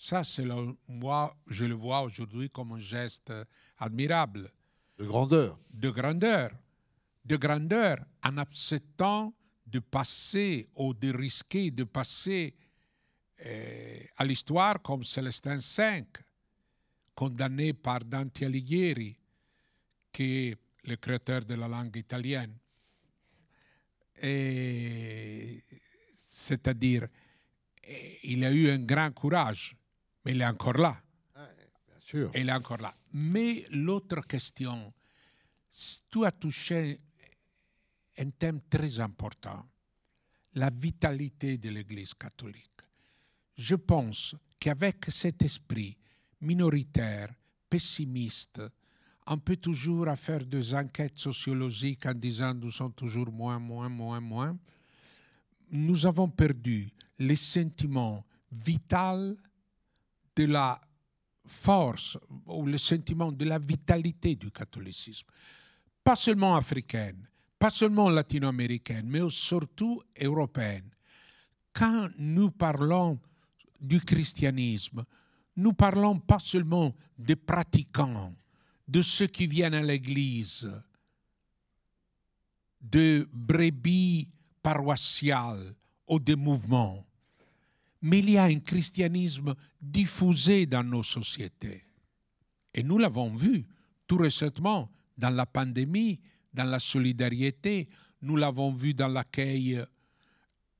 Ça, 0.00 0.22
c'est 0.22 0.46
moi, 0.86 1.36
je 1.48 1.64
le 1.64 1.74
vois 1.74 2.02
aujourd'hui 2.02 2.48
comme 2.50 2.72
un 2.72 2.78
geste 2.78 3.32
admirable. 3.78 4.52
De 4.96 5.04
grandeur. 5.04 5.58
De 5.70 5.90
grandeur 5.90 6.52
de 7.28 7.36
grandeur 7.36 7.98
en 8.24 8.38
acceptant 8.38 9.34
de 9.66 9.80
passer 9.80 10.66
ou 10.74 10.94
de 10.94 11.10
risquer 11.14 11.70
de 11.70 11.84
passer 11.84 12.54
euh, 13.44 14.00
à 14.16 14.24
l'histoire 14.24 14.80
comme 14.80 15.04
Célestin 15.04 15.58
V, 15.58 16.06
condamné 17.14 17.74
par 17.74 18.02
Dante 18.02 18.42
Alighieri, 18.42 19.14
qui 20.10 20.48
est 20.48 20.56
le 20.84 20.96
créateur 20.96 21.44
de 21.44 21.54
la 21.54 21.68
langue 21.68 21.94
italienne. 21.96 22.56
C'est-à-dire, 26.30 27.08
il 28.22 28.42
a 28.42 28.50
eu 28.50 28.70
un 28.70 28.78
grand 28.78 29.12
courage, 29.12 29.76
mais 30.28 30.34
il 30.34 30.42
est 30.42 30.46
encore 30.46 30.76
là. 30.76 31.00
bien 31.34 32.00
sûr. 32.00 32.30
Il 32.34 32.48
est 32.48 32.52
encore 32.52 32.76
là. 32.78 32.92
Mais 33.14 33.64
l'autre 33.70 34.20
question, 34.26 34.92
tu 36.10 36.24
as 36.26 36.32
touché 36.32 37.00
un 38.18 38.30
thème 38.30 38.60
très 38.68 39.00
important, 39.00 39.66
la 40.54 40.68
vitalité 40.70 41.56
de 41.56 41.70
l'Église 41.70 42.12
catholique. 42.12 42.80
Je 43.56 43.74
pense 43.76 44.34
qu'avec 44.60 45.06
cet 45.08 45.42
esprit, 45.42 45.96
minoritaire, 46.42 47.32
pessimiste, 47.70 48.60
on 49.26 49.38
peut 49.38 49.56
toujours 49.56 50.08
faire 50.16 50.44
des 50.44 50.74
enquêtes 50.74 51.18
sociologiques 51.18 52.04
en 52.04 52.14
disant 52.14 52.52
nous 52.52 52.70
sommes 52.70 52.92
toujours 52.92 53.32
moins, 53.32 53.58
moins, 53.58 53.88
moins, 53.88 54.20
moins. 54.20 54.58
Nous 55.70 56.04
avons 56.04 56.28
perdu 56.28 56.90
les 57.18 57.36
sentiments 57.36 58.24
vital 58.50 59.36
de 60.38 60.44
la 60.44 60.80
force 61.46 62.16
ou 62.46 62.64
le 62.64 62.78
sentiment 62.78 63.32
de 63.32 63.44
la 63.44 63.58
vitalité 63.58 64.36
du 64.36 64.52
catholicisme. 64.52 65.26
Pas 66.04 66.14
seulement 66.14 66.54
africaine, 66.54 67.28
pas 67.58 67.70
seulement 67.70 68.08
latino-américaine, 68.08 69.08
mais 69.08 69.28
surtout 69.30 70.00
européenne. 70.20 70.90
Quand 71.72 72.08
nous 72.18 72.52
parlons 72.52 73.18
du 73.80 74.00
christianisme, 74.00 75.04
nous 75.56 75.72
parlons 75.72 76.20
pas 76.20 76.38
seulement 76.38 76.92
des 77.18 77.36
pratiquants, 77.36 78.32
de 78.86 79.02
ceux 79.02 79.26
qui 79.26 79.48
viennent 79.48 79.74
à 79.74 79.82
l'église, 79.82 80.70
de 82.80 83.28
brebis 83.32 84.28
paroissiales 84.62 85.74
ou 86.06 86.20
de 86.20 86.36
mouvements, 86.36 87.07
mais 88.02 88.20
il 88.20 88.30
y 88.30 88.38
a 88.38 88.44
un 88.44 88.60
christianisme 88.60 89.54
diffusé 89.80 90.66
dans 90.66 90.84
nos 90.84 91.02
sociétés. 91.02 91.84
Et 92.74 92.82
nous 92.82 92.98
l'avons 92.98 93.34
vu 93.34 93.66
tout 94.06 94.18
récemment 94.18 94.90
dans 95.16 95.30
la 95.30 95.46
pandémie, 95.46 96.20
dans 96.52 96.64
la 96.64 96.78
solidarité, 96.78 97.88
nous 98.22 98.36
l'avons 98.36 98.72
vu 98.72 98.94
dans 98.94 99.08
l'accueil 99.08 99.82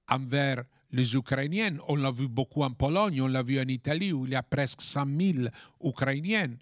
envers 0.09 0.64
les 0.91 1.14
Ukrainiennes, 1.14 1.81
on 1.89 1.97
l'a 1.97 2.11
vu 2.11 2.29
beaucoup 2.29 2.62
en 2.62 2.71
Pologne, 2.71 3.21
on 3.21 3.27
l'a 3.27 3.43
vu 3.43 3.61
en 3.61 3.69
Italie 3.69 4.12
où 4.12 4.25
il 4.25 4.33
y 4.33 4.37
a 4.37 4.43
presque 4.43 4.81
100 4.81 5.07
000 5.21 5.49
Ukrainiennes 5.83 6.57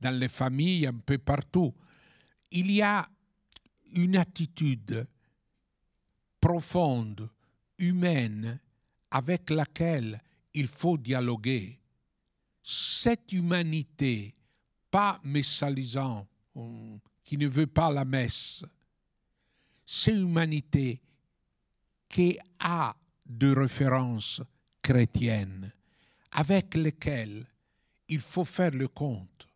dans 0.00 0.16
les 0.16 0.28
familles 0.28 0.86
un 0.86 0.94
peu 0.94 1.18
partout. 1.18 1.74
Il 2.50 2.70
y 2.70 2.82
a 2.82 3.08
une 3.92 4.16
attitude 4.16 5.06
profonde, 6.40 7.28
humaine, 7.78 8.60
avec 9.14 9.50
laquelle 9.50 10.20
il 10.52 10.66
faut 10.66 10.98
dialoguer. 10.98 11.78
Cette 12.64 13.32
humanité, 13.32 14.34
pas 14.90 15.20
messalisant, 15.22 16.26
qui 17.22 17.38
ne 17.38 17.46
veut 17.46 17.68
pas 17.68 17.92
la 17.92 18.04
messe, 18.04 18.64
c'est 19.86 20.14
humanité 20.14 21.00
qui 22.08 22.36
a 22.58 22.96
de 23.24 23.54
références 23.54 24.42
chrétiennes 24.82 25.72
avec 26.32 26.74
lesquelles 26.74 27.46
il 28.08 28.20
faut 28.20 28.44
faire 28.44 28.72
le 28.72 28.88
compte. 28.88 29.48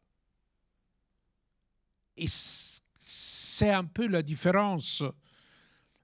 Et 2.16 2.26
c'est 2.28 3.70
un 3.70 3.84
peu 3.84 4.06
la 4.06 4.22
différence 4.22 5.02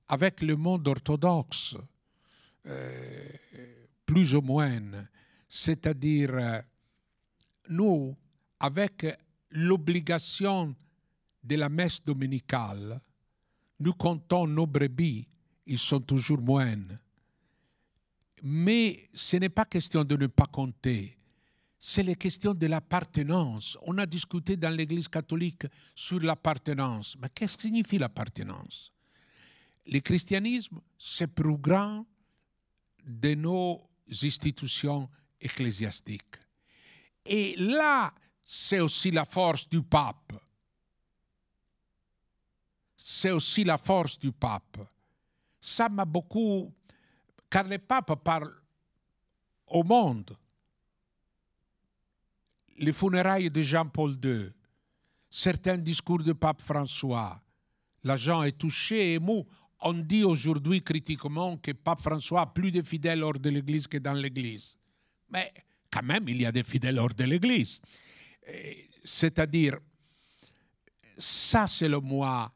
avec 0.08 0.42
le 0.42 0.56
monde 0.56 0.88
orthodoxe, 0.88 1.76
euh, 2.66 3.28
plus 4.06 4.34
ou 4.34 4.40
moins. 4.40 5.06
C'est-à-dire, 5.48 6.34
euh, 6.34 6.60
nous, 7.68 8.16
avec 8.58 9.06
l'obligation 9.50 10.74
de 11.42 11.56
la 11.56 11.68
messe 11.68 12.02
dominicale, 12.02 13.00
nous 13.80 13.92
comptons 13.92 14.46
nos 14.46 14.66
brebis, 14.66 15.28
ils 15.66 15.78
sont 15.78 16.00
toujours 16.00 16.40
moines. 16.40 16.98
Mais 18.42 19.08
ce 19.14 19.36
n'est 19.36 19.48
pas 19.48 19.64
question 19.64 20.04
de 20.04 20.16
ne 20.16 20.26
pas 20.26 20.46
compter, 20.46 21.16
c'est 21.86 22.02
la 22.02 22.14
question 22.14 22.54
de 22.54 22.66
l'appartenance. 22.66 23.76
On 23.82 23.98
a 23.98 24.06
discuté 24.06 24.56
dans 24.56 24.74
l'Église 24.74 25.06
catholique 25.06 25.66
sur 25.94 26.18
l'appartenance. 26.18 27.14
Mais 27.20 27.28
qu'est-ce 27.34 27.56
que 27.56 27.62
signifie 27.62 27.98
l'appartenance? 27.98 28.90
Le 29.86 30.00
christianisme, 30.00 30.80
c'est 30.96 31.26
plus 31.26 31.58
grand 31.58 32.06
de 33.04 33.34
nos 33.34 33.82
institutions 34.08 35.08
ecclésiastiques. 35.40 36.36
Et 37.24 37.56
là, 37.56 38.12
c'est 38.44 38.80
aussi 38.80 39.10
la 39.10 39.24
force 39.24 39.68
du 39.68 39.82
pape 39.82 40.32
c'est 43.06 43.32
aussi 43.32 43.64
la 43.64 43.76
force 43.76 44.18
du 44.18 44.32
pape. 44.32 44.78
Ça 45.60 45.90
m'a 45.90 46.06
beaucoup... 46.06 46.72
Car 47.50 47.64
le 47.64 47.78
pape 47.78 48.14
parle 48.24 48.50
au 49.66 49.82
monde. 49.84 50.34
Les 52.78 52.94
funérailles 52.94 53.50
de 53.50 53.60
Jean-Paul 53.60 54.16
II, 54.24 54.50
certains 55.28 55.76
discours 55.76 56.22
de 56.22 56.32
pape 56.32 56.62
François, 56.62 57.38
la 58.02 58.16
gens 58.16 58.42
est 58.42 58.58
touché 58.58 59.14
ému. 59.14 59.44
On 59.84 59.92
dit 59.92 60.24
aujourd'hui 60.24 60.82
critiquement 60.82 61.56
que 61.58 61.72
pape 61.72 62.00
François 62.00 62.42
a 62.42 62.46
plus 62.46 62.72
de 62.72 62.82
fidèles 62.82 63.22
hors 63.22 63.38
de 63.38 63.50
l'Église 63.50 63.86
que 63.86 63.98
dans 63.98 64.14
l'Église. 64.14 64.76
Mais 65.30 65.52
quand 65.90 66.02
même, 66.02 66.28
il 66.28 66.40
y 66.40 66.46
a 66.46 66.52
des 66.52 66.64
fidèles 66.64 66.98
hors 66.98 67.14
de 67.14 67.24
l'Église. 67.24 67.80
C'est-à-dire, 69.04 69.78
ça 71.18 71.66
c'est 71.66 71.88
le 71.88 72.00
moi 72.00 72.52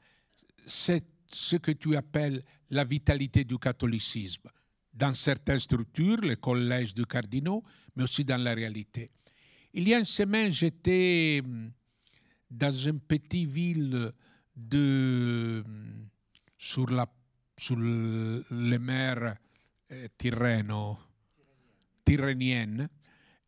c'est 0.69 1.05
ce 1.33 1.57
que 1.57 1.73
tu 1.73 1.97
appelles 1.97 2.45
la 2.71 2.85
vitalité 2.85 3.45
du 3.45 3.59
catholicisme, 3.59 4.49
dans 4.93 5.15
certaines 5.15 5.59
structures, 5.59 6.21
les 6.21 6.37
collèges 6.37 6.95
du 6.95 7.07
cardinaux, 7.07 7.65
mais 7.97 8.05
aussi 8.05 8.25
dans 8.25 8.41
la 8.41 8.55
réalité. 8.55 9.11
Il 9.73 9.89
y 9.89 9.95
a 9.95 9.99
une 9.99 10.05
semaine, 10.05 10.53
j'étais 10.53 11.41
hum, 11.45 11.73
dans 12.51 12.73
une 12.73 13.01
petite 13.01 13.49
ville 13.49 14.13
de, 14.55 15.63
hum, 15.65 16.09
sur, 16.57 16.89
la, 16.91 17.07
sur 17.59 17.77
les 17.77 18.79
mers 18.79 19.35
euh, 19.93 20.07
tyrrhéniennes, 22.05 22.89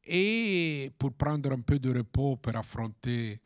et 0.04 0.90
pour 0.98 1.12
prendre 1.12 1.52
un 1.52 1.60
peu 1.60 1.78
de 1.78 1.96
repos, 1.96 2.36
pour 2.36 2.56
affronter 2.56 3.40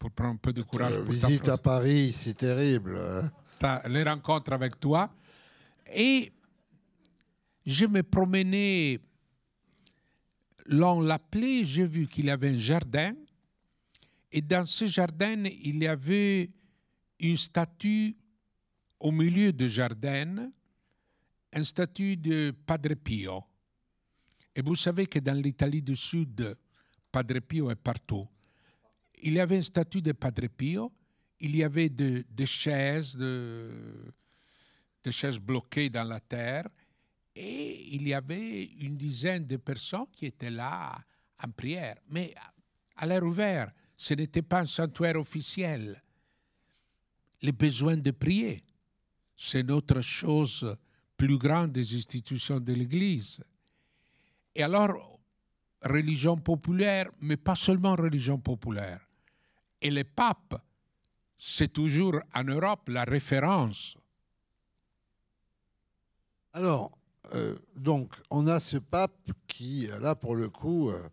pour 0.00 0.10
prendre 0.10 0.32
un 0.32 0.36
peu 0.36 0.52
de 0.52 0.62
courage. 0.62 0.94
La 0.94 1.02
visite 1.02 1.48
à 1.48 1.58
Paris, 1.58 2.12
c'est 2.16 2.34
terrible. 2.34 2.98
Les 3.86 4.02
rencontres 4.02 4.54
avec 4.54 4.80
toi. 4.80 5.12
Et 5.94 6.32
je 7.66 7.84
me 7.84 8.02
promenais 8.02 8.98
l'on 10.64 11.00
l'appelait, 11.00 11.64
j'ai 11.64 11.84
vu 11.84 12.06
qu'il 12.06 12.26
y 12.26 12.30
avait 12.30 12.48
un 12.48 12.58
jardin. 12.58 13.12
Et 14.32 14.40
dans 14.40 14.64
ce 14.64 14.86
jardin, 14.86 15.44
il 15.44 15.82
y 15.82 15.86
avait 15.86 16.48
une 17.18 17.36
statue 17.36 18.16
au 19.00 19.10
milieu 19.10 19.52
du 19.52 19.68
jardin, 19.68 20.50
une 21.52 21.64
statue 21.64 22.16
de 22.16 22.52
Padre 22.66 22.94
Pio. 22.94 23.42
Et 24.54 24.62
vous 24.62 24.76
savez 24.76 25.06
que 25.06 25.18
dans 25.18 25.36
l'Italie 25.36 25.82
du 25.82 25.96
Sud, 25.96 26.56
Padre 27.10 27.40
Pio 27.40 27.70
est 27.70 27.76
partout 27.76 28.28
il 29.22 29.34
y 29.34 29.40
avait 29.40 29.58
un 29.58 29.62
statut 29.62 30.02
de 30.02 30.12
Padre 30.12 30.46
Pio, 30.48 30.92
il 31.40 31.56
y 31.56 31.64
avait 31.64 31.88
des 31.88 32.46
chaises, 32.46 33.16
de, 33.16 33.70
chaises 35.10 35.38
bloquées 35.38 35.88
dans 35.88 36.04
la 36.04 36.20
terre, 36.20 36.68
et 37.34 37.94
il 37.94 38.06
y 38.06 38.14
avait 38.14 38.64
une 38.64 38.96
dizaine 38.96 39.46
de 39.46 39.56
personnes 39.56 40.06
qui 40.12 40.26
étaient 40.26 40.50
là 40.50 40.98
en 41.42 41.50
prière, 41.50 41.96
mais 42.08 42.34
à 42.96 43.06
l'air 43.06 43.22
ouvert. 43.22 43.72
Ce 43.96 44.14
n'était 44.14 44.42
pas 44.42 44.60
un 44.60 44.66
sanctuaire 44.66 45.16
officiel. 45.16 46.02
Les 47.42 47.52
besoins 47.52 47.96
de 47.96 48.10
prier, 48.10 48.62
c'est 49.42 49.62
notre 49.62 50.02
chose 50.02 50.76
plus 51.16 51.38
grande 51.38 51.72
des 51.72 51.96
institutions 51.96 52.60
de 52.60 52.74
l'Église. 52.74 53.40
Et 54.54 54.62
alors, 54.62 55.18
religion 55.82 56.36
populaire, 56.36 57.10
mais 57.22 57.38
pas 57.38 57.54
seulement 57.54 57.94
religion 57.94 58.38
populaire. 58.38 59.00
Et 59.80 59.90
le 59.90 60.04
pape, 60.04 60.62
c'est 61.38 61.72
toujours 61.72 62.20
en 62.34 62.44
Europe 62.44 62.90
la 62.90 63.04
référence. 63.04 63.96
Alors, 66.52 66.98
euh, 67.32 67.56
donc, 67.74 68.12
on 68.28 68.46
a 68.46 68.60
ce 68.60 68.76
pape 68.76 69.32
qui, 69.46 69.88
là, 70.00 70.14
pour 70.14 70.36
le 70.36 70.50
coup, 70.50 70.90
euh, 70.90 71.08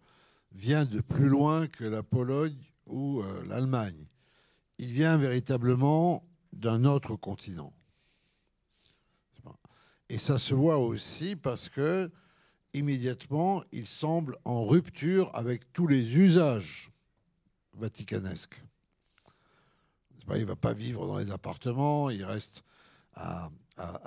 vient 0.51 0.83
de 0.83 0.99
plus 0.99 1.29
loin 1.29 1.67
que 1.67 1.85
la 1.85 2.03
Pologne 2.03 2.61
ou 2.87 3.21
euh, 3.21 3.45
l'Allemagne. 3.45 4.05
Il 4.79 4.91
vient 4.91 5.15
véritablement 5.15 6.27
d'un 6.51 6.83
autre 6.83 7.15
continent. 7.15 7.71
Et 10.09 10.17
ça 10.17 10.39
se 10.39 10.53
voit 10.53 10.77
aussi 10.77 11.35
parce 11.35 11.69
que, 11.69 12.09
immédiatement, 12.73 13.63
il 13.71 13.87
semble 13.87 14.37
en 14.45 14.65
rupture 14.65 15.29
avec 15.33 15.71
tous 15.73 15.87
les 15.87 16.17
usages 16.17 16.91
vaticanesque. 17.73 18.61
il 20.29 20.41
ne 20.41 20.45
va 20.45 20.55
pas 20.55 20.73
vivre 20.73 21.07
dans 21.07 21.17
les 21.17 21.31
appartements, 21.31 22.09
il 22.09 22.23
reste 22.23 22.63
à, 23.15 23.49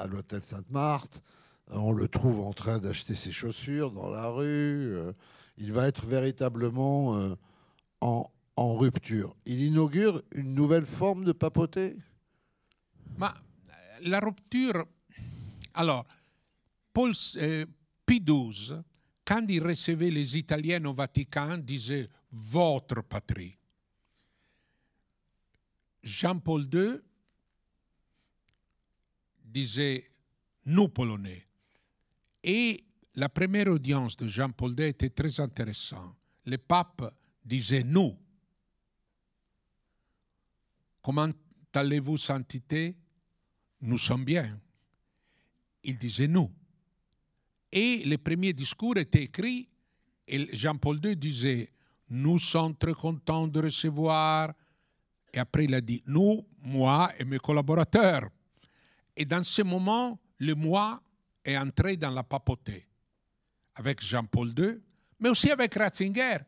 l'hôtel 0.09 0.43
Sainte-Marthe. 0.43 1.23
On 1.69 1.93
le 1.93 2.09
trouve 2.09 2.41
en 2.41 2.53
train 2.53 2.79
d'acheter 2.79 3.15
ses 3.15 3.31
chaussures 3.31 3.93
dans 3.93 4.11
la 4.11 4.29
rue. 4.29 4.97
Euh, 4.97 5.13
il 5.57 5.73
va 5.73 5.87
être 5.87 6.07
véritablement 6.07 7.17
euh, 7.17 7.37
en, 8.01 8.31
rupture. 8.57 9.37
Il 9.47 9.61
inaugure 9.63 10.23
une 10.33 10.55
nouvelle 10.55 10.85
forme 10.85 11.25
de 11.25 11.33
papauté? 11.33 11.97
La 14.03 14.21
rupture. 14.21 14.87
Alors, 15.75 16.07
Paul, 16.93 17.13
euh, 17.37 17.67
Pie 18.05 18.21
XII, 18.21 18.83
quand 19.25 19.45
il 19.49 19.63
recevait 19.63 20.11
les 20.11 20.37
Italiens 20.37 20.85
au 20.85 20.93
Vatican, 20.93 21.59
disait 21.59 22.09
votre 22.33 23.03
patrie. 23.03 23.57
Jean-Paul 26.03 26.67
II 26.73 27.01
disait 29.45 30.07
nous 30.67 30.89
Polonais. 30.89 31.47
Et 32.43 32.83
la 33.15 33.29
première 33.29 33.69
audience 33.69 34.17
de 34.17 34.27
Jean-Paul 34.27 34.75
II 34.79 34.87
était 34.87 35.11
très 35.11 35.41
intéressante. 35.41 36.17
Le 36.47 36.57
pape 36.57 37.15
disait 37.45 37.85
nous. 37.85 38.17
Comment 41.03 41.31
allez-vous, 41.75 42.17
sainteté? 42.17 42.97
Nous 43.81 43.99
sommes 43.99 44.25
bien. 44.25 44.61
Il 45.83 45.97
disait 45.97 46.29
nous. 46.29 46.51
Et 47.73 48.03
les 48.05 48.19
premiers 48.19 48.53
discours 48.53 48.97
étaient 48.97 49.23
écrits 49.23 49.69
et 50.27 50.57
Jean-Paul 50.57 51.01
II 51.05 51.17
disait 51.17 51.73
Nous 52.09 52.39
sommes 52.39 52.77
très 52.77 52.95
contents 52.95 53.49
de 53.49 53.61
recevoir. 53.61 54.53
Et 55.33 55.39
après, 55.39 55.65
il 55.65 55.75
a 55.75 55.81
dit 55.81 56.03
Nous, 56.07 56.47
moi 56.63 57.13
et 57.19 57.25
mes 57.25 57.39
collaborateurs. 57.39 58.29
Et 59.17 59.25
dans 59.25 59.45
ce 59.45 59.63
moment, 59.63 60.19
le 60.39 60.55
moi 60.55 61.03
est 61.45 61.57
entré 61.57 61.97
dans 61.97 62.11
la 62.11 62.23
papauté 62.23 62.87
avec 63.75 64.03
Jean-Paul 64.03 64.53
II, 64.57 64.81
mais 65.19 65.29
aussi 65.29 65.51
avec 65.51 65.75
Ratzinger, 65.75 66.39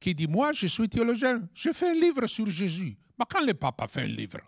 qui 0.00 0.14
dit 0.14 0.26
Moi, 0.26 0.52
je 0.52 0.66
suis 0.66 0.88
théologien, 0.88 1.48
je 1.54 1.72
fais 1.72 1.90
un 1.90 1.94
livre 1.94 2.26
sur 2.26 2.48
Jésus. 2.48 2.96
Mais 3.18 3.24
quand 3.28 3.44
le 3.44 3.54
pape 3.54 3.80
a 3.82 3.86
fait 3.86 4.02
un 4.02 4.06
livre 4.06 4.40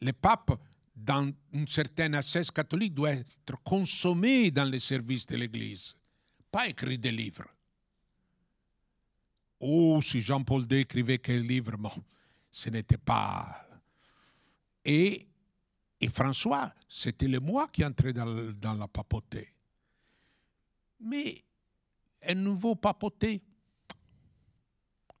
Le 0.00 0.12
pape, 0.12 0.52
dans 0.94 1.32
une 1.52 1.66
certaine 1.66 2.14
assise 2.14 2.50
catholique, 2.50 2.94
doit 2.94 3.12
être 3.12 3.62
consommé 3.62 4.50
dans 4.50 4.64
les 4.64 4.80
services 4.80 5.26
de 5.26 5.36
l'Église, 5.36 5.96
pas 6.50 6.68
écrire 6.68 6.98
des 6.98 7.10
livres. 7.10 7.46
Oh, 9.60 10.00
si 10.02 10.20
Jean-Paul 10.20 10.66
II 10.70 10.80
écrivait 10.80 11.18
quel 11.18 11.42
livre, 11.42 11.76
bon, 11.76 11.92
ce 12.50 12.70
n'était 12.70 12.98
pas. 12.98 13.66
Et, 14.84 15.26
et 16.00 16.08
François, 16.08 16.72
c'était 16.88 17.28
le 17.28 17.40
moi 17.40 17.66
qui 17.68 17.84
entrait 17.84 18.12
dans, 18.12 18.52
dans 18.52 18.74
la 18.74 18.86
papauté. 18.86 19.48
Mais 21.00 21.42
un 22.22 22.34
nouveau 22.34 22.76
papauté, 22.76 23.42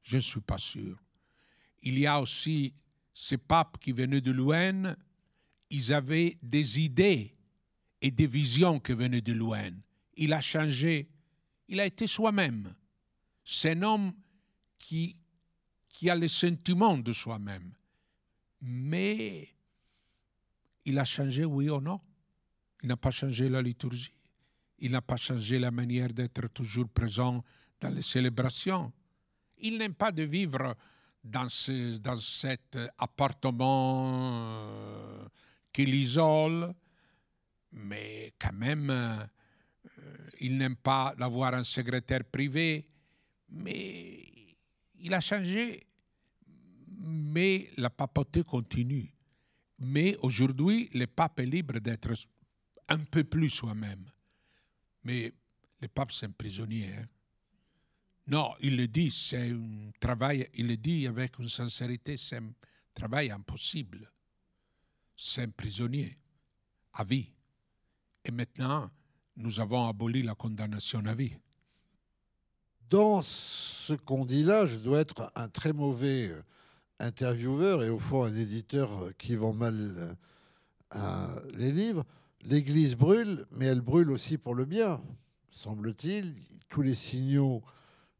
je 0.02 0.16
ne 0.16 0.22
suis 0.22 0.40
pas 0.40 0.58
sûr. 0.58 0.98
Il 1.82 1.98
y 1.98 2.06
a 2.06 2.20
aussi 2.20 2.74
ces 3.12 3.38
papes 3.38 3.78
qui 3.78 3.92
venaient 3.92 4.20
de 4.20 4.30
loin, 4.32 4.96
ils 5.74 5.92
avaient 5.92 6.38
des 6.40 6.80
idées 6.80 7.34
et 8.00 8.12
des 8.12 8.28
visions 8.28 8.78
qui 8.78 8.92
venaient 8.92 9.20
de 9.20 9.32
loin. 9.32 9.72
Il 10.16 10.32
a 10.32 10.40
changé, 10.40 11.08
il 11.66 11.80
a 11.80 11.86
été 11.86 12.06
soi-même. 12.06 12.72
C'est 13.44 13.72
un 13.72 13.82
homme 13.82 14.12
qui, 14.78 15.16
qui 15.88 16.08
a 16.08 16.14
le 16.14 16.28
sentiment 16.28 16.96
de 16.96 17.12
soi-même. 17.12 17.72
Mais 18.60 19.48
il 20.84 20.96
a 20.96 21.04
changé, 21.04 21.44
oui 21.44 21.68
ou 21.68 21.80
non? 21.80 22.00
Il 22.82 22.88
n'a 22.88 22.96
pas 22.96 23.10
changé 23.10 23.48
la 23.48 23.60
liturgie. 23.60 24.14
Il 24.78 24.92
n'a 24.92 25.02
pas 25.02 25.16
changé 25.16 25.58
la 25.58 25.72
manière 25.72 26.12
d'être 26.12 26.46
toujours 26.48 26.88
présent 26.88 27.42
dans 27.80 27.90
les 27.90 28.02
célébrations. 28.02 28.92
Il 29.58 29.78
n'aime 29.78 29.94
pas 29.94 30.12
de 30.12 30.22
vivre 30.22 30.76
dans, 31.24 31.48
ce, 31.48 31.96
dans 31.96 32.20
cet 32.20 32.78
appartement 32.98 34.58
euh, 34.58 35.13
qui 35.74 35.84
l'isole, 35.84 36.72
mais 37.72 38.32
quand 38.38 38.52
même, 38.52 38.88
euh, 38.88 39.26
il 40.40 40.56
n'aime 40.56 40.76
pas 40.76 41.14
d'avoir 41.18 41.52
un 41.54 41.64
secrétaire 41.64 42.24
privé, 42.24 42.88
mais 43.50 44.22
il 45.00 45.12
a 45.12 45.20
changé. 45.20 45.82
Mais 47.06 47.68
la 47.76 47.90
papauté 47.90 48.44
continue. 48.44 49.12
Mais 49.80 50.16
aujourd'hui, 50.22 50.88
le 50.94 51.06
pape 51.06 51.40
est 51.40 51.46
libre 51.46 51.80
d'être 51.80 52.12
un 52.88 52.98
peu 53.00 53.24
plus 53.24 53.50
soi-même. 53.50 54.06
Mais 55.02 55.32
le 55.80 55.88
pape, 55.88 56.12
c'est 56.12 56.26
un 56.26 56.30
prisonnier. 56.30 56.94
Hein? 56.94 57.06
Non, 58.28 58.52
il 58.60 58.76
le 58.76 58.88
dit, 58.88 59.10
c'est 59.10 59.50
un 59.50 59.90
travail, 60.00 60.48
il 60.54 60.68
le 60.68 60.76
dit 60.76 61.06
avec 61.06 61.38
une 61.38 61.48
sincérité, 61.48 62.16
c'est 62.16 62.36
un 62.36 62.52
travail 62.94 63.30
impossible. 63.30 64.10
C'est 65.16 65.42
un 65.42 65.48
prisonnier 65.48 66.18
à 66.92 67.04
vie. 67.04 67.30
Et 68.24 68.30
maintenant, 68.30 68.90
nous 69.36 69.60
avons 69.60 69.88
aboli 69.88 70.22
la 70.22 70.34
condamnation 70.34 71.04
à 71.06 71.14
vie. 71.14 71.36
Dans 72.90 73.22
ce 73.22 73.94
qu'on 73.94 74.24
dit 74.24 74.44
là, 74.44 74.66
je 74.66 74.76
dois 74.76 75.00
être 75.00 75.32
un 75.34 75.48
très 75.48 75.72
mauvais 75.72 76.28
euh, 76.28 76.42
intervieweur 77.00 77.82
et 77.82 77.90
au 77.90 77.98
fond 77.98 78.24
un 78.24 78.34
éditeur 78.34 78.90
euh, 79.02 79.12
qui 79.18 79.34
vend 79.34 79.52
mal 79.52 80.16
euh, 80.94 81.40
les 81.54 81.72
livres. 81.72 82.04
L'Église 82.42 82.94
brûle, 82.94 83.46
mais 83.50 83.66
elle 83.66 83.80
brûle 83.80 84.10
aussi 84.10 84.36
pour 84.36 84.54
le 84.54 84.64
bien, 84.64 85.00
semble-t-il. 85.50 86.34
Tous 86.68 86.82
les 86.82 86.94
signaux 86.94 87.62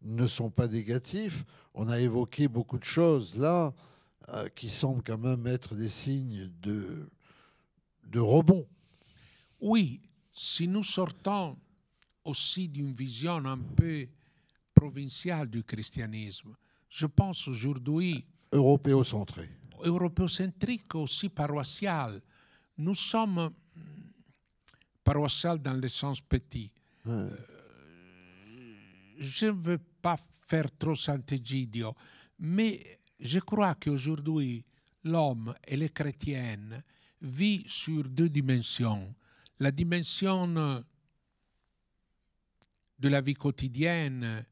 ne 0.03 0.27
sont 0.27 0.51
pas 0.51 0.67
négatifs. 0.67 1.45
On 1.75 1.89
a 1.89 2.01
évoqué 2.01 2.49
beaucoup 2.49 2.79
de 2.79 2.85
choses 2.85 3.37
là 3.37 3.75
euh, 4.31 4.49
qui 4.49 4.71
semblent 4.71 5.03
quand 5.03 5.19
même 5.19 5.47
être 5.47 5.75
des 5.75 5.89
signes 5.89 6.51
de, 6.61 7.09
de 8.07 8.21
rebond. 8.21 8.67
Oui, 9.61 10.01
si 10.33 10.67
nous 10.67 10.85
sortons 10.85 11.57
aussi 12.25 12.69
d'une 12.69 12.95
vision 12.95 13.45
un 13.45 13.59
peu 13.59 14.07
provinciale 14.75 15.49
du 15.49 15.63
christianisme, 15.63 16.57
je 16.89 17.07
pense 17.07 17.49
aujourd'hui 17.49 18.25
Européocentré. 18.53 19.49
européocentrique, 19.83 20.95
aussi 20.95 21.29
paroissial. 21.29 22.21
Nous 22.79 22.95
sommes 22.95 23.51
paroissial 25.03 25.59
dans 25.61 25.75
le 25.75 25.89
sens 25.89 26.21
petit. 26.21 26.71
Ouais. 27.05 27.27
Je 29.19 29.47
ne 29.47 29.51
veux 29.53 29.79
pas 30.01 30.19
faire 30.47 30.69
trop 30.77 30.95
Sant'Egidio, 30.95 31.95
mais 32.39 33.01
je 33.19 33.39
crois 33.39 33.75
qu'aujourd'hui, 33.75 34.65
l'homme 35.05 35.55
et 35.67 35.77
les 35.77 35.91
chrétiennes 35.91 36.83
vivent 37.21 37.69
sur 37.69 38.05
deux 38.09 38.29
dimensions. 38.29 39.15
La 39.61 39.71
dimension 39.71 40.47
de 42.99 43.09
la 43.09 43.21
vie 43.21 43.35
quotidienne, 43.35 44.45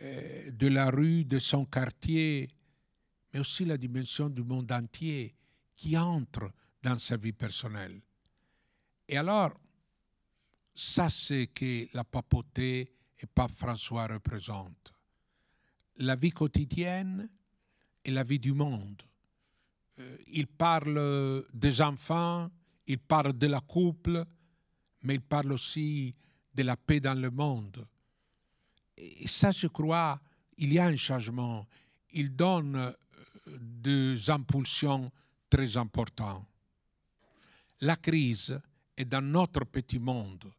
euh, 0.00 0.50
de 0.50 0.66
la 0.68 0.90
rue, 0.90 1.24
de 1.24 1.38
son 1.38 1.64
quartier, 1.64 2.48
mais 3.32 3.40
aussi 3.40 3.64
la 3.64 3.76
dimension 3.76 4.28
du 4.28 4.42
monde 4.42 4.70
entier 4.72 5.34
qui 5.74 5.96
entre 5.96 6.52
dans 6.82 6.98
sa 6.98 7.16
vie 7.16 7.32
personnelle. 7.32 8.00
Et 9.08 9.16
alors, 9.16 9.52
ça 10.74 11.08
c'est 11.08 11.48
que 11.48 11.88
la 11.94 12.04
papauté 12.04 12.92
et 13.18 13.26
pape 13.26 13.52
François 13.52 14.06
représente. 14.06 14.92
La 15.96 16.16
vie 16.16 16.32
quotidienne 16.32 17.28
et 18.04 18.10
la 18.10 18.24
vie 18.24 18.38
du 18.38 18.52
monde. 18.52 19.02
Euh, 19.98 20.16
il 20.28 20.46
parle 20.46 21.44
des 21.52 21.80
enfants, 21.80 22.50
il 22.86 22.98
parle 22.98 23.32
de 23.32 23.46
la 23.46 23.60
couple, 23.60 24.24
mais 25.02 25.14
il 25.14 25.20
parle 25.20 25.52
aussi 25.52 26.14
de 26.54 26.62
la 26.62 26.76
paix 26.76 27.00
dans 27.00 27.18
le 27.18 27.30
monde. 27.30 27.86
Et 28.96 29.26
ça, 29.26 29.52
je 29.52 29.66
crois, 29.66 30.20
il 30.58 30.72
y 30.72 30.78
a 30.78 30.86
un 30.86 30.96
changement. 30.96 31.66
Il 32.12 32.34
donne 32.34 32.76
euh, 32.76 32.92
des 33.46 34.30
impulsions 34.30 35.10
très 35.48 35.76
importantes. 35.76 36.46
La 37.80 37.96
crise 37.96 38.58
est 38.96 39.04
dans 39.04 39.24
notre 39.24 39.64
petit 39.64 39.98
monde, 39.98 40.52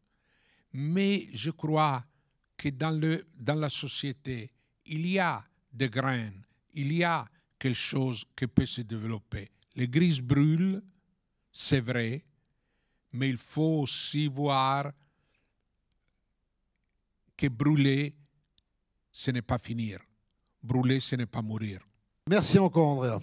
mais 0.72 1.28
je 1.32 1.50
crois 1.50 2.04
que 2.56 2.68
dans, 2.68 2.90
le, 2.90 3.26
dans 3.34 3.54
la 3.54 3.70
société, 3.70 4.50
il 4.86 5.06
y 5.08 5.18
a 5.18 5.42
des 5.72 5.88
graines, 5.88 6.44
il 6.74 6.92
y 6.92 7.02
a 7.02 7.24
quelque 7.64 7.78
chose 7.78 8.26
qui 8.36 8.46
peut 8.46 8.66
se 8.66 8.82
développer. 8.82 9.48
L'église 9.74 10.20
brûle, 10.20 10.82
c'est 11.50 11.80
vrai, 11.80 12.22
mais 13.10 13.30
il 13.30 13.38
faut 13.38 13.80
aussi 13.80 14.28
voir 14.28 14.92
que 17.34 17.46
brûler, 17.48 18.14
ce 19.10 19.30
n'est 19.30 19.40
pas 19.40 19.56
finir. 19.56 20.00
Brûler, 20.62 21.00
ce 21.00 21.16
n'est 21.16 21.24
pas 21.24 21.40
mourir. 21.40 21.80
Merci 22.28 22.58
encore, 22.58 22.86
Andrea. 22.86 23.20